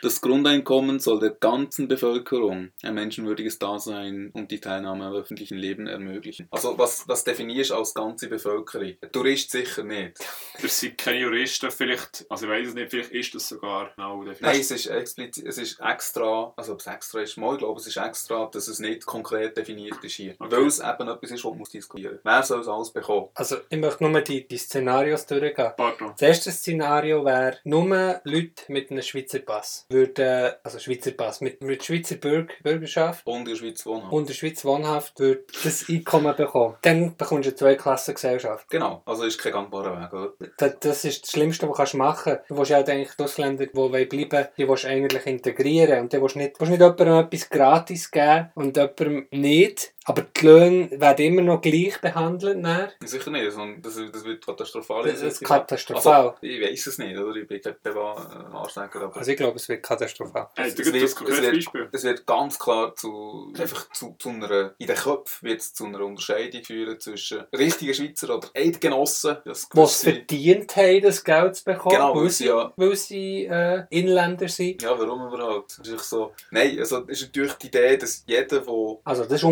Das 0.03 0.21
Grundeinkommen 0.21 1.01
soll 1.01 1.19
der 1.19 1.31
ganzen 1.31 1.89
Bevölkerung 1.89 2.71
ein 2.81 2.95
menschenwürdiges 2.95 3.59
Dasein 3.59 4.31
und 4.35 4.53
die 4.53 4.61
Teilnahme 4.61 5.05
am 5.07 5.15
öffentlichen 5.15 5.59
Leben 5.59 5.89
ermöglichen. 5.89 6.47
Also 6.53 6.79
was, 6.79 7.09
was 7.09 7.25
definierst 7.25 7.71
du 7.71 7.75
als 7.75 7.93
ganze 7.93 8.29
Bevölkerung? 8.29 8.95
Ein 9.01 9.11
Tourist 9.11 9.51
sicher 9.51 9.83
nicht. 9.83 10.19
Das 10.63 10.79
sind 10.79 10.97
keine 10.97 11.19
Juristen, 11.19 11.73
vielleicht, 11.73 12.25
also 12.29 12.47
ich 12.47 12.53
weiß 12.53 12.69
es 12.69 12.75
nicht, 12.75 12.91
vielleicht 12.91 13.11
ist 13.11 13.35
das 13.35 13.49
sogar 13.49 13.91
genau 13.97 14.23
definiert. 14.23 14.43
Nein, 14.43 14.61
es 14.61 14.71
ist, 14.71 14.87
explizit, 14.87 15.45
es 15.45 15.59
ist 15.59 15.81
extra, 15.81 16.55
also 16.57 16.75
ob 16.75 16.81
es 16.81 16.87
extra 16.87 17.23
ist, 17.23 17.37
mal, 17.37 17.55
ich 17.55 17.59
glaube, 17.59 17.81
es 17.81 17.89
ist 17.89 17.97
extra, 17.97 18.47
dass 18.47 18.69
es 18.69 18.79
nicht 18.79 19.05
konkret 19.07 19.57
definiert 19.57 20.05
ist 20.05 20.15
hier. 20.15 20.37
Okay. 20.39 20.57
Weil 20.57 20.67
es 20.67 20.79
eben 20.79 21.09
etwas 21.09 21.31
ist, 21.33 21.45
was 21.45 21.51
man 21.51 21.59
muss 21.59 21.71
diskutieren 21.71 22.15
muss. 22.15 22.21
Wer 22.23 22.43
soll 22.45 22.61
es 22.61 22.69
alles 22.69 22.93
bekommen? 22.93 23.29
Also, 23.35 23.57
ich 23.69 23.79
möchte 23.79 24.09
nur 24.09 24.21
die, 24.21 24.47
die 24.47 24.57
Szenarios 24.57 25.27
durchgehen. 25.27 25.73
Pardon. 25.77 26.13
Das 26.13 26.23
erste 26.23 26.53
Szenario 26.53 27.25
wäre, 27.25 27.59
nur 27.65 28.21
Leute 28.27 28.65
mit 28.69 28.91
einem 28.91 29.03
Schweizer 29.03 29.39
Pass 29.39 29.87
würden, 29.89 30.53
also 30.65 30.79
Schweizer 30.81 31.13
Pass, 31.13 31.41
mit, 31.41 31.63
mit 31.63 31.85
Schweizer 31.85 32.17
Bürg, 32.17 32.61
Bürgerschaft 32.63 33.25
Und 33.27 33.47
der 33.47 33.55
Schweiz 33.55 33.87
wohnen. 33.87 34.09
und 34.11 34.29
der 34.29 34.35
Schweiz 34.35 34.65
wohnhaft, 34.65 35.19
würde 35.21 35.45
das 35.63 35.89
Einkommen 35.89 36.35
bekommen. 36.35 36.75
Dann 36.83 37.17
bekommst 37.17 37.47
du 37.47 37.51
eine 37.51 37.55
Zweiklassengesellschaft. 37.57 38.69
Genau, 38.69 39.03
also 39.07 39.25
ist 39.25 39.39
kein 39.39 39.53
gangbarer 39.53 40.01
Weg, 40.01 40.13
oder? 40.13 40.33
Das, 40.59 40.77
das 40.81 41.05
ist 41.05 41.23
das 41.23 41.31
Schlimmste, 41.31 41.69
was 41.69 41.93
du 41.93 41.97
machen 41.99 42.35
kannst. 42.35 42.51
Du 42.51 42.57
willst 42.57 42.71
ja 42.71 42.79
eigentlich 42.79 43.15
die 43.17 43.23
Ausländer, 43.23 43.67
die 43.67 43.75
wollen 43.75 44.09
bleiben 44.09 44.49
die 44.59 44.69
willst 44.69 44.85
du 44.85 44.89
eigentlich 44.89 45.27
integrieren. 45.27 46.01
Und 46.01 46.13
dann 46.13 46.21
willst 46.21 46.35
du 46.35 46.41
nicht, 46.41 46.59
willst 46.59 46.71
nicht 46.71 46.81
jemandem 46.81 47.19
etwas 47.19 47.49
gratis 47.49 48.11
geben 48.11 48.51
und 48.55 48.77
jemandem 48.77 49.29
nicht. 49.31 49.93
Aber 50.09 50.23
die 50.23 50.47
Löhne 50.47 50.91
werden 51.01 51.25
immer 51.27 51.43
noch 51.43 51.61
gleich 51.61 52.01
behandelt. 52.01 52.65
Dann. 52.65 52.89
Sicher 53.05 53.31
nicht, 53.31 53.51
sondern 53.53 53.83
das, 53.83 53.95
das 54.13 54.25
wird 54.25 54.45
katastrophal. 54.45 55.05
Das 55.05 55.21
ist 55.21 55.43
katastrophal. 55.45 56.27
Also, 56.29 56.35
ich 56.43 56.61
weiß 56.63 56.87
es 56.87 56.99
nicht, 56.99 57.17
oder? 57.19 57.35
Ich 57.37 57.49
bin 57.49 57.61
kein 57.61 57.75
Privat-Ansteiger, 57.83 59.03
aber... 59.03 59.17
Also 59.17 59.31
ich 59.31 59.37
glaube, 59.37 59.57
es 59.57 59.69
wird 59.69 59.83
katastrophal. 59.83 60.49
Hey, 60.57 60.69
Es 60.69 60.75
gibst 60.77 60.93
wird- 60.93 61.05
es 61.05 61.43
wird-. 61.75 61.89
Es 61.93 62.05
wird 62.05 62.27
ganz 62.27 62.59
klar 62.59 62.95
zu, 62.95 63.53
einfach 63.59 63.91
zu, 63.93 64.15
zu 64.19 64.29
einer, 64.29 64.75
in 64.79 64.87
den 64.87 64.97
Köpfen 64.97 65.49
wird 65.49 65.61
es 65.61 65.75
zu 65.75 65.87
einer 65.87 66.01
Unterscheidung 66.01 66.63
führen 66.63 66.99
zwischen 67.01 67.41
richtigen 67.57 67.95
Schweizer 67.95 68.37
oder 68.37 68.49
Eidgenossen. 68.55 69.39
Die 69.45 69.51
es 69.51 70.01
verdient 70.03 70.77
haben, 70.77 71.03
das 71.03 71.25
Geld 71.25 71.57
zu 71.57 71.65
bekommen, 71.65 71.97
Genau, 71.97 72.15
weil 72.17 72.31
sie, 72.31 72.47
ja- 72.47 72.73
weil 72.77 72.97
sie 72.97 73.45
äh, 73.47 73.85
Inländer 73.91 74.49
sind. 74.49 74.83
ja, 74.83 74.99
warum 74.99 75.27
überhaupt? 75.33 75.79
Das 75.81 75.89
ist 75.89 76.09
so. 76.11 76.33
Nein, 76.51 76.79
also 76.79 77.05
es 77.09 77.23
ist 77.23 77.29
natürlich 77.29 77.55
die 77.55 77.67
Idee, 77.69 77.97
dass 77.97 78.23
jeder, 78.27 78.61
der 78.61 78.99
Also 79.05 79.25
das 79.25 79.33
ist 79.33 79.45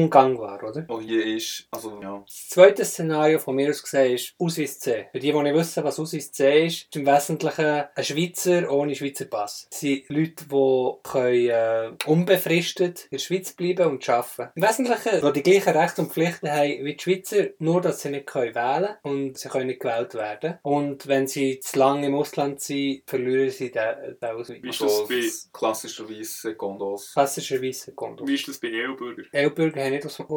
ungangbar, 0.44 0.68
oder? 0.70 0.82
der 0.82 1.00
hier 1.00 1.24
ist, 1.36 1.66
also 1.70 1.98
ja, 2.02 2.22
Das 2.26 2.48
zweite 2.48 2.84
Szenario 2.84 3.38
von 3.38 3.54
mir 3.56 3.70
aus 3.70 3.82
gesehen 3.82 4.14
ist 4.14 4.34
Ausweis 4.38 4.78
C. 4.78 5.06
Für 5.12 5.18
die, 5.18 5.32
die 5.32 5.38
nicht 5.42 5.54
wissen, 5.54 5.84
was 5.84 5.98
Ausweis 5.98 6.32
C 6.32 6.66
ist, 6.66 6.82
ist 6.84 6.96
im 6.96 7.06
Wesentlichen 7.06 7.84
ein 7.94 8.04
Schweizer 8.04 8.70
ohne 8.70 8.94
Schweizer 8.94 9.24
Pass. 9.26 9.66
Das 9.70 9.80
sind 9.80 10.08
Leute, 10.08 10.44
die 10.50 10.92
können, 11.02 11.48
äh, 11.48 11.90
unbefristet 12.06 13.04
in 13.04 13.08
der 13.12 13.18
Schweiz 13.18 13.52
bleiben 13.52 13.86
und 13.90 14.08
arbeiten. 14.08 14.50
Im 14.54 14.62
Wesentlichen, 14.62 15.20
die 15.26 15.32
die 15.32 15.42
gleichen 15.50 15.76
Rechte 15.76 16.02
und 16.02 16.12
Pflichten 16.12 16.50
haben 16.50 16.84
wie 16.84 16.94
die 16.94 17.02
Schweizer, 17.02 17.46
nur 17.58 17.80
dass 17.80 18.02
sie 18.02 18.10
nicht 18.10 18.26
können 18.26 18.54
wählen 18.54 18.96
und 19.02 19.38
sie 19.38 19.48
können 19.48 19.66
nicht 19.68 19.80
gewählt 19.80 20.14
werden. 20.14 20.58
Und 20.62 21.06
wenn 21.06 21.26
sie 21.26 21.60
zu 21.60 21.78
lange 21.78 22.06
im 22.06 22.14
Ausland 22.14 22.60
sind, 22.60 23.02
verlieren 23.06 23.50
sie 23.50 23.70
den, 23.70 24.16
den 24.20 24.30
Ausweis. 24.30 24.62
Wie 24.62 24.68
ist 24.68 24.80
das 24.80 25.08
bei, 25.08 25.22
klassischerweise 25.52 26.24
Sekundos. 26.24 27.12
Klassischerweise 27.12 27.84
Sekunde. 27.84 28.26
wie 28.26 28.34
ist 28.34 28.48
das 28.48 28.58
bei 28.58 28.68
EU-Bürgern? 28.68 29.26
EU-Bürger 29.34 29.82
haben 29.84 29.90
nicht 29.92 30.06
aus- 30.06 30.20
automatisch 30.20 30.33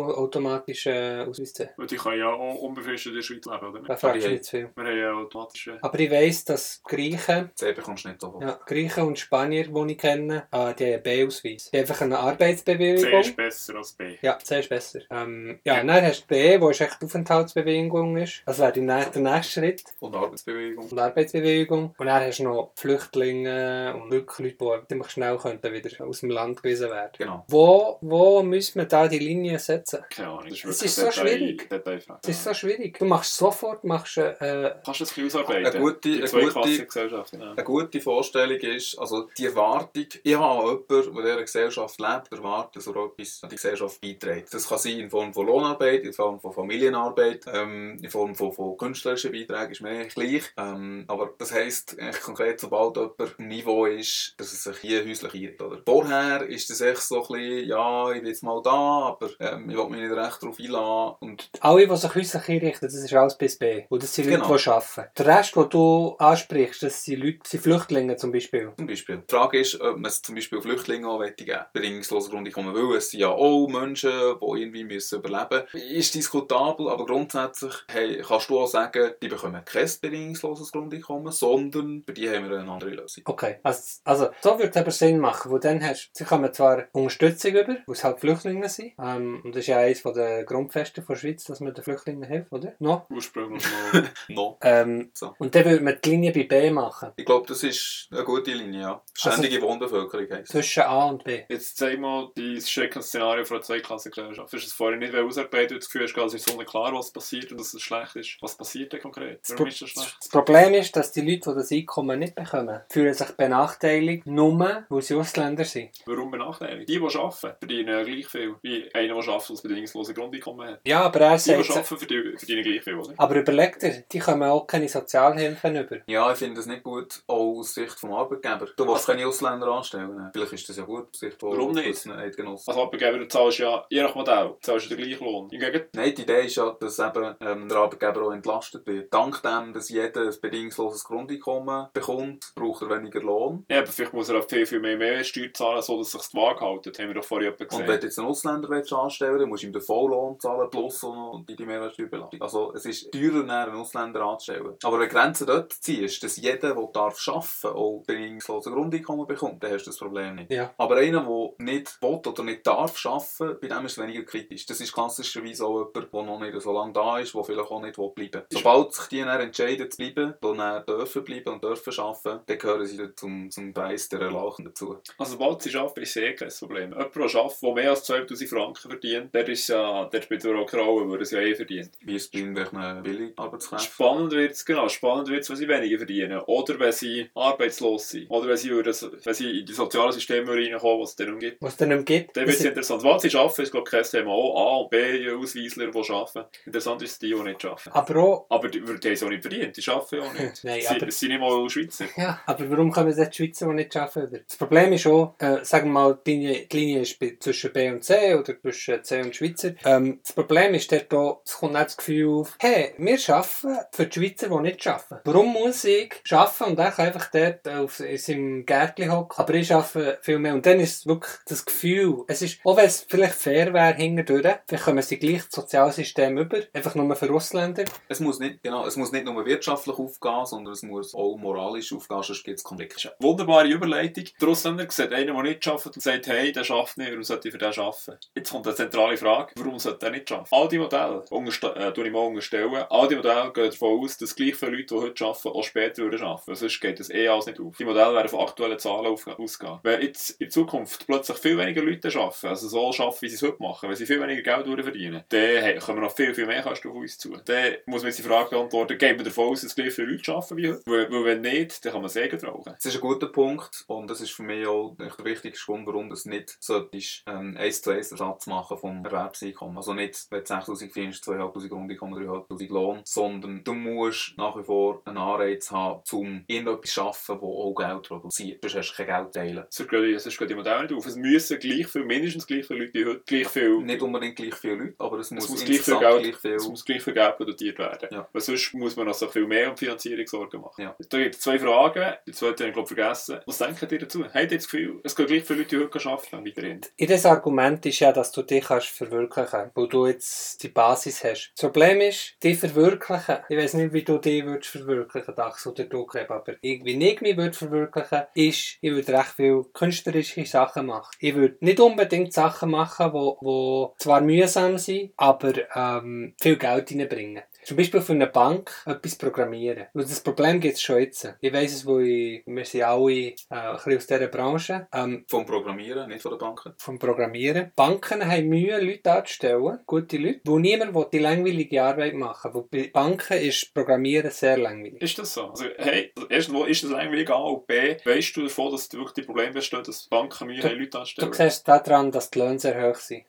äh, 0.85 1.25
Ausweis 1.27 1.53
C. 1.53 1.69
Weil 1.77 1.87
die 1.87 1.95
können 1.97 2.19
ja 2.19 2.29
auch 2.31 2.55
unbefristet 2.61 3.11
in 3.11 3.15
der 3.15 3.21
Schweiz 3.23 3.45
leben, 3.45 3.67
oder 3.67 3.81
Da 3.81 3.93
nicht? 3.93 3.99
fragst 4.01 4.25
du 4.25 4.29
nicht 4.29 4.43
zu 4.45 4.51
viel. 4.51 4.69
Wir 4.75 4.83
haben 4.83 4.97
ja 4.97 5.13
automatisch... 5.13 5.67
äh, 5.67 5.77
Aber 5.81 5.99
ich 5.99 6.11
weiss, 6.11 6.45
dass 6.45 6.81
die 6.89 6.95
Griechen 6.95 7.51
C 7.55 7.73
bekommst 7.73 8.05
du 8.05 8.09
nicht 8.09 8.21
davon. 8.23 8.41
Ja, 8.41 8.59
Griechen 8.65 9.03
und 9.03 9.19
Spanier, 9.19 9.67
die 9.67 9.91
ich 9.91 9.97
kenne, 9.97 10.47
äh, 10.51 10.73
die 10.73 10.85
haben 10.85 10.93
einen 10.93 11.03
B-Ausweis. 11.03 11.69
Die 11.71 11.77
haben 11.77 11.81
einfach 11.83 12.01
eine 12.01 12.15
C 12.15 12.21
Arbeitsbewilligung. 12.21 13.19
ist 13.21 13.35
besser 13.35 13.75
als 13.75 13.93
B. 13.93 14.15
Ja, 14.21 14.37
C 14.39 14.59
ist 14.59 14.69
besser. 14.69 14.99
Ähm, 15.09 15.59
ja, 15.63 15.83
dann 15.83 16.01
hast 16.05 16.21
du 16.23 16.27
B, 16.27 16.59
wo 16.61 16.69
ist 16.69 16.81
echt 16.81 17.01
die 17.01 17.05
Aufenthaltsbewilligung 17.05 18.17
ist. 18.17 18.43
Das 18.45 18.59
wäre 18.59 18.71
der 18.73 18.83
nächste 18.83 19.43
Schritt. 19.59 19.83
Und 19.99 20.15
Arbeitsbewegung. 20.15 20.87
Und 20.89 20.99
Arbeitsbewilligung. 20.99 21.95
Und 21.97 22.05
dann 22.05 22.21
hast 22.23 22.39
du 22.39 22.43
noch 22.43 22.71
Flüchtlinge 22.75 23.95
und 23.95 24.11
wirklich 24.11 24.57
Leute, 24.59 24.81
die 24.83 24.87
ziemlich 24.87 25.09
schnell 25.09 25.37
könnten 25.37 25.73
wieder 25.73 26.05
aus 26.05 26.19
dem 26.21 26.29
Land 26.29 26.61
gewesen 26.61 26.89
werden. 26.89 27.11
Genau. 27.17 27.45
Wo, 27.47 27.97
wo 28.01 28.43
müssen 28.43 28.79
wir 28.79 28.85
da 28.85 29.07
die 29.07 29.19
Linie 29.19 29.59
setzen? 29.59 29.86
Keine 30.09 30.29
Ahnung. 30.29 30.43
Das 30.49 30.57
Es 30.57 30.63
wirklich 30.65 30.81
ist 30.85 30.95
so 30.95 31.01
Detail- 31.05 31.27
schwierig. 31.37 31.69
Detailfrage. 31.69 32.19
Es 32.23 32.29
ist 32.29 32.43
so 32.43 32.53
schwierig. 32.53 32.97
Du 32.99 33.05
machst 33.05 33.35
sofort 33.35 33.83
machst, 33.83 34.17
äh, 34.17 34.35
Kannst 34.83 34.99
du 34.99 35.03
das 35.05 35.17
ein 35.17 35.23
bisschen 35.23 35.25
ausarbeiten? 35.41 35.65
Eine 35.67 35.79
gute- 35.79 36.09
Die 36.09 36.17
eine 36.17 36.25
Zweiklassengesellschaft, 36.25 37.33
ja. 37.33 37.51
Eine 37.51 37.63
gute 37.63 38.01
Vorstellung 38.01 38.57
ist, 38.57 38.97
also 38.99 39.29
die 39.37 39.45
Erwartung, 39.45 40.05
ich 40.23 40.35
habe 40.35 40.65
jemanden, 40.65 40.87
der 40.87 41.03
in 41.07 41.15
dieser 41.15 41.41
Gesellschaft 41.41 41.99
lebt, 41.99 42.31
erwartet, 42.31 42.75
dass 42.77 42.87
er 42.87 42.95
etwas 43.05 43.39
an 43.43 43.49
die 43.49 43.55
Gesellschaft 43.55 44.01
beiträgt. 44.01 44.53
Das 44.53 44.67
kann 44.67 44.77
sein 44.77 44.99
in 44.99 45.09
Form 45.09 45.33
von 45.33 45.45
Lohnarbeit, 45.45 46.03
in 46.03 46.13
Form 46.13 46.39
von 46.39 46.51
Familienarbeit, 46.53 47.45
ähm, 47.53 47.97
in 48.01 48.09
Form 48.09 48.35
von, 48.35 48.51
von 48.51 48.77
künstlerischen 48.77 49.31
Beiträgen, 49.31 49.71
ist 49.71 49.81
mir 49.81 49.89
eigentlich 49.89 50.15
gleich. 50.15 50.43
Ähm, 50.57 51.05
aber 51.07 51.33
das 51.37 51.51
heisst 51.53 51.97
eigentlich 51.99 52.21
konkret, 52.21 52.59
sobald 52.59 52.95
jemand 52.97 53.35
im 53.39 53.47
Niveau 53.47 53.85
ist, 53.85 54.33
dass 54.37 54.53
er 54.65 54.73
sich 54.73 54.81
hier 54.81 55.05
häuslich. 55.05 55.61
Oder? 55.61 55.81
Vorher 55.85 56.43
ist 56.47 56.69
das 56.69 56.81
echt 56.81 57.01
so 57.01 57.21
ein 57.23 57.27
bisschen, 57.33 57.67
ja, 57.67 58.11
ich 58.11 58.19
bin 58.21 58.27
jetzt 58.29 58.43
mal 58.43 58.61
da, 58.61 58.71
aber 58.71 59.29
ähm, 59.39 59.69
will 59.77 59.89
mich 59.89 60.01
nicht 60.01 60.11
recht 60.17 60.41
darauf 60.43 60.59
einladen. 60.59 61.15
Und 61.19 61.49
Alle, 61.61 61.87
die 61.87 61.95
sich 61.95 62.15
häuslich 62.15 62.49
einrichten, 62.49 62.87
das 62.87 62.95
ist 62.95 63.13
alles 63.13 63.37
bis 63.37 63.57
B. 63.57 63.83
Und 63.89 64.03
das 64.03 64.13
sind 64.13 64.25
Leute, 64.25 64.41
Genau. 64.41 64.57
die 64.57 64.69
arbeiten. 64.69 65.11
Der 65.17 65.25
Rest, 65.25 65.55
den 65.55 65.69
du 65.69 66.15
ansprichst, 66.19 66.83
das 66.83 67.03
sind 67.03 67.19
Leute, 67.19 67.39
sind 67.45 67.63
Flüchtlinge 67.63 68.15
zum 68.17 68.31
Beispiel. 68.31 68.71
Zum 68.77 68.87
Beispiel. 68.87 69.23
Die 69.29 69.33
Frage 69.35 69.59
ist, 69.59 69.79
ob 69.79 69.95
man 69.97 70.05
es 70.05 70.21
zum 70.21 70.35
Beispiel 70.35 70.61
Flüchtlingen 70.61 71.05
auch 71.05 71.19
geben 71.19 71.35
möchte. 71.47 71.65
Bedingungsloser 71.73 72.29
Grundeinkommen, 72.31 72.73
weil 72.73 72.97
es 72.97 73.11
sind 73.11 73.19
ja 73.21 73.29
auch 73.29 73.67
Menschen, 73.67 74.11
die 74.11 74.61
irgendwie 74.61 74.83
müssen 74.83 75.19
überleben 75.19 75.63
müssen. 75.73 75.89
Ist 75.89 76.15
diskutabel, 76.15 76.89
aber 76.89 77.05
grundsätzlich 77.05 77.73
hey, 77.89 78.21
kannst 78.27 78.49
du 78.49 78.59
auch 78.59 78.67
sagen, 78.67 79.11
die 79.21 79.27
bekommen 79.27 79.63
kein 79.65 79.89
bedingungsloses 80.01 80.71
Grundeinkommen, 80.71 81.31
sondern 81.31 82.03
für 82.05 82.13
die 82.13 82.29
haben 82.29 82.49
wir 82.49 82.59
eine 82.59 82.71
andere 82.71 82.91
Lösung. 82.91 83.23
Okay. 83.25 83.57
Also, 83.63 83.81
also 84.03 84.29
so 84.41 84.57
würde 84.57 84.69
es 84.69 84.77
aber 84.77 84.91
Sinn 84.91 85.19
machen, 85.19 85.51
wo 85.51 85.57
dann 85.57 85.83
hast, 85.85 86.09
sie 86.13 86.23
kommen 86.25 86.51
zwar 86.53 86.85
Unterstützung 86.93 87.51
über, 87.51 87.67
weil 87.67 87.83
es 87.87 88.03
halt 88.03 88.19
Flüchtlinge 88.19 88.69
sind. 88.69 88.93
Ähm, 88.99 89.41
und 89.43 89.55
das 89.57 89.63
ist 89.63 89.67
ja 89.69 89.79
eines 89.79 90.03
der 90.03 90.43
Grundfesten 90.43 91.03
der 91.07 91.15
Schweiz, 91.15 91.43
dass 91.45 91.59
man 91.59 91.73
den 91.73 91.83
Flüchtlingen 91.83 92.23
hilft, 92.29 92.51
oder? 92.51 92.73
No? 92.79 93.05
Ursprünglich 93.09 93.63
mal. 93.93 94.09
No. 94.27 94.57
Ähm, 94.61 95.09
So. 95.13 95.33
Und 95.39 95.55
dann 95.55 95.65
würde 95.65 95.83
man 95.83 95.97
die 96.03 96.09
Linie 96.11 96.31
bei 96.31 96.43
B 96.43 96.69
machen. 96.69 97.11
Ich 97.15 97.25
glaube, 97.25 97.47
das 97.47 97.63
ist 97.63 98.07
eine 98.11 98.23
gute 98.23 98.51
Linie, 98.51 98.81
ja. 98.81 99.01
Ständige 99.13 99.61
Wohnbevölkerung 99.61 100.27
heisst. 100.29 100.51
Zwischen 100.51 100.83
A 100.83 101.05
und 101.05 101.23
B. 101.23 101.43
Jetzt 101.49 101.77
zeig 101.77 101.99
mal 101.99 102.29
dein 102.35 102.61
Schreckensszenario 102.61 103.45
von 103.45 103.57
einer 103.57 103.63
Zweiklassengesellschaft. 103.63 104.53
Du 104.53 104.57
hast 104.57 104.67
es 104.67 104.73
vorhin 104.73 104.99
nicht 104.99 105.15
ausarbeiten, 105.15 105.57
weil 105.57 105.67
du 105.67 105.75
das 105.75 105.89
Gefühl 105.89 106.03
hast, 106.03 106.15
es 106.15 106.33
ist 106.45 106.49
so 106.49 106.57
klar, 106.57 106.93
was 106.93 107.11
passiert 107.11 107.51
und 107.51 107.59
dass 107.59 107.73
es 107.73 107.81
schlecht 107.81 108.15
ist. 108.15 108.37
Was 108.41 108.55
passiert 108.55 108.93
denn 108.93 109.01
konkret? 109.01 109.39
Das, 109.41 109.51
Warum 109.53 109.67
ist 109.67 109.81
das 109.81 109.89
schlecht? 109.89 110.17
das 110.19 110.29
Problem 110.29 110.73
ist, 110.75 110.95
dass 110.95 111.11
die 111.11 111.21
Leute, 111.21 111.49
die 111.49 111.55
das 111.55 111.71
Einkommen 111.71 112.19
nicht 112.19 112.35
bekommen, 112.35 112.81
fühlen 112.89 113.13
sich 113.13 113.31
benachteiligt, 113.31 114.25
nur 114.27 114.47
weil 114.89 115.01
sie 115.01 115.15
Ausländer 115.15 115.65
sind. 115.65 115.89
Warum 116.05 116.29
benachteiligt? 116.31 116.89
Die, 116.89 116.99
die 116.99 117.17
arbeiten, 117.17 117.55
verdienen 117.59 117.89
ja 117.89 118.03
gleich 118.03 118.27
viel 118.27 118.55
wie 118.61 118.93
einer, 118.93 119.19
der 119.19 119.33
arbeitet 119.33 119.46
und 119.49 119.57
das 119.57 119.63
bedingungslose 119.63 120.13
Grundeinkommen 120.13 120.67
hat. 120.67 120.79
Ja, 120.85 121.01
aber 121.01 121.19
er 121.21 121.37
Die, 121.37 121.43
die 121.43 121.51
sagt... 121.63 121.69
arbeiten, 121.71 121.97
verdienen 121.97 122.37
verdienen 122.37 122.63
gleich 122.63 122.83
viel, 122.83 122.95
oder? 122.95 123.13
Aber 123.17 123.35
überleg 123.35 123.79
dir, 123.79 124.03
die 124.11 124.19
kommen 124.19 124.43
auch 124.43 124.65
keine 124.67 124.87
Sozialhilfen 124.87 125.75
über. 125.75 125.97
Ja, 126.07 126.31
ich 126.31 126.37
finde 126.37 126.55
das 126.55 126.65
nicht 126.65 126.83
gut, 126.83 127.21
auch 127.27 127.59
aus 127.59 127.73
Sicht 127.73 127.95
des 128.01 128.03
Arbeitgebers. 128.09 128.71
Du 128.75 128.87
willst 128.87 129.05
keine 129.07 129.27
Ausländer 129.27 129.67
anstellen. 129.67 130.29
Vielleicht 130.33 130.53
ist 130.53 130.69
das 130.69 130.77
ja 130.77 130.83
gut 130.83 131.07
aus 131.11 131.19
Sicht 131.19 131.39
von 131.39 131.51
Warum 131.51 131.71
nicht? 131.71 131.83
gewissen 131.85 132.11
Eidgenossen. 132.11 132.71
Als 132.73 132.77
Arbeitgeber 132.81 133.17
du 133.19 133.27
zahlst 133.27 133.59
ja, 133.59 133.85
je 133.89 134.03
nach 134.03 134.15
Modell, 134.15 134.55
zahlst 134.61 134.89
du 134.91 134.95
den 134.95 135.05
gleichen 135.05 135.23
Lohn. 135.25 135.49
Hingegen, 135.49 135.83
Nein, 135.93 136.13
die 136.15 136.21
Idee 136.23 136.45
ist 136.45 136.55
ja, 136.55 136.75
dass 136.79 136.99
eben, 136.99 137.35
ähm, 137.41 137.67
der 137.69 137.77
Arbeitgeber 137.77 138.21
auch 138.27 138.31
entlastet 138.31 138.85
wird. 138.87 139.13
Dank 139.13 139.41
dem, 139.41 139.73
dass 139.73 139.89
jeder 139.89 140.21
ein 140.21 140.33
bedingungsloses 140.41 141.03
Grundeinkommen 141.03 141.87
bekommt, 141.93 142.51
braucht 142.55 142.81
er 142.83 142.89
weniger 142.89 143.21
Lohn. 143.21 143.65
ja, 143.69 143.79
aber 143.79 143.87
vielleicht 143.87 144.13
muss 144.13 144.29
er 144.29 144.39
auch 144.39 144.47
viel, 144.49 144.65
viel 144.65 144.79
mehr, 144.79 144.97
mehr 144.97 145.23
Steuer 145.23 145.53
zahlen, 145.53 145.81
so 145.81 145.97
dass 145.97 146.07
es 146.07 146.21
sich 146.21 146.31
die 146.31 146.37
Waage 146.37 146.65
hält. 146.65 146.85
Das 146.85 146.99
haben 146.99 147.07
wir 147.09 147.15
doch 147.15 147.23
vorhin 147.23 147.45
jemand 147.45 147.61
Und 147.61 147.69
gesehen. 147.69 147.87
wenn 147.87 147.99
du 147.99 148.05
jetzt 148.07 148.19
einen 148.19 148.27
Ausländer 148.27 148.69
willst 148.69 148.93
anstellen 148.93 149.36
musst 149.45 149.63
du 149.63 149.67
ihm 149.67 149.73
den 149.73 149.81
Volllohn 149.81 150.39
zahlen, 150.39 150.69
plus 150.69 151.03
noch 151.03 151.43
die, 151.47 151.55
die 151.55 151.65
Mehrwertsteuerbelastung. 151.65 152.41
Also 152.41 152.73
es 152.73 152.85
ist 152.85 153.11
teurer, 153.11 153.41
einen 153.41 153.75
Ausländer 153.75 154.21
anzustellen. 154.21 154.75
Aber 154.83 154.99
wenn 154.99 155.09
du 155.09 155.13
Grenzen 155.13 155.47
dort 155.47 155.73
ziehst, 155.73 156.23
dass 156.23 156.37
jeder, 156.37 156.73
der 156.73 156.89
darf 156.93 157.27
arbeiten 157.27 157.77
auch 157.77 158.03
bedingungsloses 158.05 158.71
Grundeinkommen 158.71 159.27
bekommt, 159.27 159.63
dann 159.63 159.71
hast 159.71 159.85
du 159.85 159.91
das 159.91 159.99
Problem 159.99 160.35
nicht. 160.35 160.51
Ja. 160.51 160.73
Aber 160.77 160.97
einer, 160.97 161.21
der 161.23 161.65
nicht 161.65 162.01
will 162.01 162.21
oder 162.25 162.43
nicht 162.43 162.65
darf 162.65 163.05
arbeiten, 163.05 163.59
bei 163.61 163.67
dem 163.67 163.85
ist 163.85 163.93
es 163.93 164.03
weniger 164.03 164.23
kritisch. 164.23 164.65
Das 164.65 164.79
ist 164.81 164.93
klassischerweise 164.93 165.65
auch 165.65 165.91
jemand, 165.93 166.13
der 166.13 166.23
noch 166.23 166.39
nicht 166.39 166.61
so 166.61 166.71
lange 166.71 166.93
da 166.93 167.19
ist, 167.19 167.33
der 167.33 167.43
vielleicht 167.43 167.71
auch 167.71 167.81
nicht 167.81 167.95
bleiben 167.95 168.17
will. 168.17 168.45
Sobald 168.51 168.93
sich 168.93 169.07
die 169.07 169.19
dann 169.19 169.41
entscheiden 169.41 169.89
zu 169.89 169.97
bleiben, 169.97 170.33
die 170.43 170.57
dann 170.57 170.85
dürfen 170.85 171.23
bleiben 171.23 171.53
und 171.53 171.63
dürfen 171.63 171.99
arbeiten, 171.99 172.39
dann 172.45 172.57
gehören 172.57 172.85
sie 172.85 172.97
dann 172.97 173.13
zum, 173.15 173.51
zum 173.51 173.73
Preis 173.73 174.09
der 174.09 174.21
Erlachen 174.21 174.65
dazu. 174.65 174.97
Also 175.17 175.33
sobald 175.33 175.61
sie 175.61 175.75
arbeiten, 175.75 176.01
ist 176.01 176.17
eh 176.17 176.33
kein 176.33 176.49
Problem. 176.49 176.91
Jemand, 176.91 177.15
der 177.15 177.41
arbeitet, 177.41 177.61
der 177.61 177.73
mehr 177.73 177.89
als 177.89 178.09
12'000 178.09 178.49
Franken 178.49 178.89
verdient, 178.89 179.26
der 179.33 179.47
ist 179.47 179.67
ja, 179.69 180.05
der 180.05 180.21
spielt 180.21 180.45
auch 180.45 180.73
Rolle, 180.73 181.09
weil 181.09 181.17
er 181.17 181.21
es 181.21 181.31
ja 181.31 181.39
eh 181.39 181.55
verdient. 181.55 181.91
Wie 182.01 182.15
es 182.15 182.27
bei 182.27 182.39
irgendwelchen 182.39 183.03
Billigarbeitskräften. 183.03 183.91
Spannend 183.91 184.31
wird 184.31 184.51
es, 184.51 184.65
genau, 184.65 184.87
spannend 184.89 185.29
wird's, 185.29 185.49
wenn 185.49 185.57
sie 185.57 185.67
weniger 185.67 185.97
verdienen. 185.97 186.39
Oder 186.45 186.79
wenn 186.79 186.91
sie 186.91 187.29
arbeitslos 187.35 188.09
sind. 188.09 188.29
Oder 188.29 188.49
wenn 188.49 188.57
sie, 188.57 188.69
würden, 188.69 188.93
wenn 189.23 189.33
sie 189.33 189.59
in 189.59 189.65
die 189.65 189.73
sozialen 189.73 190.11
Systeme 190.11 190.51
reinkommen, 190.51 191.01
was 191.01 191.09
es 191.11 191.15
dann 191.15 191.33
umgibt. 191.33 191.61
Was 191.61 191.73
es 191.73 191.77
dann 191.77 192.05
gibt. 192.05 192.35
Dann 192.37 192.47
wird 192.47 192.57
es 192.57 192.65
interessant. 192.65 193.03
Was 193.03 193.21
sie 193.21 193.35
arbeiten, 193.37 193.61
ist 193.61 193.71
glaube 193.71 193.85
ich 193.87 193.91
kein 193.91 194.03
Thema. 194.03 194.31
Auch 194.31 194.55
A 194.55 194.81
und 194.81 194.89
B 194.89 195.29
Ausweisler, 195.31 195.87
die 195.91 196.11
arbeiten. 196.11 196.45
Interessant 196.65 197.01
ist 197.01 197.21
die, 197.21 197.33
die 197.33 197.41
nicht 197.41 197.65
arbeiten. 197.65 197.89
Aber 197.91 198.15
auch... 198.17 198.45
Aber 198.49 198.69
die, 198.69 198.81
die 198.81 198.87
haben 198.87 199.13
es 199.13 199.23
auch 199.23 199.29
nicht 199.29 199.41
verdient, 199.41 199.77
die 199.77 199.89
arbeiten 199.89 200.15
ja 200.15 200.21
auch 200.21 200.33
nicht. 200.33 200.63
Nein, 200.63 200.81
sie, 200.81 200.87
aber- 200.87 201.11
sind 201.11 201.29
nicht 201.29 201.39
mal 201.39 201.69
Schweizer. 201.69 202.05
Ja, 202.17 202.41
aber 202.47 202.69
warum 202.71 202.91
kommen 202.91 203.15
dann 203.15 203.29
die 203.29 203.35
Schweizer, 203.35 203.67
die 203.67 203.73
nicht 203.75 203.95
arbeiten? 203.95 204.43
Das 204.47 204.57
Problem 204.57 204.91
ist 204.93 205.05
auch, 205.05 205.35
äh, 205.39 205.63
sagen 205.63 205.89
wir 205.89 205.93
mal, 205.93 206.19
die 206.25 206.31
Linie, 206.31 206.65
die 206.65 206.77
Linie 206.77 207.01
ist 207.01 207.19
zwischen 207.39 207.71
B 207.73 207.89
und 207.89 208.03
C 208.03 208.33
oder 208.33 208.59
zwischen 208.59 209.03
C 209.03 209.16
und 209.21 209.35
Schweizer. 209.35 209.73
Ähm, 209.85 210.19
das 210.23 210.33
Problem 210.33 210.73
ist 210.73 210.91
dort 210.91 211.13
auch, 211.13 211.41
es 211.45 211.53
kommt 211.53 211.75
auch 211.75 211.83
das 211.83 211.97
Gefühl 211.97 212.29
auf, 212.29 212.55
hey, 212.59 212.93
wir 212.97 213.17
arbeiten 213.27 213.77
für 213.91 214.05
die 214.05 214.19
Schweizer, 214.19 214.49
die 214.49 214.61
nicht 214.61 214.87
arbeiten. 214.87 215.21
Warum 215.23 215.53
muss 215.53 215.83
ich 215.83 216.13
arbeiten 216.29 216.71
und 216.71 216.79
er 216.79 216.91
kann 216.91 217.07
einfach 217.07 217.29
dort 217.31 217.67
auf, 217.67 217.99
in 217.99 218.17
seinem 218.17 218.65
Gärtchen 218.65 219.11
hocken, 219.11 219.39
aber 219.39 219.53
ich 219.53 219.73
arbeite 219.73 220.19
viel 220.21 220.39
mehr. 220.39 220.53
Und 220.53 220.65
dann 220.65 220.79
ist 220.79 221.07
wirklich 221.07 221.33
das 221.45 221.65
Gefühl, 221.65 222.23
es 222.27 222.41
ist, 222.41 222.59
auch 222.63 222.77
wenn 222.77 222.85
es 222.85 223.05
vielleicht 223.07 223.35
fair 223.35 223.73
wäre, 223.73 223.95
hintendurch, 223.95 224.57
vielleicht 224.67 224.85
kommen 224.85 225.01
sie 225.01 225.17
gleich 225.17 225.43
das 225.45 225.51
Sozialsystem 225.51 226.37
über, 226.37 226.59
einfach 226.73 226.95
nur 226.95 227.15
für 227.15 227.33
Ausländer. 227.33 227.85
Es 228.07 228.19
muss 228.19 228.39
nicht, 228.39 228.63
genau, 228.63 228.85
es 228.85 228.95
muss 228.95 229.11
nicht 229.11 229.25
nur 229.25 229.45
wirtschaftlich 229.45 229.97
aufgehen, 229.97 230.45
sondern 230.45 230.73
es 230.73 230.83
muss 230.83 231.13
auch 231.15 231.37
moralisch 231.37 231.93
aufgehen, 231.93 232.23
sonst 232.23 232.43
gibt 232.43 232.59
es 232.59 232.63
Konflikte. 232.63 233.13
Wunderbare 233.19 233.67
Überleitung. 233.67 234.25
Der 234.39 234.47
Ausländer 234.47 234.87
sieht 234.89 235.11
einen, 235.11 235.33
der 235.33 235.43
nicht 235.43 235.67
arbeitet 235.67 235.95
und 235.95 236.01
sagt, 236.01 236.27
hey, 236.27 236.51
der 236.51 236.69
arbeitet 236.69 236.97
nicht, 236.97 237.09
warum 237.11 237.23
sollte 237.23 237.47
ich 237.47 237.51
für 237.51 237.57
den 237.57 237.79
arbeiten? 237.79 238.17
Jetzt 238.35 238.51
kommt 238.51 238.67
eine 238.67 238.75
zentrale 238.75 239.06
Frage, 239.15 239.53
warum 239.55 239.79
sollte 239.79 239.99
der 239.99 240.11
nicht 240.11 240.31
arbeiten? 240.31 240.49
All 240.51 240.67
die 240.67 240.79
Modelle, 240.79 241.23
äh, 241.31 242.07
ich 242.07 242.11
mal 242.11 242.19
unterstellen, 242.19 242.85
all 242.89 243.07
die 243.07 243.15
Modelle 243.15 243.53
gehen 243.53 243.69
davon 243.69 244.03
aus, 244.03 244.17
dass 244.17 244.35
gleich 244.35 244.55
viele 244.55 244.71
Leute, 244.71 244.95
die 244.95 245.01
heute 245.01 245.25
arbeiten, 245.25 245.47
auch 245.47 245.63
später 245.63 246.03
würden 246.03 246.21
arbeiten. 246.21 246.55
Sonst 246.55 246.81
geht 246.81 246.99
das 246.99 247.09
eh 247.09 247.27
alles 247.27 247.45
nicht 247.45 247.59
auf. 247.59 247.77
Die 247.77 247.85
Modelle 247.85 248.13
werden 248.13 248.27
von 248.27 248.41
aktuellen 248.41 248.79
Zahlen 248.79 249.05
ausgehen. 249.07 249.79
Wenn 249.83 250.01
jetzt 250.01 250.31
in 250.41 250.49
Zukunft 250.49 251.05
plötzlich 251.07 251.37
viel 251.37 251.57
weniger 251.57 251.83
Leute 251.83 252.07
arbeiten, 252.19 252.47
also 252.47 252.67
so 252.67 252.87
arbeiten, 252.87 253.21
wie 253.21 253.29
sie 253.29 253.35
es 253.35 253.41
heute 253.41 253.61
machen, 253.61 253.89
wenn 253.89 253.95
sie 253.95 254.05
viel 254.05 254.21
weniger 254.21 254.41
Geld 254.41 254.67
würden 254.67 254.83
verdienen, 254.83 255.23
dann 255.29 255.39
hey, 255.39 255.77
kommen 255.77 256.01
noch 256.01 256.15
viel, 256.15 256.33
viel 256.33 256.45
mehr 256.45 256.63
Kosten 256.63 256.89
auf 256.89 256.95
uns 256.95 257.17
zu. 257.17 257.37
Dann 257.45 257.75
muss 257.85 258.03
man 258.03 258.11
die 258.11 258.21
Frage 258.21 258.49
beantworten, 258.49 258.97
gehen 258.97 259.17
wir 259.17 259.25
davon 259.25 259.49
aus, 259.49 259.61
dass 259.61 259.75
gleich 259.75 259.93
viele 259.93 260.11
Leute 260.11 260.33
arbeiten 260.33 260.57
wie 260.57 260.69
heute? 260.69 260.81
Weil, 260.85 261.11
weil 261.11 261.25
wenn 261.25 261.41
nicht, 261.41 261.85
dann 261.85 261.91
kann 261.91 262.01
man 262.01 262.09
Sägen 262.09 262.39
rauchen. 262.39 262.73
Das 262.75 262.85
ist 262.85 262.95
ein 262.95 263.01
guter 263.01 263.27
Punkt 263.27 263.85
und 263.87 264.09
das 264.09 264.21
ist 264.21 264.31
für 264.31 264.43
mich 264.43 264.65
auch 264.65 264.95
der 264.97 265.11
wichtigste 265.23 265.65
Grund, 265.65 265.87
warum 265.87 266.09
du 266.09 266.17
nicht 266.29 266.57
solltest, 266.59 267.23
ähm, 267.27 267.55
1 267.57 267.81
zu 267.81 267.91
1 267.91 268.11
Ersatz 268.11 268.47
machen 268.47 268.77
vom 268.77 268.96
Erwerbseinkommen. 269.05 269.77
Also 269.77 269.93
nicht, 269.93 270.27
wenn 270.29 270.43
du 270.43 270.53
6'000 270.53 270.91
verdienst, 270.91 271.23
2'500 271.27 271.67
Grundeinkommen, 271.67 272.27
3'500 272.27 272.73
Lohn, 272.73 273.01
sondern 273.03 273.63
du 273.63 273.73
musst 273.73 274.37
nach 274.37 274.57
wie 274.57 274.63
vor 274.63 275.01
einen 275.05 275.17
Anreiz 275.17 275.71
haben, 275.71 276.01
um 276.11 276.43
irgendetwas 276.47 276.89
zu 276.89 276.93
schaffen, 276.93 277.35
das 277.35 277.43
auch 277.43 277.75
Geld 277.75 278.07
produziert. 278.07 278.59
Sonst 278.61 278.75
hast 278.75 278.91
du 278.91 279.03
kein 279.03 279.07
Geld 279.07 279.33
teilen. 279.33 279.65
Sonst 279.69 280.37
geht, 280.37 280.49
die 280.49 280.55
Modelle 280.55 280.83
nicht 280.83 280.93
auf. 280.93 281.05
Es 281.05 281.15
müssen 281.15 281.59
gleich 281.59 281.87
viel, 281.87 282.05
mindestens 282.05 282.47
gleich 282.47 282.65
viele 282.65 282.85
Leute 282.85 282.93
wie 282.93 283.05
heute, 283.05 283.21
gleich 283.25 283.47
viel, 283.47 283.77
Nicht 283.79 284.01
unbedingt 284.01 284.35
gleich 284.35 284.55
viele 284.55 284.75
Leute, 284.75 284.95
aber 284.99 285.19
es 285.19 285.31
muss, 285.31 285.45
es 285.45 285.49
muss 285.49 285.65
gleich 285.65 285.81
viel 285.81 285.99
Geld, 285.99 286.23
gleich 286.23 286.37
viel... 286.37 286.55
es 286.55 286.67
muss 286.67 286.85
gleich 286.85 287.03
viel 287.03 287.13
Geld 287.13 287.37
produziert 287.37 287.79
werden. 287.79 288.09
Ja. 288.11 288.27
Weil 288.31 288.41
sonst 288.41 288.73
muss 288.73 288.95
man 288.95 289.07
noch 289.07 289.13
so 289.13 289.27
viel 289.27 289.47
mehr 289.47 289.69
um 289.69 289.75
die 289.75 289.85
Finanzierung 289.85 290.27
Sorgen 290.27 290.61
machen. 290.61 290.81
Ja. 290.81 290.95
Da 291.09 291.17
gibt 291.19 291.35
es 291.35 291.41
zwei 291.41 291.59
Fragen. 291.59 292.13
Die 292.25 292.31
zweite 292.31 292.63
habe 292.63 292.69
ich 292.69 292.73
glaube 292.73 292.87
vergessen. 292.87 293.39
Was 293.45 293.57
denken 293.57 293.87
ihr 293.89 293.99
dazu? 293.99 294.23
Habt 294.23 294.35
ihr 294.35 294.47
das 294.47 294.69
Gefühl, 294.69 294.99
es 295.03 295.15
gehen 295.15 295.27
gleich 295.27 295.43
viele 295.43 295.59
Leute, 295.59 295.77
die 295.77 295.83
heute 295.83 296.09
arbeiten, 296.09 296.45
weiterhin? 296.45 296.81
Ihr 296.97 297.25
Argument 297.25 297.85
ist 297.85 297.99
ja, 297.99 298.11
dass 298.11 298.31
du 298.31 298.41
dich 298.41 298.65
kannst 298.65 298.86
verwirklichen 298.89 299.49
kannst, 299.49 299.75
wo 299.75 299.85
du 299.85 300.07
jetzt 300.07 300.61
die 300.63 300.69
Basis 300.69 301.23
hast. 301.23 301.51
Das 301.55 301.61
Problem 301.61 302.01
ist, 302.01 302.35
die 302.43 302.55
verwirklichen. 302.55 303.37
Ich 303.49 303.57
weiß 303.57 303.73
nicht, 303.75 303.93
wie 303.93 304.03
du 304.03 304.17
dich 304.17 304.45
würdest 304.45 304.71
verwirklichen, 304.71 305.35
Dax 305.35 305.65
oder 305.67 305.85
du, 305.85 306.05
Greb, 306.05 306.31
aber 306.31 306.53
ich, 306.61 306.83
wie 306.83 307.03
ich 307.03 307.21
mich 307.21 307.37
würde 307.37 307.53
verwirklichen, 307.53 308.23
ist, 308.33 308.77
ich 308.81 308.91
würde 308.91 309.13
recht 309.13 309.33
viel 309.35 309.65
künstlerische 309.73 310.45
Sachen 310.45 310.87
machen. 310.87 311.15
Ich 311.19 311.35
würde 311.35 311.57
nicht 311.61 311.79
unbedingt 311.79 312.33
Sachen 312.33 312.71
machen, 312.71 313.13
wo, 313.13 313.37
wo 313.41 313.95
zwar 313.97 314.21
mühsam 314.21 314.77
sind, 314.77 315.13
aber 315.17 315.53
ähm, 315.75 316.33
viel 316.39 316.57
Geld 316.57 316.91
reinbringen. 316.91 317.43
Zum 317.67 317.75
Beispiel 317.75 317.99
für 317.99 318.13
eine 318.13 318.27
Bank 318.27 318.71
etwas 318.85 319.17
programmieren. 319.17 319.87
Und 319.93 320.09
das 320.09 320.21
Problem 320.21 320.61
gibt 320.61 320.75
es 320.75 320.81
schon 320.81 320.99
jetzt. 320.99 321.35
Ich 321.41 321.51
weiss 321.51 321.73
es, 321.73 321.85
wo 321.85 321.99
ich, 321.99 322.41
wir 322.45 322.63
sind 322.63 322.83
alle 322.83 323.11
äh, 323.11 323.33
ein 323.49 323.73
bisschen 323.75 323.97
aus 323.97 324.07
dieser 324.07 324.27
Branche. 324.27 324.87
Ähm, 324.93 325.25
Vom 325.27 325.45
Programmieren, 325.45 326.07
nicht 326.07 326.21
von 326.21 326.31
den 326.31 326.37
Banken. 326.39 326.73
vom 326.77 326.97
Programmieren. 326.97 327.73
Banken 327.75 328.25
haben 328.25 328.47
Mühe, 328.47 328.79
Leute 328.79 329.11
anzustellen, 329.11 329.79
gute 329.85 330.15
Leute, 330.15 330.39
wo 330.45 330.59
niemand 330.59 330.95
will 330.95 331.07
die 331.11 331.19
langweilige 331.19 331.83
Arbeit 331.83 332.13
machen 332.13 332.53
will. 332.53 332.63
Bei 332.71 332.89
Banken 332.89 333.37
ist 333.37 333.73
Programmieren 333.73 334.31
sehr 334.31 334.57
langweilig. 334.57 335.01
Ist 335.01 335.19
das 335.19 335.33
so? 335.33 335.49
Also, 335.49 335.65
hey, 335.77 336.13
also 336.15 336.29
erstens, 336.29 336.55
wo 336.55 336.63
ist 336.63 336.85
das 336.85 336.93
eigentlich 336.93 337.29
A 337.29 337.35
und 337.35 337.67
B, 337.67 337.97
weißt 338.05 338.37
du 338.37 338.43
davon, 338.43 338.71
dass 338.71 338.89
wirklich 338.93 339.11
die 339.11 339.21
Probleme 339.23 339.51
bestehen, 339.51 339.83
dass 339.83 340.03
Banken 340.07 340.47
Mühe 340.47 340.61
Du- 340.61 340.69
haben, 340.69 340.77
Leute 340.79 340.89
Du 340.91 340.99
anstellen? 340.99 341.33
siehst 341.33 341.67
daran, 341.67 342.13
dass 342.13 342.31
die 342.31 342.39
Löhne 342.39 342.59
sehr 342.59 342.89
hoch 342.89 342.95
sind. 342.95 343.23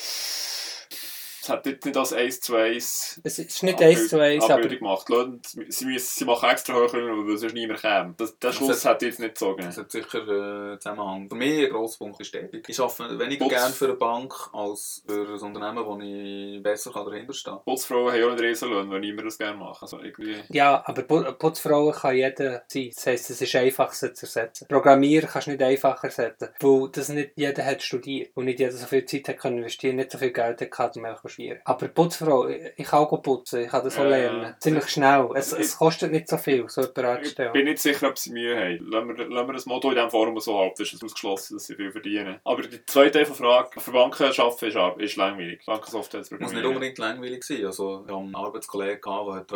Das 1.48 1.56
es 1.56 1.64
hat 1.64 1.66
jetzt 1.66 1.84
nicht 1.86 1.96
als 1.96 2.12
1 2.12 2.40
zu 2.40 2.54
1 2.56 3.20
Es 3.24 3.38
ist 3.38 3.62
nicht 3.62 3.80
eins 3.82 4.08
zu 4.08 4.20
eins, 4.20 4.44
aber 4.44 4.54
Abbildung 4.54 4.78
gemacht. 4.78 5.06
Sie, 5.68 5.84
müssen, 5.86 6.06
sie 6.18 6.24
machen 6.24 6.48
extra 6.50 6.74
höher, 6.74 6.92
weil 6.92 7.36
sonst 7.36 7.54
niemand 7.54 7.80
käme. 7.80 8.14
Das, 8.16 8.38
der 8.38 8.50
Das 8.50 8.56
Schluss 8.56 8.84
hat- 8.84 8.94
hat 8.94 9.02
jetzt 9.02 9.20
nicht 9.20 9.38
so 9.38 9.50
gegeben. 9.50 9.68
Das 9.68 9.78
hat 9.78 9.90
sicher 9.90 10.72
äh, 10.74 10.78
Zusammenhang. 10.78 11.28
Für 11.28 11.34
mich 11.34 11.64
ein 11.66 11.70
grosser 11.72 11.98
Punkt 11.98 12.20
ist 12.20 12.26
Stärkung. 12.28 12.60
Ich 12.66 12.80
arbeite 12.80 13.18
weniger 13.18 13.44
Putz. 13.46 13.54
gerne 13.54 13.74
für 13.74 13.84
eine 13.86 13.94
Bank 13.94 14.34
als 14.52 15.02
für 15.06 15.20
ein 15.26 15.40
Unternehmen, 15.40 15.84
wo 15.86 15.98
ich 16.00 16.62
besser 16.62 16.92
kann 16.92 17.06
dahinter 17.06 17.32
stehen 17.32 17.54
kann. 17.54 17.64
Putzfrauen 17.64 18.12
haben 18.12 18.20
ja 18.20 18.26
auch 18.26 18.30
nicht 18.32 18.42
Riesenlöhne, 18.42 18.90
wenn 18.90 19.00
niemand 19.00 19.26
das 19.26 19.38
gerne 19.38 19.56
macht. 19.56 19.82
Also 19.82 20.00
irgendwie... 20.00 20.36
Ja, 20.50 20.82
aber 20.86 21.02
Pu- 21.02 21.32
Putzfrauen 21.32 21.92
kann 21.94 22.14
jeder 22.16 22.62
sein. 22.68 22.90
Das 22.94 23.06
heisst, 23.06 23.30
es 23.30 23.40
ist 23.40 23.54
einfach, 23.56 23.92
sie 23.92 24.12
zu 24.12 24.26
ersetzen. 24.26 24.66
Programmieren 24.68 25.28
kannst 25.28 25.46
du 25.46 25.52
nicht 25.52 25.62
einfach 25.62 26.02
ersetzen, 26.04 26.48
weil 26.60 26.88
das 26.92 27.08
nicht 27.08 27.30
jeder 27.36 27.64
hat 27.64 27.82
studiert 27.82 28.30
und 28.34 28.44
nicht 28.46 28.58
jeder 28.60 28.72
so 28.72 28.86
viel 28.86 29.04
Zeit 29.04 29.28
hat 29.28 29.38
können 29.38 29.58
investieren, 29.58 29.96
nicht 29.96 30.10
so 30.10 30.18
viel 30.18 30.30
Geld 30.32 30.60
hat 30.60 30.70
gehabt, 30.70 30.96
um 30.96 31.04
einfach 31.04 31.22
studieren. 31.38 31.60
Aber 31.64 31.88
Putzfrau, 31.88 32.48
ich 32.48 32.58
ich 32.76 32.86
kann 32.86 33.00
auch 33.00 33.22
putzen, 33.22 33.62
ich 33.62 33.68
kann 33.68 33.84
das 33.84 33.96
auch 33.98 34.02
Ja, 34.04 34.08
lernen. 34.08 34.42
ja. 34.42 34.56
Ziemlich 34.58 34.88
schnell. 34.88 35.28
Es, 35.34 35.52
es 35.52 35.76
kostet 35.78 36.12
nicht 36.12 36.28
so 36.28 36.36
viel, 36.36 36.68
so 36.68 36.80
jemanden 36.82 37.00
Ich 37.00 37.06
anzustellen. 37.06 37.52
bin 37.52 37.64
nicht 37.66 37.78
sicher, 37.78 38.08
ob 38.08 38.18
sie 38.18 38.32
Mühe 38.32 38.56
haben. 38.56 38.90
Lassen 38.90 39.08
wir, 39.16 39.28
lassen 39.28 39.48
wir 39.48 39.52
das 39.52 39.66
Motto 39.66 39.88
in 39.90 39.94
diesem 39.94 40.10
Forum 40.10 40.38
so 40.40 40.58
halten, 40.58 40.82
ist 40.82 40.92
es 40.92 41.02
ausgeschlossen, 41.02 41.56
dass 41.56 41.66
sie 41.66 41.74
viel 41.76 41.92
verdienen. 41.92 42.40
Aber 42.44 42.62
die 42.62 42.84
zweite 42.86 43.12
Teil 43.12 43.24
der 43.24 43.34
Frage, 43.34 43.80
für 43.80 43.90
Banken 43.92 44.22
arbeiten 44.24 44.66
ist, 44.66 45.02
ist 45.10 45.16
langweilig. 45.16 45.64
Bankensoftware 45.66 46.22
zu 46.22 46.34
muss 46.36 46.52
nicht 46.52 46.64
unbedingt 46.64 46.98
langweilig 46.98 47.44
sein. 47.44 47.64
Also, 47.66 48.04
ich 48.06 48.12
hatte 48.12 48.18
einen 48.22 48.34
Arbeitskollegen, 48.34 49.00
der 49.02 49.12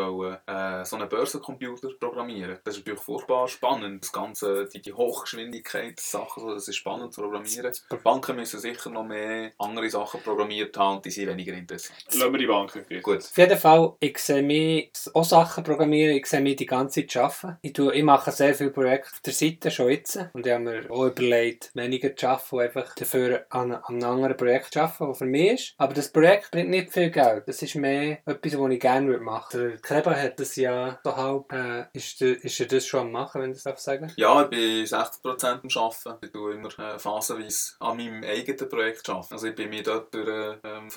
wollte, 0.09 0.41
äh, 0.47 0.85
so 0.85 0.97
einen 0.97 1.09
Börsencomputer 1.09 1.89
programmieren 1.99 2.59
Das 2.65 2.75
ist 2.77 2.81
natürlich 2.81 3.01
furchtbar 3.01 3.49
spannend. 3.49 4.03
Das 4.05 4.13
Ganze, 4.13 4.69
die, 4.69 4.81
die 4.83 4.93
Hochgeschwindigkeitssachen, 4.93 6.43
so, 6.43 6.55
das 6.55 6.69
ist 6.69 6.77
spannend 6.77 7.13
zu 7.13 7.23
programmieren. 7.23 7.73
Banken 8.03 8.37
müssen 8.37 8.61
sicher 8.61 8.91
noch 8.91 9.05
mehr 9.05 9.53
andere 9.59 9.89
Sachen 9.91 10.21
programmiert 10.23 10.77
haben 10.77 10.97
und 10.97 11.05
die 11.05 11.11
sind 11.11 11.29
weniger 11.29 11.53
interessant. 11.73 12.15
Lassen 12.15 12.33
wir 12.33 12.39
die 12.39 12.47
Banken 12.47 12.85
gleich. 12.89 13.03
Gut. 13.03 13.19
Auf 13.19 13.39
jeden 13.39 13.59
Fall, 13.59 13.93
ich 14.01 14.19
sehe 14.19 14.43
mich 14.43 14.91
auch 15.15 15.25
Sachen 15.25 15.65
programmieren, 15.65 16.17
ich 16.17 16.27
sehe 16.27 16.41
mich 16.41 16.57
die 16.57 16.67
ganze 16.67 17.07
Zeit 17.07 17.17
arbeiten. 17.17 17.59
Ich, 17.63 17.73
tue, 17.73 17.95
ich 17.95 18.03
mache 18.03 18.31
sehr 18.31 18.55
viele 18.55 18.71
Projekte 18.71 19.11
auf 19.13 19.21
der 19.21 19.33
Seite 19.33 19.71
schon 19.71 19.91
jetzt. 19.91 20.19
Und 20.33 20.47
ich 20.47 20.53
habe 20.53 20.65
mir 20.65 20.91
auch 20.91 21.07
überlegt, 21.07 21.71
weniger 21.75 22.15
zu 22.15 22.29
arbeiten 22.29 22.55
und 22.57 22.61
einfach 22.63 22.95
dafür 22.95 23.47
an, 23.51 23.73
an 23.73 23.83
einem 23.87 24.05
anderen 24.05 24.37
Projekt 24.37 24.73
zu 24.73 24.81
arbeiten, 24.81 25.09
das 25.09 25.19
für 25.19 25.27
mich 25.27 25.53
ist. 25.53 25.75
Aber 25.79 25.95
das 25.95 26.11
Projekt 26.11 26.51
bringt 26.51 26.71
nicht 26.71 26.93
viel 26.93 27.11
Geld. 27.11 27.45
Das 27.47 27.63
ist 27.63 27.75
mehr 27.75 28.19
etwas, 28.27 28.59
was 28.59 28.71
ich 28.71 28.81
gerne 28.81 29.07
würde 29.09 29.25
machen 29.25 29.61
würde. 29.61 29.71
Der 29.71 29.81
Kleber 29.81 30.17
hat 30.21 30.39
das 30.39 30.57
ja 30.57 30.99
so 31.03 31.17
halb, 31.17 31.53
äh, 31.53 31.85
ist, 31.93 32.21
der, 32.21 32.43
ist 32.43 32.61
er 32.61 32.67
das 32.67 32.87
schon 32.87 33.01
am 33.01 33.13
machen, 33.13 33.43
wenn 33.43 33.51
ich 33.51 33.57
das 33.57 33.65
darf 33.65 33.79
sagen 33.79 34.13
Ja, 34.17 34.43
ich 34.43 34.49
bin 34.49 34.85
60% 34.85 35.45
am 35.45 35.83
Arbeiten. 35.83 36.27
Ich 36.27 36.33
tue 36.33 36.55
immer 36.55 36.79
äh, 36.79 36.99
phasenweise 36.99 37.75
an 37.81 37.97
meinem 37.97 38.25
eigenen 38.25 38.69
Projekt 38.69 39.09
arbeiten. 39.09 39.33
Also 39.33 39.47
ich 39.47 39.55
bin 39.55 39.71
mich 39.71 39.83
dort 39.83 40.13
durch, 40.15 40.59
ähm, 40.65 40.91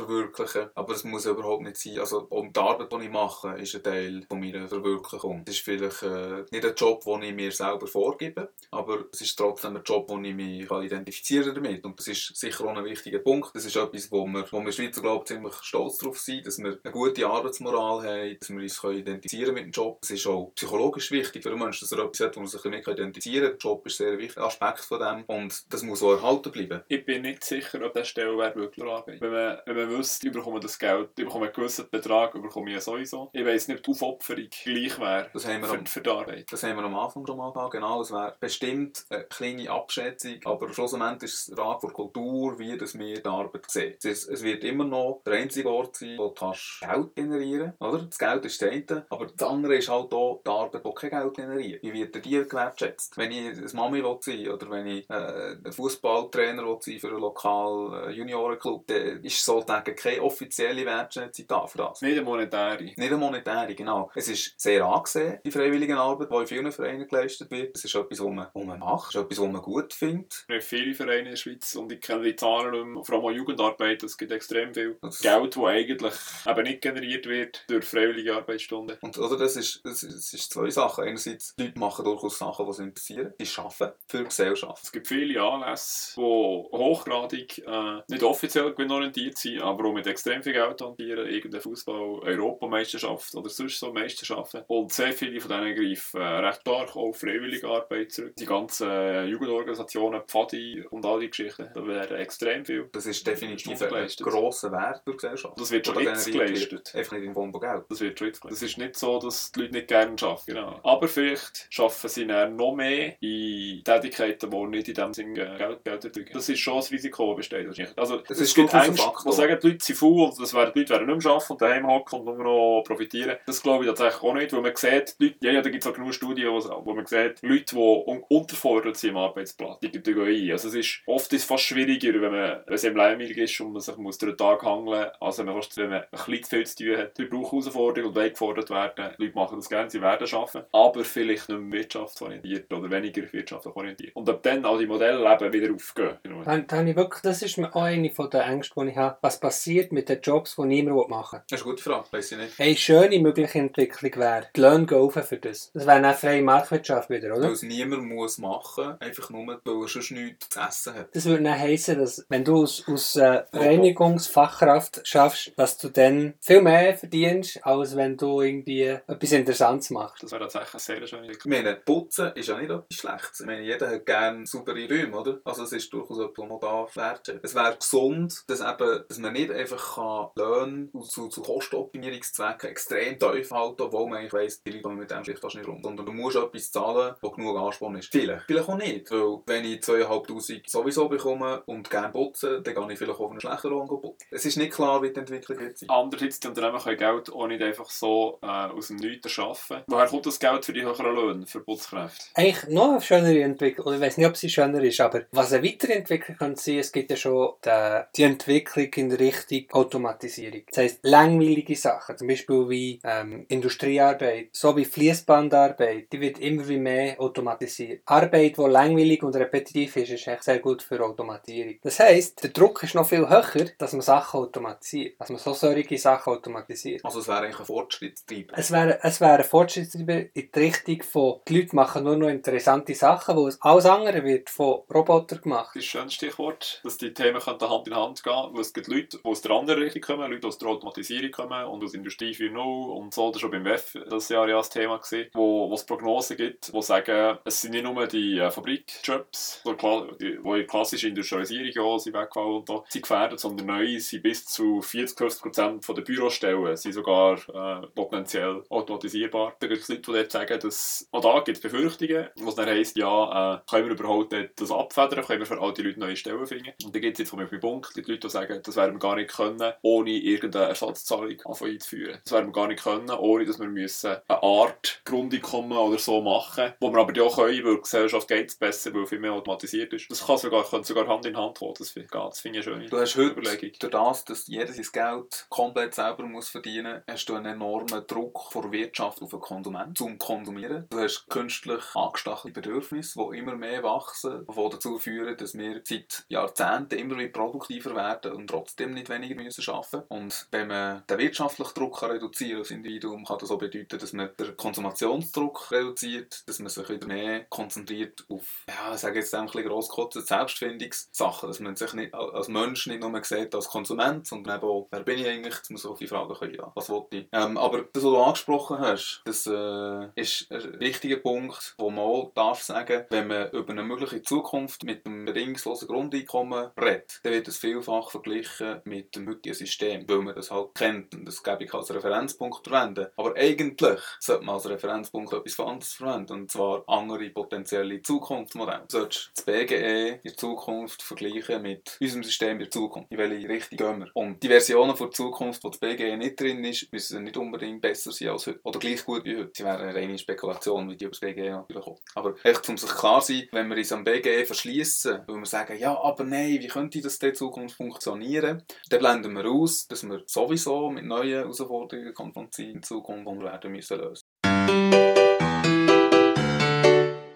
verwirklichen. 0.55 0.69
Aber 0.75 0.93
es 0.93 1.03
muss 1.03 1.25
überhaupt 1.25 1.63
nicht 1.63 1.77
sein. 1.77 1.99
Also 1.99 2.27
auch 2.29 2.45
die 2.45 2.59
Arbeit, 2.59 2.91
die 2.91 3.05
ich 3.05 3.11
mache, 3.11 3.57
ist 3.57 3.75
ein 3.75 3.83
Teil 3.83 4.25
von 4.27 4.39
meiner 4.39 4.67
Verwirklichung. 4.67 5.43
Es 5.45 5.55
ist 5.55 5.63
vielleicht 5.63 6.03
äh, 6.03 6.43
nicht 6.51 6.65
ein 6.65 6.75
Job, 6.75 7.03
den 7.03 7.23
ich 7.23 7.33
mir 7.33 7.51
selber 7.51 7.87
vorgebe, 7.87 8.49
aber 8.71 9.05
es 9.11 9.21
ist 9.21 9.35
trotzdem 9.35 9.75
ein 9.75 9.83
Job, 9.83 10.09
wo 10.09 10.19
ich 10.19 10.33
mich 10.33 10.67
kann 10.67 10.83
identifizieren 10.83 11.53
damit. 11.55 11.83
Und 11.85 11.99
das 11.99 12.07
ist 12.07 12.35
sicher 12.35 12.65
auch 12.65 12.75
ein 12.75 12.85
wichtiger 12.85 13.19
Punkt. 13.19 13.55
Das 13.55 13.65
ist 13.65 13.75
etwas, 13.75 14.11
wo 14.11 14.25
wir, 14.25 14.45
wo 14.51 14.63
wir 14.63 14.71
Schweizer, 14.71 15.01
glaube 15.01 15.23
ich, 15.23 15.27
ziemlich 15.27 15.53
stolz 15.61 15.97
darauf 15.97 16.19
sind, 16.19 16.45
dass 16.45 16.57
wir 16.57 16.77
eine 16.83 16.91
gute 16.91 17.27
Arbeitsmoral 17.27 18.03
haben, 18.03 18.37
dass 18.39 18.49
wir 18.49 18.61
uns 18.61 18.81
können 18.81 18.99
identifizieren 18.99 19.53
mit 19.53 19.65
dem 19.65 19.71
Job. 19.71 19.99
Es 20.01 20.11
ist 20.11 20.27
auch 20.27 20.51
psychologisch 20.55 21.11
wichtig 21.11 21.43
für 21.43 21.49
einen 21.49 21.59
Menschen, 21.59 21.87
dass 21.87 21.91
er 21.91 22.05
etwas 22.05 22.19
hat, 22.19 22.35
wo 22.35 22.41
man 22.41 22.47
sich 22.47 22.63
mit 22.65 22.87
identifizieren 22.87 23.49
kann. 23.49 23.59
Der 23.59 23.69
Job 23.69 23.85
ist 23.85 24.01
ein 24.01 24.07
sehr 24.07 24.17
wichtiger 24.17 24.45
Aspekt 24.45 24.79
von 24.79 24.99
dem 24.99 25.23
und 25.25 25.73
das 25.73 25.83
muss 25.83 26.03
auch 26.03 26.13
erhalten 26.13 26.51
bleiben. 26.51 26.81
Ich 26.87 27.05
bin 27.05 27.21
nicht 27.21 27.43
sicher, 27.43 27.83
ob 27.85 27.93
der 27.93 28.03
Stellenwert 28.03 28.55
wirklich 28.55 28.85
arbeitet. 28.85 29.21
Wenn 29.21 29.31
man, 29.31 29.57
wenn 29.65 29.75
man 29.75 29.89
wüsste, 29.89 30.29
bekomme 30.45 30.59
das 30.59 30.77
Geld, 30.77 31.09
ich 31.17 31.25
bekomme 31.25 31.45
einen 31.45 31.53
gewissen 31.55 31.89
Betrag, 31.89 32.33
bekomme 32.33 32.71
ich 32.71 32.81
sowieso. 32.81 33.29
Ich 33.33 33.43
weiss 33.43 33.67
nicht, 33.67 33.79
ob 33.79 33.83
die 33.83 33.91
Aufopferung 33.91 34.47
gleich 34.63 34.99
wäre 34.99 35.29
Das 35.33 35.47
haben 35.47 35.61
wir 35.61 35.67
für, 35.67 35.77
am, 35.77 35.85
für 35.87 36.01
die 36.01 36.09
Arbeit. 36.09 36.51
das 36.51 36.61
haben 36.61 36.77
wir 36.77 36.83
am 36.83 36.95
Anfang 36.95 37.25
schon 37.25 37.37
mal 37.37 37.51
gehabt. 37.51 37.71
Genau, 37.71 38.01
es 38.01 38.11
wäre 38.11 38.35
bestimmt 38.39 39.05
eine 39.09 39.23
kleine 39.23 39.71
Abschätzung, 39.71 40.35
aber 40.45 40.71
schlussendlich 40.71 41.31
ist 41.31 41.49
es 41.49 41.55
Frage 41.55 41.79
der 41.87 41.89
Kultur, 41.91 42.59
wie 42.59 42.77
das 42.77 42.97
wir 42.97 43.15
die 43.21 43.25
Arbeit 43.25 43.71
sehen. 43.71 43.95
Es, 44.03 44.27
es 44.27 44.43
wird 44.43 44.63
immer 44.63 44.83
noch 44.83 45.21
der 45.25 45.33
einzige 45.33 45.69
Ort 45.69 45.95
sein, 45.95 46.15
wo 46.17 46.29
du 46.29 46.53
Geld 46.79 47.15
generieren 47.15 47.73
kannst. 47.79 48.07
Das 48.09 48.19
Geld 48.19 48.45
ist 48.45 48.61
das 48.61 48.69
eine, 48.69 49.05
aber 49.09 49.25
das 49.25 49.47
andere 49.47 49.75
ist 49.77 49.89
halt 49.89 50.13
auch 50.13 50.41
die 50.45 50.49
Arbeit, 50.51 50.85
die 50.85 50.93
kein 50.93 51.09
Geld 51.09 51.33
generiert. 51.35 51.83
Wie 51.83 51.93
wird 51.93 52.13
dir 52.13 52.21
die 52.21 52.47
gewertschätzt? 52.47 53.17
Wenn 53.17 53.31
ich 53.31 53.57
eine 53.57 53.73
Mami 53.73 54.03
will 54.03 54.17
sein 54.21 54.47
oder 54.47 54.69
wenn 54.69 54.85
ich 54.85 55.09
äh, 55.09 55.55
ein 55.63 55.71
Fußballtrainer 55.71 56.63
will 56.63 56.77
sein 56.81 56.99
für 56.99 57.07
einen 57.07 57.19
lokalen 57.19 58.09
äh, 58.09 58.11
Juniorenclub, 58.11 58.85
dann 58.87 59.23
ist 59.23 59.43
sozusagen 59.43 59.95
keine 59.95 60.21
offizielle 60.39 60.86
Wertschätzung 60.86 61.45
da 61.47 61.65
für 61.67 61.77
das. 61.77 62.01
Nicht 62.01 62.13
eine 62.13 62.21
monetäre. 62.23 62.83
Nicht 62.83 62.99
eine 62.99 63.17
monetäre, 63.17 63.73
genau. 63.73 64.11
Es 64.15 64.27
ist 64.27 64.53
sehr 64.59 64.86
angesehen, 64.86 65.39
die 65.45 65.51
freiwillige 65.51 65.97
Arbeit, 65.97 66.29
die 66.29 66.36
in 66.36 66.47
vielen 66.47 66.71
Vereinen 66.71 67.07
geleistet 67.07 67.49
wird. 67.51 67.75
Es 67.75 67.86
ist 67.86 67.95
etwas, 67.95 68.19
was 68.19 68.27
man, 68.27 68.47
was 68.53 68.63
man 68.65 68.79
macht, 68.79 69.09
es 69.09 69.15
ist 69.15 69.21
etwas, 69.21 69.39
was 69.39 69.47
man 69.49 69.61
gut 69.61 69.93
findet. 69.93 70.43
Wir 70.47 70.55
haben 70.57 70.61
viele 70.63 70.93
Vereine 70.93 71.19
in 71.19 71.25
der 71.25 71.36
Schweiz 71.38 71.75
und 71.75 71.91
ich 71.91 72.01
kenne 72.01 72.23
die 72.23 72.36
Zahlen 72.36 72.71
nicht 72.71 72.86
mehr. 72.86 73.03
Vor 73.03 73.15
allem 73.15 73.25
auch 73.25 73.31
Jugendarbeit, 73.31 74.03
es 74.03 74.17
gibt 74.17 74.31
extrem 74.31 74.73
viel 74.73 74.97
Das- 75.01 75.19
Geld, 75.21 75.55
das 75.55 75.63
eigentlich 75.63 76.13
eben 76.47 76.63
nicht 76.63 76.81
generiert 76.81 77.25
wird 77.27 77.63
durch 77.67 77.86
freiwillige 77.86 78.36
Arbeitsstunden. 78.36 78.97
Und, 79.01 79.17
oder 79.17 79.38
das 79.38 79.55
ist, 79.55 79.79
das, 79.83 80.03
ist, 80.03 80.15
das 80.15 80.33
ist 80.33 80.51
zwei 80.51 80.69
Sachen. 80.69 81.05
Einerseits, 81.05 81.55
die 81.55 81.63
Leute 81.65 81.79
machen 81.79 82.03
durchaus 82.05 82.38
Sachen, 82.38 82.65
die 82.67 82.73
sie 82.73 82.83
interessieren. 82.83 83.33
Sie 83.39 83.59
arbeiten 83.61 83.97
für 84.07 84.17
die 84.19 84.23
Gesellschaft. 84.25 84.83
Es 84.83 84.91
gibt 84.91 85.07
viele 85.07 85.41
Anlässe, 85.41 86.13
die 86.17 86.21
hochgradig 86.21 87.59
äh, 87.65 88.01
nicht 88.07 88.23
offiziell 88.23 88.71
gewinnorientiert 88.73 89.38
sind, 89.38 89.61
aber 89.61 89.86
auch 89.89 89.93
mit 89.93 90.07
extrem 90.07 90.24
viel 90.43 90.53
Geld 90.53 90.82
hantieren. 90.82 91.28
Irgendeine 91.28 91.61
Fußball-Europameisterschaft 91.61 93.36
oder 93.36 93.49
sonst 93.49 93.80
so 93.80 93.91
Meisterschaften. 93.93 94.63
Und 94.67 94.91
sehr 94.91 95.13
viele 95.13 95.39
von 95.39 95.51
denen 95.51 95.76
greifen 95.76 96.21
äh, 96.21 96.26
recht 96.26 96.61
stark 96.61 96.95
auf 96.95 97.17
freiwillige 97.19 97.67
Arbeit 97.67 98.11
zurück. 98.11 98.34
Die 98.38 98.45
ganzen 98.45 99.28
Jugendorganisationen, 99.28 100.21
Pfadi 100.28 100.84
und 100.89 101.05
all 101.05 101.19
die 101.19 101.30
Geschichten, 101.30 101.69
da 101.73 101.86
werden 101.88 102.17
extrem 102.17 102.65
viel. 102.65 102.89
Das 102.91 103.05
ist 103.05 103.26
definitiv 103.26 103.82
ein 103.82 104.07
grosser 104.21 104.71
Wert 104.71 105.01
für 105.03 105.11
die 105.11 105.17
Gesellschaft. 105.17 105.59
Das 105.59 105.71
wird 105.71 105.86
schon 105.86 105.99
jetzt 106.03 106.32
geleistet. 106.32 106.91
Einfach 106.95 107.13
nicht 107.17 107.26
in 107.26 107.34
von 107.34 107.51
Geld. 107.51 107.84
Das 107.89 107.99
wird 108.01 108.17
schon 108.19 108.28
jetzt 108.28 108.41
geleistet. 108.41 108.51
Das 108.51 108.69
ist 108.69 108.78
nicht 108.78 108.95
so, 108.97 109.19
dass 109.19 109.51
die 109.51 109.61
Leute 109.61 109.73
nicht 109.73 109.88
gerne 109.88 110.15
arbeiten. 110.21 110.41
Genau. 110.47 110.80
Aber 110.84 111.07
vielleicht 111.07 111.69
arbeiten 111.78 112.07
sie 112.09 112.28
dann 112.28 112.55
noch 112.55 112.76
mehr 112.76 113.15
in 113.21 113.84
Tätigkeiten, 113.84 114.49
die 114.49 114.65
nicht 114.67 114.88
in 114.88 114.93
dem 114.95 115.13
Sinne 115.13 115.39
äh, 115.41 115.57
Geld, 115.57 115.84
Geld 115.84 116.05
erzeugen. 116.05 116.30
Das 116.34 116.49
ist 116.49 116.59
schon 116.59 116.76
das 116.78 116.91
Risiko, 116.91 117.28
das 117.30 117.38
besteht. 117.38 117.67
wahrscheinlich. 117.67 117.97
Also, 117.97 118.17
Das 118.17 118.38
es 118.38 118.49
ist 118.49 118.55
gibt 118.55 118.73
ein 118.73 118.88
Ängste, 118.88 119.03
Faktor. 119.03 119.32
die 119.32 119.36
sagen, 119.38 119.59
die 119.61 119.67
Leute 119.67 119.86
sind 119.86 119.95
faul 119.97 120.14
und 120.24 120.39
das 120.39 120.53
werden, 120.53 120.72
die 120.74 120.80
Leute 120.80 120.93
werden 120.93 121.07
nicht 121.07 121.24
mehr 121.24 121.34
arbeiten 121.34 121.53
und 121.53 121.61
daheim 121.61 121.88
hocken 121.88 122.20
und 122.20 122.26
nur 122.26 122.38
noch 122.38 122.84
profitieren. 122.86 123.38
Das 123.45 123.61
glaube 123.61 123.84
ich 123.84 123.89
tatsächlich 123.89 124.24
auch 124.24 124.34
nicht, 124.34 124.53
weil 124.53 124.61
man 124.61 124.76
sieht, 124.76 125.20
die 125.20 125.26
Leute, 125.26 125.38
ja, 125.41 125.51
ja, 125.51 125.61
da 125.61 125.70
gibt 125.70 125.84
es 125.84 125.89
auch 125.89 125.95
genug 125.95 126.13
Studien, 126.13 126.49
wo, 126.49 126.93
man 126.93 127.05
sieht, 127.05 127.41
Leute, 127.41 127.76
die 127.76 127.78
un 127.78 128.24
unterfordert 128.30 128.97
sind 128.97 129.11
am 129.11 129.18
Arbeitsplatz, 129.18 129.80
die 129.80 129.91
gibt 129.91 130.07
es 130.07 130.16
ein. 130.16 130.51
Also 130.51 130.68
es 130.70 130.76
ist, 130.76 131.01
oft 131.05 131.32
ist 131.34 131.45
fast 131.45 131.63
schwieriger, 131.63 132.13
wenn, 132.22 132.32
man, 132.32 132.63
wenn 132.66 132.74
es 132.74 132.84
eben 132.84 132.95
langweilig 132.95 133.38
ist 133.38 133.59
und 133.61 133.74
man 133.74 133.82
sich 133.82 133.97
muss 133.97 134.18
durch 134.18 134.34
den 134.34 134.38
Tag 134.38 134.63
hangeln 134.63 135.09
als 135.20 135.38
wenn 135.38 135.45
man, 135.45 135.55
fast, 135.55 135.78
wenn 135.78 135.89
man 135.89 136.01
ein 136.01 136.07
bisschen 136.11 136.43
zu 136.43 136.49
viel 136.49 136.66
zu 136.66 136.76
tun 136.84 136.97
hat. 136.97 137.18
Die 137.18 137.26
brauchen 137.26 137.61
Herausforderungen 137.61 138.09
und 138.09 138.16
wollen 138.16 138.70
werden. 138.70 139.16
Die 139.18 139.24
Leute 139.24 139.36
machen 139.36 139.57
das 139.57 139.70
gerne, 139.70 139.89
sie 139.89 140.01
werden 140.01 140.28
arbeiten, 140.34 140.66
aber 140.72 141.03
vielleicht 141.03 141.49
nicht 141.49 141.59
mehr 141.59 141.80
wirtschaftsorientiert 141.80 142.72
oder 142.74 142.89
weniger 142.89 143.22
wirtschaftlich 143.32 143.76
orientiert. 143.76 144.16
Und 144.16 144.30
ob 144.30 144.43
dann 144.43 144.66
all 144.66 144.78
die 144.78 144.88
Modelle 144.88 145.32
eben 145.32 145.53
wieder 145.53 145.74
aufgehen. 145.74 146.18
Dann, 146.45 146.68
dann 146.68 146.95
wirklich, 146.95 147.22
das 147.22 147.41
ist 147.41 147.57
mir 147.57 147.76
auch 147.76 147.84
eine 147.84 148.09
von 148.09 148.30
den 148.30 148.41
Ängsten, 148.41 148.86
die 148.86 148.91
ich 148.91 148.97
habe. 148.97 149.18
Was 149.22 149.39
passiert 149.39 149.91
mit 149.91 150.04
den 150.09 150.21
Jobs, 150.21 150.55
die 150.55 150.63
niemand 150.63 151.09
machen 151.09 151.39
will? 151.39 151.43
Das 151.49 151.59
ist 151.59 151.65
eine 151.65 151.71
gute 151.71 151.83
Frage, 151.83 152.05
weiss 152.11 152.31
ich 152.31 152.37
nicht. 152.37 152.59
Eine 152.59 152.75
schöne 152.75 153.19
mögliche 153.19 153.59
Entwicklung 153.59 154.15
wäre, 154.15 154.47
die 154.55 154.61
Löhne 154.61 154.85
gehen 154.85 155.11
für 155.11 155.37
das. 155.37 155.71
Das 155.73 155.85
wäre 155.85 155.97
eine 155.97 156.13
freie 156.13 156.41
Marktwirtschaft 156.41 157.09
wieder, 157.09 157.29
Weil 157.31 157.39
oder? 157.39 157.51
es 157.51 157.63
niemand 157.63 158.03
muss 158.03 158.37
machen, 158.37 158.95
einfach 158.99 159.29
nur, 159.29 159.47
weil 159.47 159.81
er 159.81 159.87
sonst 159.87 160.11
nichts 160.11 160.49
zu 160.49 160.59
essen 160.59 160.93
hat. 160.93 161.15
Das 161.15 161.25
würde 161.25 161.43
dann 161.43 161.59
heissen, 161.59 161.99
dass 161.99 162.25
wenn 162.29 162.43
du 162.43 162.63
aus, 162.63 162.83
aus 162.87 163.15
äh, 163.15 163.43
Reinigungsfachkraft 163.53 165.01
schaffst, 165.03 165.51
dass 165.57 165.77
du 165.77 165.89
dann 165.89 166.33
viel 166.41 166.61
mehr 166.61 166.95
verdienst, 166.95 167.59
als 167.65 167.95
wenn 167.95 168.17
du 168.17 168.41
irgendwie 168.41 168.83
etwas 168.83 169.31
Interessantes 169.31 169.89
machst. 169.89 170.23
Das 170.23 170.31
wäre 170.31 170.47
tatsächlich 170.47 170.73
eine 170.73 170.79
sehr 170.79 171.07
schöne 171.07 171.31
Ich 171.31 171.45
meine, 171.45 171.75
Putzen 171.75 172.31
ist 172.35 172.49
ja 172.49 172.57
nicht 172.57 172.69
etwas 172.69 172.85
Schlechtes. 172.91 173.39
Ich 173.41 173.45
meine, 173.45 173.61
jeder 173.61 173.89
hat 173.89 174.05
gerne 174.05 174.45
saubere 174.45 174.87
Räume, 174.87 175.17
oder? 175.17 175.39
Also 175.43 175.63
es 175.63 175.71
ist 175.71 175.91
durchaus 175.93 176.19
etwas, 176.19 176.37
was 176.37 176.49
man 176.49 176.59
da 176.59 176.87
wertschätzt. 176.93 177.39
Es 177.43 177.55
wäre 177.55 177.75
gesund, 177.75 178.43
dass, 178.47 178.61
eben, 178.61 179.03
dass 179.07 179.17
man 179.19 179.33
nicht 179.33 179.51
einfach 179.51 179.94
kann 179.95 180.27
Löhne 180.35 180.89
zu, 181.03 181.27
zu 181.27 181.41
Kostenoptimierungszwecken 181.41 182.69
extrem 182.69 183.17
tief 183.17 183.51
halten 183.51 183.77
kann, 183.77 183.85
obwohl 183.87 184.09
man 184.09 184.19
eigentlich 184.19 184.33
weiss, 184.33 184.61
die 184.63 184.71
Leute 184.71 184.83
kommen 184.83 184.97
mit 184.97 185.11
dem 185.11 185.23
schlicht 185.23 185.39
fast 185.39 185.55
nicht 185.55 185.67
rum. 185.67 185.81
Sondern 185.81 186.05
du 186.05 186.11
musst 186.11 186.35
etwas 186.35 186.71
zahlen, 186.71 187.15
wo 187.21 187.31
genug 187.31 187.57
Ansporn 187.57 187.95
ist. 187.95 188.11
Vielleicht. 188.11 188.45
Vielleicht 188.45 188.69
auch 188.69 188.77
nicht, 188.77 189.11
weil 189.11 189.39
wenn 189.45 189.65
ich 189.65 189.79
2'500 189.79 190.69
sowieso 190.69 191.07
bekomme 191.09 191.63
und 191.65 191.89
gerne 191.89 192.09
putzen, 192.09 192.63
dann 192.63 192.75
gehe 192.75 192.93
ich 192.93 192.99
vielleicht 192.99 193.19
auf 193.19 193.31
einen 193.31 193.39
schlechten 193.39 193.69
Lohn 193.69 193.87
putzen. 193.87 194.27
Es 194.31 194.45
ist 194.45 194.57
nicht 194.57 194.73
klar, 194.73 195.01
wie 195.01 195.11
die 195.11 195.19
Entwicklung 195.19 195.59
wird 195.59 195.77
sein. 195.77 195.89
Andererseits, 195.89 196.39
die 196.39 196.47
Unternehmen 196.47 196.79
können 196.79 196.97
Geld 196.97 197.33
auch 197.33 197.47
nicht 197.47 197.61
einfach 197.61 197.89
so 197.89 198.39
äh, 198.41 198.45
aus 198.45 198.87
dem 198.87 198.97
Nichts 198.97 199.25
erschaffen. 199.25 199.83
Woher 199.87 200.07
kommt 200.07 200.25
das 200.25 200.39
Geld 200.39 200.65
für 200.65 200.73
die 200.73 200.83
höheren 200.83 201.15
Löhne, 201.15 201.45
für 201.45 201.61
Putzkräfte? 201.61 202.25
Eigentlich 202.33 202.67
noch 202.73 202.91
eine 202.91 203.01
schönere 203.01 203.41
Entwicklung, 203.41 203.87
oder 203.87 203.95
ich 203.95 204.01
weiß 204.01 204.17
nicht, 204.17 204.27
ob 204.27 204.37
sie 204.37 204.49
schöner 204.49 204.83
ist, 204.83 204.99
aber 204.99 205.21
was 205.31 205.53
eine 205.53 205.63
weitere 205.63 205.93
Entwicklung 205.93 206.37
könnte 206.37 206.61
sein, 206.61 206.79
es 206.79 206.91
gibt 206.91 207.11
ja 207.11 207.17
schon 207.17 207.53
die, 207.63 208.01
die 208.15 208.23
Entwicklung 208.23 208.87
in 208.95 209.11
Richtung 209.11 209.65
Automatisierung. 209.86 210.61
Das 210.67 210.77
heisst, 210.77 210.99
langweilige 211.03 211.75
Sachen, 211.75 212.17
zum 212.17 212.27
Beispiel 212.27 212.69
wie 212.69 212.99
ähm, 213.03 213.45
Industriearbeit, 213.47 214.49
so 214.51 214.75
wie 214.75 214.86
Fließbandarbeit, 214.86 216.11
die 216.11 216.21
wird 216.21 216.39
immer 216.39 216.67
wie 216.67 216.77
mehr 216.77 217.19
automatisiert. 217.19 218.01
Arbeit, 218.05 218.57
die 218.57 218.61
langweilig 218.61 219.23
und 219.23 219.36
repetitiv 219.36 219.95
ist, 219.97 220.11
ist 220.11 220.27
echt 220.27 220.43
sehr 220.43 220.59
gut 220.59 220.81
für 220.81 221.03
Automatisierung. 221.03 221.75
Das 221.81 221.99
heisst, 221.99 222.43
der 222.43 222.51
Druck 222.51 222.83
ist 222.83 222.95
noch 222.95 223.07
viel 223.07 223.27
höher, 223.29 223.69
dass 223.77 223.93
man 223.93 224.01
Sachen 224.01 224.39
automatisiert, 224.39 225.19
dass 225.19 225.29
man 225.29 225.39
so 225.39 225.53
solche 225.53 225.97
Sachen 225.97 226.33
automatisiert. 226.33 227.03
Also 227.03 227.19
es 227.19 227.27
wäre 227.27 227.41
eigentlich 227.41 227.59
ein 227.59 227.65
Fortschrittstreiber. 227.65 228.53
Es 228.57 228.71
wäre, 228.71 228.99
es 229.03 229.21
wäre 229.21 229.38
ein 229.38 229.43
Fortschrittstreiber 229.43 230.25
in 230.33 230.49
die 230.53 230.59
Richtung 230.59 231.03
von, 231.03 231.39
die 231.47 231.59
Leute 231.59 231.75
machen 231.75 232.03
nur 232.03 232.17
noch 232.17 232.29
interessante 232.29 232.93
Sachen, 232.95 233.36
wo 233.36 233.49
alles 233.59 233.86
andere 233.86 234.23
wird 234.23 234.49
von 234.49 234.81
Robotern 234.93 235.41
gemacht. 235.41 235.75
Das 235.75 235.83
ist 235.83 235.89
ein 235.89 235.99
schönes 235.99 236.13
Stichwort, 236.13 236.81
dass 236.83 236.97
die 236.97 237.13
Themen 237.13 237.45
Hand 237.45 237.88
in 237.88 237.95
Hand 237.95 238.23
gehen 238.23 238.33
weil 238.51 238.61
es 238.61 238.73
gibt 238.73 238.88
Leute, 238.88 239.17
die 239.17 239.25
aus 239.25 239.41
der 239.41 239.51
anderen 239.66 239.84
Richtung 239.84 240.01
kommen, 240.01 240.32
Leute, 240.32 240.47
aus 240.47 240.57
der 240.57 240.70
Automatisierung 240.70 241.32
kommen 241.32 241.66
und 241.66 241.84
aus 241.84 241.93
Industrie 241.93 242.32
4.0 242.34 242.57
und 242.59 243.13
so, 243.13 243.32
das 243.32 243.36
war 243.36 243.39
schon 243.41 243.51
beim 243.51 243.66
WEF 243.66 243.97
das 244.09 244.30
Jahr 244.30 244.47
ja 244.47 244.57
das 244.57 244.70
Thema, 244.70 244.97
gewesen, 244.97 245.30
wo, 245.34 245.70
wo 245.70 245.74
es 245.74 245.86
Prognosen 245.86 246.38
gibt, 246.38 246.74
die 246.74 246.82
sagen, 246.82 247.38
es 247.45 247.61
sind 247.61 247.72
nicht 247.72 247.84
nur 247.84 248.07
die 248.07 248.38
äh, 248.38 248.51
Fabrikjobs, 248.51 249.61
kla- 249.66 250.18
die, 250.18 250.38
die 250.41 250.61
in 250.61 250.68
klassische 250.68 251.07
Industrialisierung 251.07 251.72
ja, 251.93 251.99
sind 251.99 252.13
weggefallen 252.16 252.55
und 252.55 252.70
da, 252.70 252.84
sind 252.89 253.01
gefährdet, 253.01 253.39
sondern 253.39 253.68
neu 253.68 253.99
sind 253.99 254.24
bis 254.24 254.45
zu 254.45 254.82
40-50% 254.82 255.93
der 255.93 256.01
Bürostellen 256.01 256.76
sind 256.78 256.93
sogar 256.93 257.36
äh, 257.53 257.88
potenziell 257.88 258.63
automatisierbar. 258.70 259.55
Da 259.59 259.68
gibt 259.68 259.82
es 259.82 259.89
Leute, 259.89 260.01
die 260.01 260.11
dort 260.13 260.32
sagen, 260.32 260.59
dass 260.59 261.07
auch 261.11 261.22
da 261.22 261.39
gibt 261.39 261.57
es 261.57 261.61
Befürchtungen, 261.61 262.28
was 262.41 262.55
dann 262.55 262.68
heisst, 262.68 262.97
ja, 262.97 263.55
äh, 263.55 263.59
können 263.70 263.88
wir 263.88 263.95
überhaupt 263.95 264.36
das 264.57 264.72
abfedern, 264.72 265.24
können 265.26 265.39
wir 265.39 265.45
für 265.45 265.59
all 265.61 265.74
die 265.74 265.84
Leute 265.84 265.99
neue 265.99 266.16
Stellen 266.16 266.45
finden. 266.45 266.74
Und 266.84 266.93
da 266.95 266.99
gibt 266.99 267.13
es 267.13 267.20
jetzt 267.20 267.30
zum 267.30 267.39
Beispiel 267.39 267.59
Punkt, 267.59 267.95
die 267.95 268.01
Leute, 268.01 268.20
die 268.20 268.30
sagen, 268.30 268.59
das 268.63 268.76
werden 268.76 268.95
wir 268.95 268.99
gar 268.99 269.16
nicht 269.16 269.32
können, 269.32 269.54
ohne 269.81 270.11
irgendeine 270.11 270.69
Ersatzzahlung 270.69 271.39
einzuführen. 271.45 272.19
Das 272.23 272.33
werden 272.33 272.47
wir 272.47 272.53
gar 272.53 272.67
nicht 272.67 272.83
können, 272.83 273.09
ohne 273.09 273.45
dass 273.45 273.59
wir 273.59 273.67
müssen 273.67 274.15
eine 274.27 274.43
Art 274.43 275.01
Grundeinkommen 275.05 275.77
oder 275.77 275.99
so 275.99 276.21
machen, 276.21 276.73
wo 276.79 276.91
wir 276.91 276.99
aber 276.99 277.23
auch 277.23 277.35
können, 277.35 277.63
weil 277.65 277.75
die 277.75 277.81
Gesellschaft 277.81 278.27
geht 278.27 278.49
es 278.49 278.55
besser, 278.55 278.93
weil 278.93 279.05
viel 279.05 279.19
mehr 279.19 279.33
automatisiert 279.33 279.93
ist. 279.93 280.09
Das 280.09 280.25
kann 280.25 280.37
sogar, 280.37 280.63
könnte 280.63 280.87
sogar 280.87 281.07
Hand 281.07 281.25
in 281.25 281.37
Hand 281.37 281.59
gehen, 281.59 281.73
das 281.79 281.89
finde 281.89 282.59
ich 282.59 282.67
eine 282.67 282.75
schöne 282.75 282.89
Du 282.89 282.99
hast 282.99 283.15
heute, 283.15 283.31
Überlegung. 283.31 283.71
durch 283.79 283.91
das, 283.91 284.25
dass 284.25 284.47
jeder 284.47 284.73
sein 284.73 284.85
Geld 284.91 285.45
komplett 285.49 285.95
selber 285.95 286.23
muss 286.23 286.49
verdienen 286.49 286.95
muss, 286.95 287.03
hast 287.07 287.29
du 287.29 287.35
einen 287.35 287.45
enormen 287.45 288.05
Druck 288.07 288.51
von 288.51 288.63
der 288.63 288.71
Wirtschaft 288.71 289.21
auf 289.21 289.29
den 289.29 289.39
Konsument 289.39 289.97
zum 289.97 290.17
Konsumieren. 290.17 290.85
Du 290.89 290.99
hast 290.99 291.27
künstlich 291.29 291.83
angestachelte 291.93 292.61
Bedürfnisse, 292.61 293.19
die 293.19 293.37
immer 293.37 293.55
mehr 293.55 293.83
wachsen, 293.83 294.45
die 294.47 294.69
dazu 294.69 294.97
führen, 294.97 295.37
dass 295.37 295.57
wir 295.57 295.81
seit 295.83 296.25
Jahrzehnten 296.27 296.99
immer 296.99 297.17
wieder 297.17 297.31
produktiver 297.31 297.95
werden 297.95 298.33
und 298.33 298.47
trotzdem 298.47 298.93
nicht 298.93 299.09
weniger 299.09 299.35
müssen 299.45 299.69
arbeiten. 299.69 300.03
Und 300.09 300.47
wenn 300.51 300.67
man 300.67 301.03
den 301.09 301.17
wirtschaftlichen 301.17 301.73
Druck 301.73 301.99
kann 301.99 302.11
reduzieren 302.11 302.59
als 302.59 302.71
Individuum, 302.71 303.25
kann 303.25 303.37
das 303.39 303.51
auch 303.51 303.57
bedeuten, 303.57 303.97
dass 303.99 304.13
man 304.13 304.29
den 304.39 304.57
Konsumationsdruck 304.57 305.71
reduziert, 305.71 306.47
dass 306.47 306.59
man 306.59 306.69
sich 306.69 306.89
wieder 306.89 307.07
mehr 307.07 307.45
konzentriert 307.45 308.25
auf, 308.29 308.65
ja, 308.67 308.93
ich 308.93 308.99
sage 308.99 309.19
jetzt 309.19 309.33
ein 309.33 309.45
bisschen 309.45 310.25
Selbstfindungssachen, 310.25 311.47
dass 311.49 311.59
man 311.59 311.75
sich 311.75 311.93
nicht 311.93 312.13
als 312.13 312.47
Mensch 312.47 312.87
nicht 312.87 313.01
nur 313.01 313.23
sieht 313.23 313.55
als 313.55 313.67
Konsument, 313.67 314.27
sondern 314.27 314.57
eben 314.57 314.67
auch, 314.67 314.87
wer 314.91 315.01
bin 315.01 315.19
ich 315.19 315.27
eigentlich, 315.27 315.55
dass 315.55 315.69
man 315.69 315.77
so 315.77 315.95
viele 315.95 316.09
Fragen 316.09 316.33
können, 316.33 316.55
ja, 316.55 316.71
was 316.75 316.89
wollte 316.89 317.17
ich. 317.17 317.27
Ähm, 317.31 317.57
aber 317.57 317.83
das, 317.93 318.03
was 318.03 318.11
du 318.11 318.17
angesprochen 318.17 318.79
hast, 318.79 319.21
das 319.25 319.47
äh, 319.47 320.09
ist 320.15 320.51
ein 320.51 320.79
wichtiger 320.79 321.17
Punkt, 321.17 321.75
wo 321.77 321.89
man 321.89 322.03
auch 322.03 322.31
darf 322.33 322.61
sagen, 322.61 323.05
wenn 323.09 323.27
man 323.27 323.49
über 323.51 323.71
eine 323.71 323.83
mögliche 323.83 324.21
Zukunft 324.21 324.83
mit 324.83 325.05
einem 325.05 325.25
bedingungslosen 325.25 325.87
Grundeinkommen 325.87 326.71
redet, 326.79 327.19
dann 327.23 327.33
wird 327.33 327.47
es 327.47 327.57
vielfach 327.57 328.11
verglichen 328.11 328.81
mit 328.85 329.15
dem 329.15 329.25
heutigen 329.36 329.55
System, 329.55 330.07
weil 330.07 330.19
man 330.19 330.36
das 330.36 330.51
halt 330.51 330.75
kennt 330.75 331.13
und 331.13 331.25
das 331.25 331.43
gebe 331.43 331.63
ich 331.63 331.73
als 331.73 331.93
Referenzpunkt 331.93 332.67
verwenden. 332.67 333.07
Aber 333.17 333.36
eigentlich 333.36 333.99
sollte 334.19 334.45
man 334.45 334.55
als 334.55 334.69
Referenzpunkt 334.69 335.33
etwas 335.33 335.59
anderes 335.59 335.93
verwenden, 335.93 336.33
und 336.33 336.51
zwar 336.51 336.83
andere 336.88 337.29
potenzielle 337.29 338.01
Zukunftsmodelle. 338.01 338.86
Du 338.91 339.05
das 339.05 339.45
BGE 339.45 340.07
in 340.13 340.19
der 340.23 340.38
Zukunft 340.38 341.01
vergleichen 341.01 341.61
mit 341.61 341.97
unserem 341.99 342.23
System 342.23 342.51
in 342.51 342.59
der 342.59 342.71
Zukunft. 342.71 343.11
In 343.11 343.17
welche 343.17 343.47
Richtung 343.47 343.77
gehen 343.77 343.99
wir? 343.99 344.11
Und 344.13 344.41
die 344.41 344.47
Versionen 344.47 344.95
von 344.95 345.07
der 345.07 345.13
Zukunft, 345.13 345.63
wo 345.63 345.69
das 345.69 345.79
BGE 345.79 346.17
nicht 346.17 346.39
drin 346.39 346.63
ist, 346.63 346.91
müssen 346.91 347.23
nicht 347.23 347.38
unbedingt 347.38 347.81
besser 347.81 348.11
sein 348.11 348.29
als 348.29 348.47
heute. 348.47 348.59
Oder 348.63 348.79
gleich 348.79 349.03
gut 349.05 349.25
wie 349.25 349.38
heute. 349.38 349.51
Sie 349.53 349.63
wären 349.63 349.81
eine 349.81 349.95
reine 349.95 350.17
Spekulation, 350.17 350.89
wie 350.89 350.97
die 350.97 351.05
über 351.05 351.11
das 351.11 351.19
BGE 351.19 351.51
natürlich 351.51 351.83
kommen. 351.83 351.99
Aber 352.15 352.36
echt, 352.43 352.67
um 352.69 352.77
sich 352.77 352.89
klar 352.89 353.21
zu 353.21 353.33
sein, 353.33 353.47
wenn 353.51 353.69
wir 353.69 353.77
uns 353.77 353.91
am 353.91 354.03
BGE 354.03 354.45
verschließen, 354.45 355.23
weil 355.27 355.36
wir 355.36 355.45
sagen, 355.45 355.77
ja, 355.77 355.97
aber 355.97 356.23
nein, 356.23 356.59
wie 356.59 356.67
könnte 356.67 357.01
das 357.01 357.17
in 357.17 357.36
Zukunft 357.36 357.75
funktionieren? 357.77 358.63
Dann 358.89 359.01
wir 359.34 359.45
aus, 359.49 359.88
dass 359.88 360.03
wir 360.03 360.23
sowieso 360.26 360.89
mit 360.89 361.05
neuen 361.05 361.30
Herausforderungen 361.30 362.13
konfrontiert 362.13 362.53
sind 362.55 362.76
in 362.76 362.84
Zukunft, 362.84 363.26
wir 363.26 363.43
werden 363.43 363.71
müssen 363.71 363.97
lösen. 363.97 365.04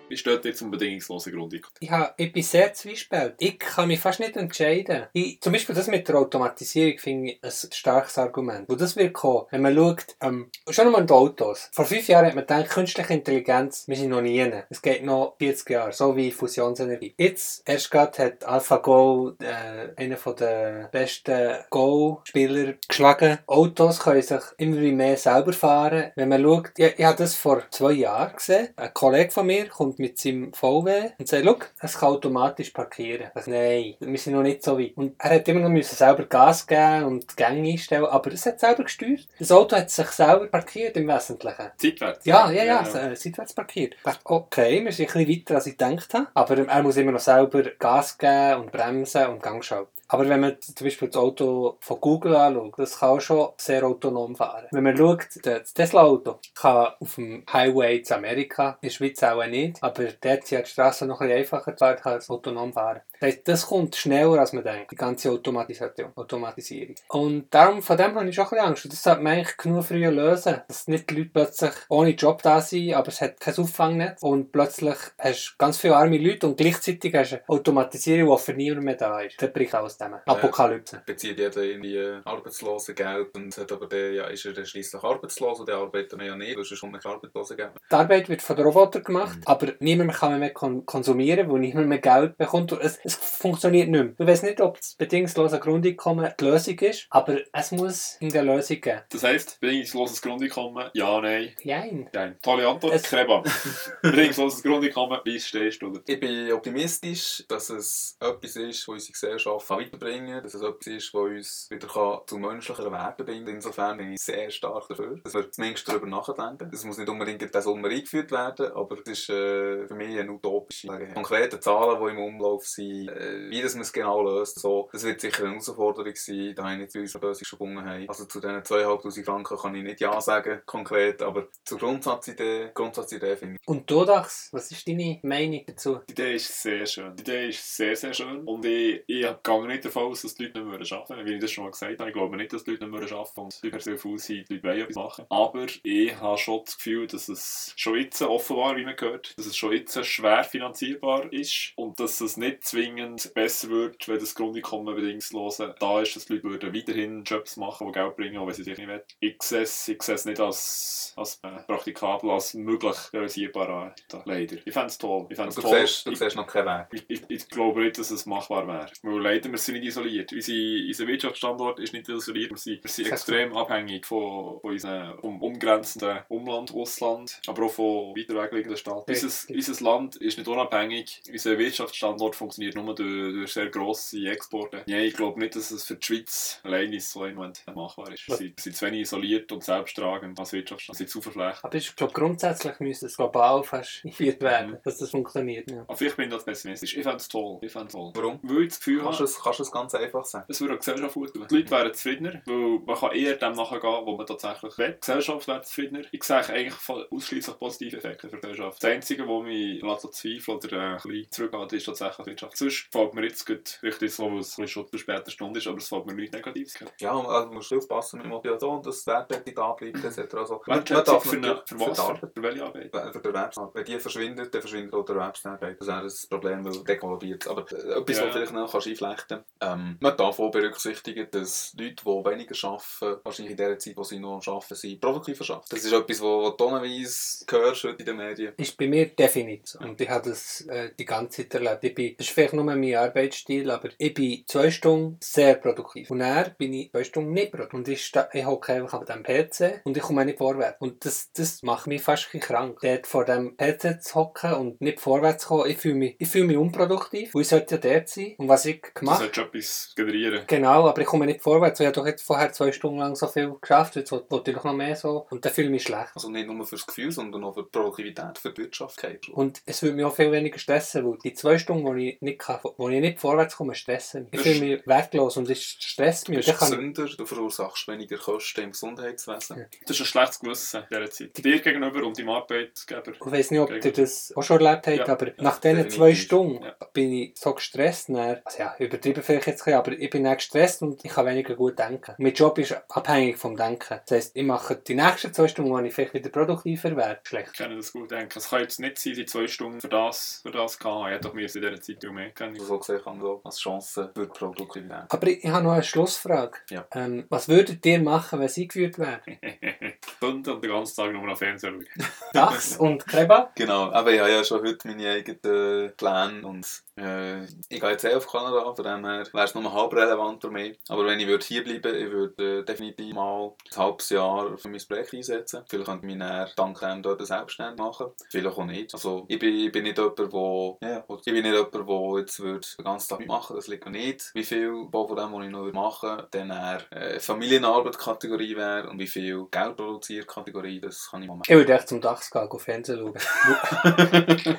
Wie 0.09 0.17
steht 0.17 0.43
ihr 0.45 0.55
zum 0.55 0.71
bedingungslosen 0.71 1.33
Grundeinkommen? 1.33 1.75
Ich, 1.79 1.91
habe, 1.91 2.13
ich 2.17 2.33
bin 2.33 2.43
sehr 2.43 2.73
zwiespältig. 2.73 3.35
Ich 3.39 3.59
kann 3.59 3.87
mich 3.87 3.99
fast 3.99 4.19
nicht 4.19 4.35
entscheiden. 4.35 5.05
Ich, 5.13 5.39
zum 5.39 5.53
Beispiel 5.53 5.75
das 5.75 5.87
mit 5.87 6.07
der 6.07 6.15
Automatisierung 6.15 6.97
finde 6.97 7.31
ich 7.31 7.43
ein 7.43 7.51
starkes 7.51 8.17
Argument. 8.17 8.67
Wo 8.67 8.75
das 8.75 8.95
wird 8.95 9.13
kommen, 9.13 9.45
wenn 9.51 9.61
man 9.61 9.75
schaut, 9.75 10.15
ähm, 10.21 10.49
schon 10.69 10.87
einmal 10.87 11.05
die 11.05 11.13
Autos. 11.13 11.69
Vor 11.71 11.85
fünf 11.85 12.07
Jahren 12.07 12.25
hat 12.25 12.35
man 12.35 12.45
gedacht, 12.45 12.69
künstliche 12.69 13.13
Intelligenz, 13.13 13.87
wir 13.87 13.95
sind 13.95 14.09
noch 14.09 14.21
nie. 14.21 14.39
Es 14.69 14.81
geht 14.81 15.03
noch 15.03 15.35
40 15.37 15.69
Jahre, 15.69 15.91
so 15.91 16.15
wie 16.15 16.31
Fusionsenergie. 16.31 17.13
Jetzt, 17.17 17.67
erst 17.67 17.91
gerade 17.91 18.23
hat 18.23 18.47
AlphaGo, 18.47 19.35
äh, 19.39 20.01
einer 20.01 20.15
der 20.15 20.89
besten 20.91 21.55
Go-Spieler, 21.69 22.73
geschlagen. 22.87 23.39
Autos 23.45 23.99
können 23.99 24.21
sich 24.21 24.41
immer 24.57 24.77
mehr 24.77 25.17
selber 25.17 25.53
fahren. 25.53 26.11
Wenn 26.15 26.29
man 26.29 26.41
schaut, 26.41 26.71
ich, 26.77 26.97
ich 26.97 27.05
habe 27.05 27.17
das 27.17 27.35
vor 27.35 27.63
zwei 27.69 27.91
Jahren 27.91 28.35
gesehen. 28.35 28.69
Ein 28.75 28.93
Kollege 28.93 29.31
von 29.31 29.45
mir 29.45 29.67
kommt 29.67 29.98
mit 29.99 30.17
seinem 30.17 30.53
VW 30.53 31.11
und 31.17 31.27
sagt, 31.27 31.45
schau, 31.45 31.57
es 31.81 31.97
kann 31.97 32.09
automatisch 32.09 32.71
parkieren. 32.71 33.27
Ich 33.35 33.43
sage, 33.43 33.57
nein, 33.57 33.95
wir 33.99 34.17
sind 34.17 34.33
noch 34.33 34.41
nicht 34.41 34.63
so 34.63 34.79
weit. 34.79 34.95
Und 34.95 35.15
er 35.19 35.35
hat 35.35 35.47
immer 35.47 35.61
noch 35.61 35.69
müssen 35.69 35.95
selber 35.95 36.25
Gas 36.25 36.65
geben 36.65 37.05
und 37.05 37.31
die 37.31 37.35
Gänge 37.35 37.69
einstellen, 37.71 38.05
aber 38.05 38.31
es 38.31 38.45
hat 38.45 38.59
selber 38.59 38.83
gesteuert. 38.83 39.27
Das 39.37 39.51
Auto 39.51 39.75
hat 39.75 39.89
sich 39.89 40.07
selber 40.07 40.47
parkiert 40.47 40.97
im 40.97 41.07
Wesentlichen. 41.07 41.71
Zeitwert? 41.77 42.25
Ja, 42.25 42.49
ja, 42.51 42.63
ja, 42.63 42.83
ja. 42.83 43.15
seitwärts 43.15 43.53
parkiert. 43.53 43.95
Ich 43.95 44.03
dachte, 44.03 44.21
okay, 44.25 44.83
wir 44.83 44.91
sind 44.91 45.15
ein 45.15 45.25
bisschen 45.25 45.41
weiter, 45.41 45.55
als 45.55 45.67
ich 45.67 45.77
gedacht 45.77 46.13
habe. 46.13 46.27
Aber 46.33 46.57
er 46.57 46.83
muss 46.83 46.97
immer 46.97 47.11
noch 47.11 47.19
selber 47.19 47.63
Gas 47.77 48.17
geben 48.17 48.61
und 48.61 48.71
bremsen 48.71 49.27
und 49.27 49.43
Gang 49.43 49.63
schalten. 49.63 49.98
Aber 50.11 50.27
wenn 50.27 50.39
man 50.39 50.59
zum 50.59 50.85
Beispiel 50.85 51.07
das 51.07 51.17
Auto 51.17 51.77
von 51.81 52.01
Google 52.01 52.35
anschaut, 52.35 52.73
das 52.77 52.99
kann 52.99 53.09
auch 53.09 53.21
schon 53.21 53.49
sehr 53.57 53.83
autonom 53.85 54.35
fahren. 54.35 54.65
Wenn 54.71 54.83
man 54.83 54.97
schaut, 54.97 55.27
das 55.43 55.73
Tesla-Auto 55.73 56.39
kann 56.55 56.93
auf 56.99 57.15
dem 57.15 57.43
Highway 57.51 58.01
zu 58.01 58.15
Amerika, 58.15 58.79
in 58.81 58.87
der 58.87 58.89
Schweiz 58.89 59.21
auch 59.21 59.45
nicht, 59.45 59.81
aber 59.83 60.05
dort 60.19 60.47
sind 60.47 60.65
die 60.65 60.69
Straßen 60.69 61.07
noch 61.07 61.21
ein 61.21 61.27
bisschen 61.27 61.41
einfacher 61.41 61.77
fahren, 61.77 61.97
kann 61.97 62.17
es 62.17 62.29
autonom 62.29 62.73
fahren. 62.73 63.01
Das 63.19 63.27
heisst, 63.27 63.47
das 63.47 63.67
kommt 63.67 63.95
schneller, 63.95 64.39
als 64.39 64.53
man 64.53 64.63
denkt, 64.63 64.91
die 64.91 64.95
ganze 64.95 65.31
Automatisation, 65.31 66.11
Automatisierung. 66.15 66.95
Und 67.09 67.53
darum, 67.53 67.81
von 67.81 67.97
dem 67.97 68.15
habe 68.15 68.29
ich 68.29 68.35
schon 68.35 68.45
ein 68.45 68.49
bisschen 68.49 68.65
Angst. 68.65 68.85
Und 68.85 68.93
das 68.93 69.03
sollte 69.03 69.21
man 69.21 69.33
eigentlich 69.33 69.57
genug 69.57 69.83
früher 69.83 70.11
lösen, 70.11 70.61
dass 70.67 70.87
nicht 70.87 71.09
die 71.09 71.15
Leute 71.15 71.29
plötzlich 71.33 71.71
ohne 71.89 72.11
Job 72.11 72.41
da 72.41 72.61
sind, 72.61 72.93
aber 72.93 73.09
es 73.09 73.21
hat 73.21 73.39
kein 73.39 73.57
Auffangnetz 73.57 74.21
und 74.21 74.51
plötzlich 74.51 74.97
hast 75.17 75.49
du 75.49 75.57
ganz 75.57 75.77
viele 75.77 75.95
arme 75.95 76.17
Leute 76.17 76.47
und 76.47 76.57
gleichzeitig 76.57 77.13
hast 77.13 77.31
du 77.31 77.35
eine 77.35 77.49
Automatisierung, 77.49 78.37
die 78.37 78.43
für 78.43 78.53
niemanden 78.53 78.85
mehr 78.85 78.95
da 78.95 79.21
ist. 79.21 79.41
Das 79.41 79.51
bricht 79.51 79.75
alles 79.75 79.97
zusammen. 79.97 80.19
Apokalypse. 80.25 81.01
bezieht 81.05 81.37
jeder 81.39 81.61
irgendwie 81.61 81.99
Arbeitslosengeld 82.23 83.35
und 83.35 83.57
hat 83.57 83.71
aber 83.71 83.87
der, 83.87 84.13
ja, 84.13 84.27
ist 84.27 84.45
er 84.45 84.53
dann 84.53 84.65
schliesslich 84.65 85.03
arbeitslos 85.03 85.59
und 85.59 85.67
der 85.67 85.75
arbeitet 85.75 86.21
ja 86.21 86.35
nicht, 86.35 86.55
weil 86.55 86.61
es 86.61 86.67
schon 86.69 86.91
nicht 86.91 87.05
Arbeitslosengeld. 87.05 87.71
Die 87.91 87.95
Arbeit 87.95 88.29
wird 88.29 88.41
von 88.41 88.55
den 88.55 88.65
Robotern 88.65 89.03
gemacht, 89.03 89.39
aber 89.45 89.73
niemand 89.79 90.13
kann 90.13 90.39
mehr 90.39 90.51
kon 90.51 90.85
konsumieren, 90.85 91.51
weil 91.51 91.59
niemand 91.59 91.87
mehr 91.87 91.99
Geld 91.99 92.37
bekommt. 92.37 92.71
Es, 92.71 92.99
es 93.09 93.15
funktioniert 93.15 93.89
nicht 93.89 94.03
mehr. 94.03 94.13
Du 94.17 94.25
weißt 94.27 94.43
nicht, 94.43 94.61
ob 94.61 94.77
das 94.77 94.95
bedingungslose 94.95 95.59
Grundeinkommen 95.59 96.31
die 96.39 96.45
Lösung 96.45 96.79
ist, 96.79 97.07
aber 97.09 97.39
es 97.51 97.71
muss 97.71 98.17
in 98.19 98.29
der 98.29 98.43
Lösung 98.43 98.79
geben. 98.81 99.01
Das 99.11 99.23
heisst, 99.23 99.59
bedingungsloses 99.59 100.21
Grundeinkommen, 100.21 100.89
ja, 100.93 101.19
nein. 101.21 101.53
Jein. 101.63 102.09
Nein. 102.13 102.37
Tolle 102.41 102.67
Antwort, 102.67 102.93
Es- 102.93 103.03
Kreba. 103.03 103.43
bedingungsloses 104.01 104.63
Grundeinkommen, 104.63 105.19
wie 105.25 105.39
stehst 105.39 105.81
du 105.81 105.89
dazu? 105.89 106.03
Ich 106.07 106.19
bin 106.19 106.51
optimistisch, 106.51 107.43
dass 107.47 107.69
es 107.69 108.17
etwas 108.19 108.55
ist, 108.55 108.87
was 108.87 108.93
unsere 108.93 109.11
Gesellschaft 109.13 109.69
weiterbringen 109.69 110.33
kann, 110.33 110.43
dass 110.43 110.53
es 110.53 110.61
etwas 110.61 110.87
ist, 110.87 111.13
was 111.13 111.21
uns 111.21 111.67
wieder 111.69 111.87
kann 111.87 112.19
zu 112.27 112.37
menschlicheren 112.37 112.91
Werten 112.91 113.25
bringt. 113.25 113.47
Insofern 113.49 113.97
bin 113.97 114.13
ich 114.13 114.21
sehr 114.21 114.49
stark 114.51 114.87
dafür, 114.87 115.19
dass 115.23 115.33
wir 115.33 115.51
zumindest 115.51 115.87
darüber 115.87 116.07
nachdenken. 116.07 116.69
Es 116.73 116.83
muss 116.85 116.97
nicht 116.97 117.09
unbedingt 117.09 117.41
in 117.41 117.51
der 117.51 117.61
Summe 117.61 117.87
eingeführt 117.89 118.31
werden, 118.31 118.71
aber 118.73 118.97
es 118.99 119.07
ist 119.11 119.29
äh, 119.29 119.87
für 119.87 119.95
mich 119.95 120.17
eine 120.19 120.31
utopische. 120.31 120.87
Konkrete 121.13 121.59
Zahlen, 121.59 121.99
die 122.03 122.11
im 122.11 122.19
Umlauf 122.19 122.65
sind, 122.67 122.98
wie, 122.99 123.07
äh, 123.07 123.49
wie 123.49 123.61
das 123.61 123.73
man 123.73 123.81
es 123.81 123.93
genau 123.93 124.21
löst. 124.23 124.59
So, 124.59 124.89
das 124.91 125.03
wird 125.03 125.21
sicher 125.21 125.43
eine 125.43 125.51
Herausforderung 125.53 126.15
sein, 126.15 126.53
da 126.55 126.63
habe 126.63 126.73
ich 126.73 126.79
nicht 126.79 126.91
zu 126.91 126.99
unserer 126.99 127.21
Börse 127.21 127.45
schon 127.45 127.59
gebunden 127.59 127.85
haben. 127.85 128.09
Also 128.09 128.25
zu 128.25 128.39
diesen 128.39 128.61
2'500 128.61 129.25
Franken 129.25 129.57
kann 129.57 129.75
ich 129.75 129.83
nicht 129.83 130.01
Ja 130.01 130.19
sagen, 130.21 130.61
konkret, 130.65 131.21
aber 131.21 131.47
zur 131.65 131.79
Grundsatzidee, 131.79 132.71
Grundsatzidee 132.73 133.35
finde 133.35 133.55
ich. 133.59 133.67
Und 133.67 133.89
du, 133.89 134.05
Dax, 134.05 134.49
was 134.51 134.71
ist 134.71 134.87
deine 134.87 135.19
Meinung 135.23 135.63
dazu? 135.67 135.99
Die 136.07 136.13
Idee 136.13 136.35
ist 136.35 136.61
sehr 136.61 136.85
schön. 136.85 137.15
Die 137.15 137.21
Idee 137.21 137.49
ist 137.49 137.75
sehr, 137.75 137.95
sehr 137.95 138.13
schön. 138.13 138.43
Und 138.45 138.65
ich, 138.65 139.03
ich 139.07 139.25
gehe 139.43 139.67
nicht 139.67 139.85
davon 139.85 140.03
aus, 140.03 140.21
dass 140.21 140.35
die 140.35 140.45
Leute 140.45 140.59
nicht 140.61 140.89
mehr 140.89 140.99
arbeiten 140.99 141.25
Wie 141.25 141.33
ich 141.33 141.41
das 141.41 141.51
schon 141.51 141.63
mal 141.65 141.71
gesagt 141.71 141.99
habe, 141.99 142.09
ich 142.09 142.15
glaube 142.15 142.37
nicht, 142.37 142.53
dass 142.53 142.63
die 142.63 142.71
Leute 142.71 142.87
nicht 142.87 142.99
mehr 142.99 143.17
arbeiten 143.17 143.41
und 143.41 143.63
die 143.63 143.79
sehr 143.79 143.97
faul 143.97 144.17
sind, 144.17 144.49
die 144.49 144.55
Leute 144.55 144.67
wollen 144.67 144.81
etwas 144.81 144.95
machen. 144.95 145.25
Aber 145.29 145.65
ich 145.83 146.15
habe 146.19 146.37
schon 146.37 146.61
das 146.65 146.77
Gefühl, 146.77 147.07
dass 147.07 147.29
es 147.29 147.73
schon 147.75 147.95
jetzt 147.95 148.21
offenbar, 148.21 148.75
wie 148.75 148.85
man 148.85 148.95
gehört, 148.95 149.37
dass 149.37 149.45
es 149.45 149.55
schon 149.55 149.73
jetzt 149.73 150.03
schwer 150.05 150.43
finanzierbar 150.43 151.31
ist 151.31 151.73
und 151.75 151.99
dass 151.99 152.21
es 152.21 152.37
nicht 152.37 152.63
zwingend 152.65 152.88
besser 153.33 153.69
wird, 153.69 154.07
wenn 154.07 154.19
das 154.19 154.35
Grundeinkommen 154.35 154.95
bedingungslos 154.95 155.57
da 155.79 156.01
ist, 156.01 156.15
dass 156.15 156.25
die 156.25 156.33
Leute 156.33 156.43
würden 156.49 156.73
weiterhin 156.75 157.23
Jobs 157.23 157.57
machen, 157.57 157.87
die 157.87 157.93
Geld 157.93 158.15
bringen, 158.15 158.37
auch 158.37 158.47
wenn 158.47 158.53
sie 158.53 158.63
sich 158.63 158.77
nicht 158.77 158.87
wollen. 158.87 159.01
Ich 159.19 159.41
sehe 159.41 159.61
es, 159.61 159.87
ich 159.87 160.01
sehe 160.01 160.15
es 160.15 160.25
nicht 160.25 160.39
als, 160.39 161.13
als 161.15 161.39
äh, 161.43 161.61
praktikabel, 161.67 162.29
als 162.31 162.53
möglich 162.53 162.95
realisierbar 163.13 163.69
an. 163.69 163.93
Leider. 164.25 164.57
Ich 164.65 164.73
fände 164.73 164.87
es 164.87 164.97
toll. 164.97 165.27
Ich 165.29 165.35
fänd's 165.35 165.55
Du, 165.55 165.61
toll. 165.61 165.79
siehst, 165.81 166.05
du 166.05 166.11
Ich- 166.11 166.19
siehst 166.19 166.35
noch 166.35 166.47
keinen 166.47 166.85
Weg. 166.91 167.03
ich, 167.07 167.21
ich, 167.21 167.29
ich 167.29 167.47
glaube 167.49 167.81
nicht, 167.81 167.97
dass 167.97 168.11
es 168.11 168.25
machbar 168.25 168.67
wäre. 168.67 168.87
Weil 169.03 169.21
leider, 169.21 169.49
wir 169.51 169.57
sind 169.57 169.75
nicht 169.75 169.85
isoliert. 169.87 170.31
Unsere, 170.33 170.87
unser 170.87 171.07
Wirtschaftsstandort 171.07 171.79
ist 171.79 171.93
nicht 171.93 172.07
isoliert. 172.09 172.51
Wir 172.51 172.57
sind, 172.57 172.83
wir 172.83 172.89
sind 172.89 173.11
extrem 173.11 173.55
abhängig 173.55 174.05
von, 174.05 174.59
von 174.61 174.71
unserem 174.71 175.19
um, 175.19 175.41
umgrenzenden 175.41 176.19
Umland, 176.29 176.73
Russland, 176.73 177.41
aber 177.47 177.65
auch 177.65 177.71
von 177.71 178.15
weiter 178.15 178.35
weg 178.35 178.51
liegenden 178.51 178.77
Staaten. 178.77 179.09
Richtig. 179.09 179.23
Unser, 179.49 179.53
unser 179.73 179.83
Land 179.83 180.15
ist 180.17 180.37
nicht 180.37 180.47
unabhängig. 180.47 181.21
Unser 181.31 181.57
Wirtschaftsstandort 181.57 182.35
funktioniert 182.35 182.75
nur 182.85 182.95
durch, 182.95 183.33
durch 183.33 183.53
sehr 183.53 183.69
grosse 183.69 184.17
Exporte. 184.27 184.83
Ja, 184.87 184.97
ich 184.99 185.13
glaube 185.13 185.39
nicht, 185.39 185.55
dass 185.55 185.71
es 185.71 185.83
für 185.85 185.95
die 185.95 186.05
Schweiz 186.05 186.59
alleine 186.63 186.99
so 186.99 187.25
im 187.25 187.35
Moment 187.35 187.63
machbar 187.73 188.11
ist. 188.13 188.27
Wir 188.27 188.35
sind, 188.35 188.57
wir 188.57 188.63
sind 188.63 188.75
zu 188.75 188.85
wenig 188.85 189.01
isoliert 189.01 189.51
und 189.51 189.63
selbsttragend 189.63 190.39
als 190.39 190.53
Wirtschaftsstand. 190.53 190.95
Wir 190.95 190.97
sind 190.97 191.09
zu 191.09 191.21
verflächt. 191.21 191.63
Aber 191.63 191.75
ich 191.75 191.95
glaube, 191.95 192.13
grundsätzlich 192.13 192.79
müsste 192.79 193.05
es 193.07 193.15
global 193.17 193.63
fast 193.63 194.01
eingeführt 194.03 194.41
werden, 194.41 194.71
Mhm. 194.71 194.77
dass 194.83 194.97
das 194.97 195.09
funktioniert. 195.11 195.69
Ja. 195.71 195.81
Aber 195.81 195.95
vielleicht 195.95 196.17
bin 196.17 196.25
ich 196.27 196.33
das 196.33 196.45
pessimistisch. 196.45 196.95
Ich 196.97 197.03
fände 197.03 197.17
es 197.17 197.27
toll. 197.27 197.59
Ich 197.61 197.71
fände 197.71 197.87
es 197.87 197.93
toll. 197.93 198.11
Warum? 198.15 198.39
Weil 198.43 198.63
ich 198.63 198.69
das 198.69 198.79
Gefühl 198.79 199.01
Kannst 199.01 199.21
es, 199.21 199.39
kannst 199.41 199.59
du 199.59 199.63
es 199.63 199.71
ganz 199.71 199.95
einfach 199.95 200.25
sagen? 200.25 200.45
Es 200.47 200.59
würde 200.61 200.73
auch 200.73 200.79
die 200.79 200.85
Gesellschaft 200.85 201.13
gut 201.13 201.33
tun. 201.33 201.47
Die 201.49 201.55
Leute 201.55 201.71
wären 201.71 201.93
zufriedener, 201.93 202.41
weil 202.45 202.79
man 202.85 202.95
kann 202.95 203.11
eher 203.11 203.35
dem 203.35 203.53
nachgehen, 203.53 203.81
wo 204.05 204.15
man 204.15 204.25
tatsächlich 204.25 204.77
will. 204.77 204.93
Die 204.93 204.99
Gesellschaft 204.99 205.47
wäre 205.47 205.61
zufriedener. 205.61 206.01
Ich 206.11 206.23
sehe 206.23 206.37
eigentlich 206.37 206.75
ausschliesslich 207.11 207.57
positive 207.59 207.97
Effekte 207.97 208.29
für 208.29 208.35
die 208.35 208.41
Gesellschaft. 208.41 208.83
Das 208.83 208.89
Einzige, 208.91 209.27
was 209.27 209.43
mich 209.43 209.81
zweifeln 210.11 210.57
oder 210.57 210.71
äh, 210.71 210.85
ein 210.91 210.95
bisschen 210.97 211.31
zurückhalten, 211.31 211.77
ist 211.77 211.85
tatsächlich 211.85 212.17
die 212.25 212.29
Wirtschaft. 212.31 212.57
Sonst 212.69 212.87
fällt 212.91 213.13
mir 213.15 213.23
jetzt 213.23 213.45
gerade 213.45 213.63
richtig 213.81 214.13
so, 214.13 214.31
weil 214.31 214.39
es 214.39 214.69
schon 214.69 214.87
zu 214.87 214.97
später 214.97 215.31
Stunde 215.31 215.59
ist, 215.59 215.67
aber 215.67 215.77
es 215.77 215.87
fällt 215.87 216.05
mir 216.05 216.13
nichts 216.13 216.35
Negatives. 216.35 216.73
Ja, 216.99 217.17
also 217.19 217.47
du 217.49 217.55
musst 217.55 217.73
aufpassen 217.73 218.19
mit 218.19 218.27
Motivation, 218.27 218.81
dass 218.83 219.03
das 219.03 219.07
Wertschätzung 219.07 219.55
da 219.55 219.71
bleibt, 219.71 220.03
etc. 220.03 220.35
Also, 220.35 220.61
man, 220.67 220.85
darf 220.85 221.23
für, 221.23 221.37
eine, 221.37 221.61
für 221.65 221.77
für 221.77 221.79
was? 221.79 221.99
Arbeit, 221.99 222.31
Für 222.33 222.43
welche 222.43 222.63
Arbeit? 222.63 222.93
Wenn 222.93 223.13
für 223.13 223.19
die 223.19 223.27
Erwerbsarbeit. 223.27 223.75
Wenn 223.75 223.85
die 223.85 223.99
verschwindet, 223.99 224.53
dann 224.53 224.61
verschwindet 224.61 224.93
auch 224.93 225.03
die 225.03 225.11
Erwerbstätigkeit. 225.11 225.77
Das 225.79 225.87
wäre 225.87 226.01
ein 226.01 226.11
Problem, 226.29 226.65
weil 226.65 226.83
der 226.83 226.97
kollabiert. 226.99 227.47
Aber 227.47 227.61
äh, 227.71 227.99
etwas, 227.99 228.17
Ja. 228.17 228.25
was 228.25 228.33
vielleicht 228.33 228.53
noch 228.53 228.71
kannst 228.71 228.87
einflechten 228.87 229.43
ähm, 229.61 229.97
Man 229.99 230.17
darf 230.17 230.39
auch 230.39 230.51
berücksichtigen, 230.51 231.27
dass 231.31 231.73
Leute, 231.77 231.95
die 231.95 232.05
weniger 232.05 232.67
arbeiten, 232.67 233.21
wahrscheinlich 233.23 233.51
in 233.51 233.57
der 233.57 233.79
Zeit, 233.79 233.97
wo 233.97 234.03
sie 234.03 234.19
noch 234.19 234.45
arbeiten, 234.45 234.75
sind 234.75 235.01
produktiver 235.01 235.53
arbeiten. 235.53 235.67
Das 235.69 235.83
ist 235.83 235.91
etwas, 235.91 236.21
was 236.21 236.57
tonnenweise 236.57 237.45
hörst 237.49 237.83
heute 237.83 237.99
in 237.99 238.05
den 238.05 238.17
Medien. 238.17 238.53
Ist 238.57 238.77
bei 238.77 238.87
mir 238.87 239.07
definitiv 239.07 239.65
so. 239.65 239.79
Und 239.79 239.99
ich 239.99 240.09
habe 240.09 240.29
das 240.29 240.61
äh, 240.67 240.91
die 240.97 241.05
ganze 241.05 241.43
Zeit 241.49 241.53
erlebt. 241.55 241.83
Ich 241.83 241.95
bin, 241.95 242.15
das 242.17 242.27
ist 242.27 242.33
vielleicht 242.33 242.53
nur 242.63 242.75
mein 242.75 242.95
Arbeitsstil, 242.95 243.69
aber 243.71 243.89
ich 243.97 244.13
bin 244.13 244.43
zwei 244.47 244.71
Stunden 244.71 245.17
sehr 245.21 245.55
produktiv. 245.55 246.11
Und 246.11 246.19
dann 246.19 246.55
bin 246.57 246.73
ich 246.73 246.91
zwei 246.91 247.03
Stunden 247.03 247.31
nicht 247.31 247.51
produktiv. 247.51 247.73
Und 247.73 247.87
ich, 247.87 248.11
hocke 248.45 248.73
einfach 248.73 249.01
an 249.01 249.05
dem 249.05 249.23
PC 249.23 249.81
und 249.83 249.95
ich 249.95 250.03
komme 250.03 250.25
nicht 250.25 250.37
vorwärts. 250.37 250.77
Und 250.79 251.05
das, 251.05 251.31
das 251.33 251.61
macht 251.63 251.87
mich 251.87 252.01
fast 252.01 252.29
ein 252.33 252.39
krank. 252.39 252.79
Dort 252.81 253.07
vor 253.07 253.25
dem 253.25 253.55
PC 253.57 254.01
zu 254.01 254.15
hocken 254.15 254.53
und 254.53 254.81
nicht 254.81 254.99
vorwärts 254.99 255.43
zu 255.43 255.49
kommen, 255.49 255.69
ich 255.69 255.77
fühle 255.77 255.95
mich, 255.95 256.15
ich 256.19 256.27
fühle 256.27 256.45
mich 256.45 256.57
unproduktiv. 256.57 257.35
Und 257.35 257.41
ich 257.41 257.47
sollte 257.47 257.75
ja 257.75 257.81
dort 257.81 258.09
sein. 258.09 258.35
Und 258.37 258.47
was 258.47 258.65
ich 258.65 258.81
Du 258.81 258.99
gemacht 258.99 259.19
solltest 259.19 259.47
etwas 259.47 259.93
generieren. 259.95 260.43
Genau, 260.47 260.87
aber 260.87 261.01
ich 261.01 261.07
komme 261.07 261.25
nicht 261.25 261.41
vorwärts. 261.41 261.79
Ich 261.79 261.85
habe 261.85 261.95
doch 261.95 262.05
jetzt 262.05 262.23
vorher 262.23 262.51
zwei 262.51 262.71
Stunden 262.71 262.99
lang 262.99 263.15
so 263.15 263.27
viel 263.27 263.55
geschafft, 263.59 263.95
jetzt 263.95 264.11
will 264.11 264.23
ich 264.45 264.63
noch 264.63 264.73
mehr 264.73 264.95
so. 264.95 265.27
Und 265.29 265.45
dann 265.45 265.53
fühle 265.53 265.67
ich 265.67 265.71
mich 265.71 265.83
schlecht. 265.83 266.11
Also 266.15 266.29
nicht 266.29 266.47
nur 266.47 266.65
fürs 266.65 266.85
Gefühl, 266.85 267.11
sondern 267.11 267.43
auch 267.43 267.53
für 267.53 267.63
die 267.63 267.69
Produktivität, 267.69 268.37
für 268.37 268.51
die 268.51 268.63
Wirtschaftlichkeit. 268.63 269.29
Und 269.29 269.61
es 269.65 269.81
würde 269.81 269.95
mich 269.95 270.05
auch 270.05 270.15
viel 270.15 270.31
weniger 270.31 270.59
stressen, 270.59 271.05
weil 271.05 271.17
die 271.23 271.33
zwei 271.33 271.57
Stunden, 271.57 271.85
wo 271.85 271.93
ich 271.93 272.21
nicht, 272.21 272.38
kann, 272.39 272.59
wo 272.77 272.89
ich 272.89 273.01
nicht 273.01 273.19
vorwärts 273.19 273.55
komme, 273.55 273.75
stressen 273.75 274.23
mich. 274.23 274.33
Ich 274.33 274.41
fühle 274.41 274.59
mich 274.59 274.87
wertlos 274.87 275.37
und 275.37 275.49
es 275.49 275.63
stresst 275.63 276.27
Du 276.27 276.31
mich. 276.31 276.39
Und 276.39 276.45
bist 276.45 276.59
kann 276.59 276.71
gesünder, 276.71 277.05
du 277.17 277.25
verursachst 277.25 277.87
weniger 277.87 278.17
Kosten 278.17 278.61
im 278.61 278.71
Gesundheitswesen. 278.71 279.57
Ja. 279.59 279.65
Das 279.85 279.95
ist 279.95 280.01
ein 280.01 280.05
schlechtes 280.05 280.39
Gewissen 280.39 280.83
in 280.89 280.97
dieser 280.97 281.11
Zeit. 281.11 281.45
Dir 281.45 281.59
gegenüber 281.59 282.05
und 282.05 282.17
deinem 282.17 282.29
Arbeitgeber. 282.29 283.11
ich 283.13 283.31
weiß 283.31 283.51
nicht, 283.51 283.59
ob 283.59 283.71
ihr 283.71 283.93
das 283.93 284.33
auch 284.35 284.41
schon 284.41 284.61
erlebt 284.61 284.87
habt, 284.87 284.97
Ja, 284.97 285.07
aber 285.07 285.27
ja, 285.27 285.33
nach 285.37 285.59
diesen 285.59 285.89
zwei 285.89 286.15
Stunden 286.15 286.65
bin 286.93 287.13
ich 287.13 287.37
so 287.37 287.53
gestresst. 287.53 288.09
Dann, 288.09 288.41
also 288.43 288.59
ja, 288.59 288.75
übertrieben 288.79 289.21
vielleicht 289.23 289.47
jetzt 289.47 289.61
ein 289.61 289.65
bisschen, 289.65 289.79
aber 289.79 289.91
ich 289.91 290.09
bin 290.09 290.23
dann 290.23 290.35
gestresst 290.35 290.81
und 290.81 291.03
ich 291.03 291.11
kann 291.11 291.25
weniger 291.25 291.55
gut 291.55 291.77
denken. 291.77 292.15
Mein 292.17 292.33
Job 292.33 292.57
ist 292.57 292.75
abhängig 292.89 293.37
vom 293.37 293.55
Denken. 293.55 293.99
Das 294.05 294.11
heisst, 294.11 294.35
ich 294.35 294.43
mache 294.43 294.75
die 294.75 294.95
nächsten 294.95 295.33
zwei 295.33 295.47
Stunden, 295.47 295.71
wo 295.71 295.79
ich 295.79 295.93
vielleicht 295.93 296.13
wieder 296.13 296.29
produktiver 296.29 296.95
werde, 296.95 297.19
schlecht. 297.23 297.49
Ich 297.51 297.57
kenne 297.57 297.75
das 297.75 297.91
gut 297.91 298.11
denken. 298.11 298.37
Es 298.37 298.49
kann 298.49 298.61
jetzt 298.61 298.79
nicht 298.79 298.97
sein, 298.97 299.13
die 299.13 299.25
zwei 299.25 299.47
Stunden 299.47 299.81
für 299.81 299.89
das, 299.89 300.39
für 300.43 300.51
das 300.51 300.79
gehabt. 300.79 301.07
Ich 301.07 301.13
hätte 301.15 301.27
doch 301.27 301.33
mir 301.33 301.45
in 301.45 301.61
dieser 301.61 301.81
Zeit 301.81 302.03
mehr 302.11 302.28
kennen. 302.33 302.53
Also 302.53 302.65
so 302.65 302.79
gesehen 302.79 303.01
kann 303.03 303.17
man 303.17 303.21
so 303.21 303.41
als 303.43 303.59
Chance 303.59 304.11
für 304.13 304.25
die 304.25 304.31
Produktivität. 304.31 305.03
Aber 305.09 305.27
ich, 305.27 305.43
ich 305.43 305.49
habe 305.49 305.63
noch 305.63 305.73
eine 305.73 305.83
Schlussfrage. 305.83 306.57
Ja. 306.69 306.85
Ähm, 306.93 307.25
was 307.29 307.47
würdet 307.47 307.85
ihr 307.85 307.99
machen, 307.99 308.39
wenn 308.39 308.49
sie 308.49 308.63
eingeführt 308.63 308.99
wäre? 308.99 309.21
Stunden 310.17 310.49
und 310.49 310.63
den 310.63 310.71
ganzen 310.71 310.95
Tag 310.95 311.13
nur 311.13 311.23
noch 311.23 311.37
Fernsehen 311.37 311.85
schauen. 311.97 312.07
Dachs 312.33 312.77
und 312.77 313.05
Krebab? 313.07 313.55
Genau, 313.55 313.91
aber 313.91 314.11
ich 314.11 314.19
habe 314.19 314.31
ja 314.31 314.43
schon 314.43 314.61
heute 314.61 314.87
meine 314.87 315.09
eigenen 315.09 315.95
Pläne 315.95 316.45
und 316.45 316.83
äh, 316.99 317.43
ich 317.69 317.79
gehe 317.79 317.89
jetzt 317.89 318.03
eh 318.03 318.13
auf 318.13 318.27
Kanada, 318.27 318.73
von 318.73 318.85
dem 318.85 319.05
her 319.05 319.23
wäre 319.31 319.45
es 319.45 319.55
nur 319.55 319.73
halb 319.73 319.93
relevant 319.93 320.41
für 320.41 320.51
mich. 320.51 320.79
Aber 320.87 321.05
wenn 321.05 321.19
ich 321.19 321.27
würde 321.27 321.45
hier 321.45 321.63
bleiben 321.63 321.95
ich 321.95 322.11
würde 322.11 322.59
äh, 322.59 322.63
definitiv 322.63 323.13
mal 323.13 323.53
ein 323.71 323.77
halbes 323.77 324.09
Jahr 324.09 324.57
für 324.57 324.69
mein 324.69 324.81
Projekt 324.87 325.13
einsetzen. 325.13 325.63
Vielleicht 325.67 325.87
könnte 325.87 326.07
ich 326.07 326.13
mich 326.13 326.19
dann 326.19 326.49
dank 326.55 326.79
dem 326.79 327.01
dort 327.01 327.25
selbstständig 327.25 327.79
machen, 327.79 328.07
vielleicht 328.29 328.57
auch 328.57 328.65
nicht. 328.65 328.93
Also 328.93 329.25
ich 329.27 329.39
bin, 329.39 329.55
ich 329.55 329.71
bin 329.71 329.83
nicht 329.83 329.97
jemand, 329.97 330.31
wo, 330.31 330.77
ja, 330.81 331.03
ich 331.07 331.23
bin 331.25 331.43
nicht 331.43 331.45
jemand, 331.45 331.73
der 331.73 332.19
jetzt 332.19 332.39
würde 332.39 332.67
den 332.77 332.85
ganzen 332.85 333.09
Tag 333.09 333.27
machen 333.27 333.55
das 333.55 333.67
liegt 333.67 333.85
mir 333.85 333.91
nicht. 333.91 334.31
Wie 334.33 334.43
viel 334.43 334.87
von 334.91 335.15
dem, 335.15 335.33
was 335.33 335.45
ich 335.45 335.51
noch 335.51 335.71
machen 335.73 336.09
würde, 336.09 336.27
dann 336.31 336.49
eher 336.49 336.81
äh, 336.91 337.19
Familienarbeit-Kategorie 337.19 338.55
wäre 338.55 338.89
und 338.89 338.99
wie 338.99 339.07
viel 339.07 339.45
Geld 339.51 339.75
produziert 339.75 340.27
Kategorie, 340.27 340.79
das 340.79 341.09
kann 341.09 341.21
ich 341.21 341.27
mal 341.27 341.35
machen. 341.35 341.47
Ich 341.47 341.55
würde 341.55 341.73
echt 341.73 341.89
zum 341.89 342.01
Dachs 342.01 342.31
gehen, 342.31 342.49
gehen 342.49 342.59
Fernsehen 342.59 342.99
schauen. 342.99 343.13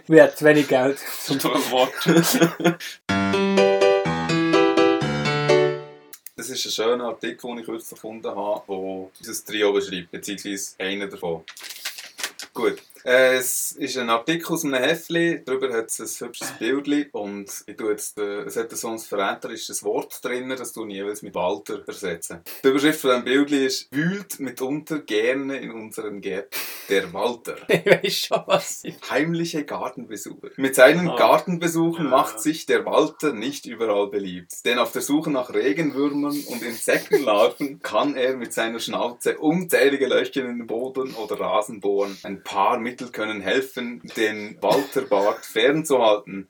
Wir 0.07 0.23
haben 0.23 0.37
zu 0.37 0.45
wenig 0.45 0.69
Geld. 0.69 0.99
Ein 1.29 1.43
Wort. 1.71 1.93
Das 6.37 6.49
ist 6.49 6.67
ein 6.67 6.71
schöner 6.73 7.05
Artikel, 7.05 7.49
den 7.49 7.59
ich 7.59 7.67
kürzlich 7.67 7.91
gefunden 7.91 8.29
habe, 8.29 8.63
wo 8.67 9.11
dieses 9.19 9.45
Trio 9.45 9.73
beschreibt, 9.73 10.11
beziehungsweise 10.11 10.75
einer 10.79 11.07
davon. 11.07 11.45
Gut. 12.55 12.79
Äh, 13.05 13.37
Es 13.37 13.73
ist 13.73 13.97
ein 13.97 14.11
Artikel 14.11 14.53
aus 14.53 14.65
einem 14.65 14.75
Heftli, 14.75 15.43
darüber 15.45 15.73
hat 15.73 15.87
es 15.87 16.01
ein 16.21 16.27
hübsches 16.29 16.53
Bild 16.59 16.81
und 17.13 17.51
ich 17.67 17.77
tue 17.77 17.91
jetzt, 17.93 18.19
äh, 18.19 18.41
es 18.43 18.57
hat 18.57 18.71
so 18.77 18.89
ein 18.89 18.99
verräterisches 18.99 19.83
Wort 19.85 20.23
drin, 20.25 20.49
das 20.51 20.73
du 20.73 20.87
jeweils 20.87 21.23
mit 21.23 21.35
Walter 21.35 21.83
ersetzen. 21.87 22.41
Die 22.63 22.69
Überschrift 22.69 23.01
von 23.01 23.11
diesem 23.11 23.25
Bild 23.25 23.51
ist 23.53 23.89
«Wühlt 23.91 24.41
mitunter 24.41 24.99
gerne 25.01 25.59
in 25.59 25.71
unseren 25.71 26.21
Gärten 26.21 26.59
der 26.89 27.13
Walter». 27.13 27.57
Ich 27.69 27.87
weiß 27.87 28.15
schon, 28.15 28.43
was 28.47 28.81
ich... 28.85 28.95
Heimliche 29.11 29.65
Gartenbesuche. 29.65 30.53
Mit 30.57 30.75
seinen 30.75 31.09
Ah. 31.09 31.17
Gartenbesuchen 31.17 32.05
Ja. 32.07 32.11
macht 32.11 32.41
sich 32.41 32.67
der 32.67 32.85
Walter 32.85 33.33
nicht 33.33 33.67
überall 33.67 34.09
beliebt. 34.09 34.65
Denn 34.65 34.79
auf 34.79 34.93
der 34.93 35.03
Suche 35.03 35.31
nach 35.31 35.53
Regenwürmern 35.55 36.39
und 36.49 36.63
Insektenlarven 36.63 37.81
kann 37.83 38.15
er 38.17 38.37
mit 38.37 38.53
seiner 38.53 38.79
Schnauze 38.81 39.39
unzählige 39.39 40.07
Löcher 40.07 40.43
in 40.43 40.59
den 40.59 40.67
Boden 40.67 41.15
oder 41.15 41.39
Rasen 41.41 41.81
bohren. 41.81 42.17
Ein 42.23 42.43
paar 42.43 42.79
Mittel 42.91 43.11
können 43.13 43.41
helfen, 43.41 44.03
den 44.17 44.59
Walterbart 44.61 45.47
fernzuhalten. 45.47 46.49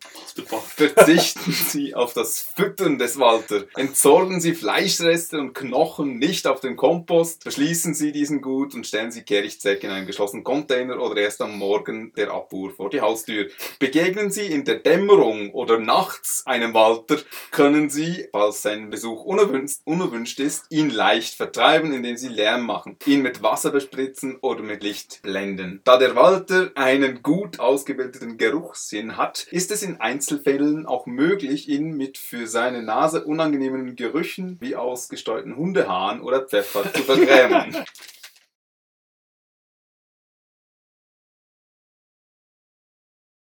Verzichten 0.74 1.52
Sie 1.52 1.94
auf 1.94 2.14
das 2.14 2.40
Füttern 2.40 2.98
des 2.98 3.18
Walter. 3.18 3.66
Entsorgen 3.76 4.40
Sie 4.40 4.54
Fleischreste 4.54 5.38
und 5.38 5.52
Knochen 5.52 6.18
nicht 6.18 6.46
auf 6.46 6.60
den 6.60 6.76
Kompost. 6.76 7.42
Verschließen 7.42 7.92
Sie 7.92 8.10
diesen 8.10 8.40
gut 8.40 8.74
und 8.74 8.86
stellen 8.86 9.12
Sie 9.12 9.22
Kehrichtsäcke 9.22 9.86
in 9.86 9.92
einen 9.92 10.06
geschlossenen 10.06 10.42
Container 10.42 10.98
oder 10.98 11.20
erst 11.20 11.42
am 11.42 11.58
Morgen 11.58 12.14
der 12.16 12.30
Abfuhr 12.30 12.70
vor 12.70 12.88
die 12.88 13.02
Haustür. 13.02 13.48
Begegnen 13.78 14.30
Sie 14.30 14.46
in 14.46 14.64
der 14.64 14.76
Dämmerung 14.76 15.50
oder 15.50 15.78
nachts 15.78 16.46
einem 16.46 16.72
Walter, 16.72 17.18
können 17.50 17.90
Sie, 17.90 18.28
falls 18.32 18.62
sein 18.62 18.88
Besuch 18.88 19.24
unerwünscht, 19.24 19.80
unerwünscht 19.84 20.40
ist, 20.40 20.64
ihn 20.70 20.88
leicht 20.88 21.34
vertreiben, 21.34 21.92
indem 21.92 22.16
Sie 22.16 22.28
Lärm 22.28 22.64
machen, 22.64 22.96
ihn 23.04 23.20
mit 23.20 23.42
Wasser 23.42 23.70
bespritzen 23.70 24.38
oder 24.40 24.62
mit 24.62 24.82
Licht 24.82 25.20
blenden. 25.20 25.82
Da 25.84 25.98
der 25.98 26.16
Walter 26.16 26.29
Halter 26.30 26.70
einen 26.76 27.24
gut 27.24 27.58
ausgebildeten 27.58 28.36
Geruchssinn 28.36 29.16
hat, 29.16 29.48
ist 29.50 29.72
es 29.72 29.82
in 29.82 30.00
Einzelfällen 30.00 30.86
auch 30.86 31.06
möglich, 31.06 31.68
ihn 31.68 31.96
mit 31.96 32.18
für 32.18 32.46
seine 32.46 32.84
Nase 32.84 33.24
unangenehmen 33.24 33.96
Gerüchen 33.96 34.56
wie 34.60 34.76
ausgestreuten 34.76 35.56
Hundehaaren 35.56 36.20
oder 36.20 36.42
Pfeffer 36.42 36.84
zu 36.92 37.02
vergrämen. 37.02 37.74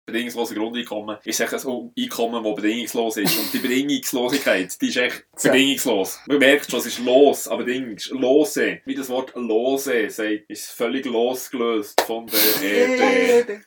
Bedingungslose 0.07 0.55
Grundeinkommen 0.55 1.17
ist 1.25 1.39
echt 1.39 1.53
ein 1.53 1.91
Einkommen, 1.97 2.43
das 2.43 2.55
bedingungslos 2.55 3.17
ist. 3.17 3.37
Und 3.37 3.53
die 3.53 3.59
Bedingungslosigkeit, 3.59 4.81
die 4.81 4.87
ist 4.87 4.97
echt 4.97 5.25
bedingungslos. 5.43 6.19
Man 6.27 6.39
merkt 6.39 6.71
schon, 6.71 6.79
es 6.79 6.85
ist 6.87 6.99
los, 6.99 7.47
aber 7.47 7.63
Dings, 7.65 8.09
lose, 8.09 8.79
wie 8.85 8.95
das 8.95 9.09
Wort 9.09 9.35
lose 9.35 10.09
sagt, 10.09 10.49
ist 10.49 10.71
völlig 10.71 11.05
losgelöst 11.05 12.01
von 12.01 12.25
der 12.27 12.69
Erde. 12.69 13.61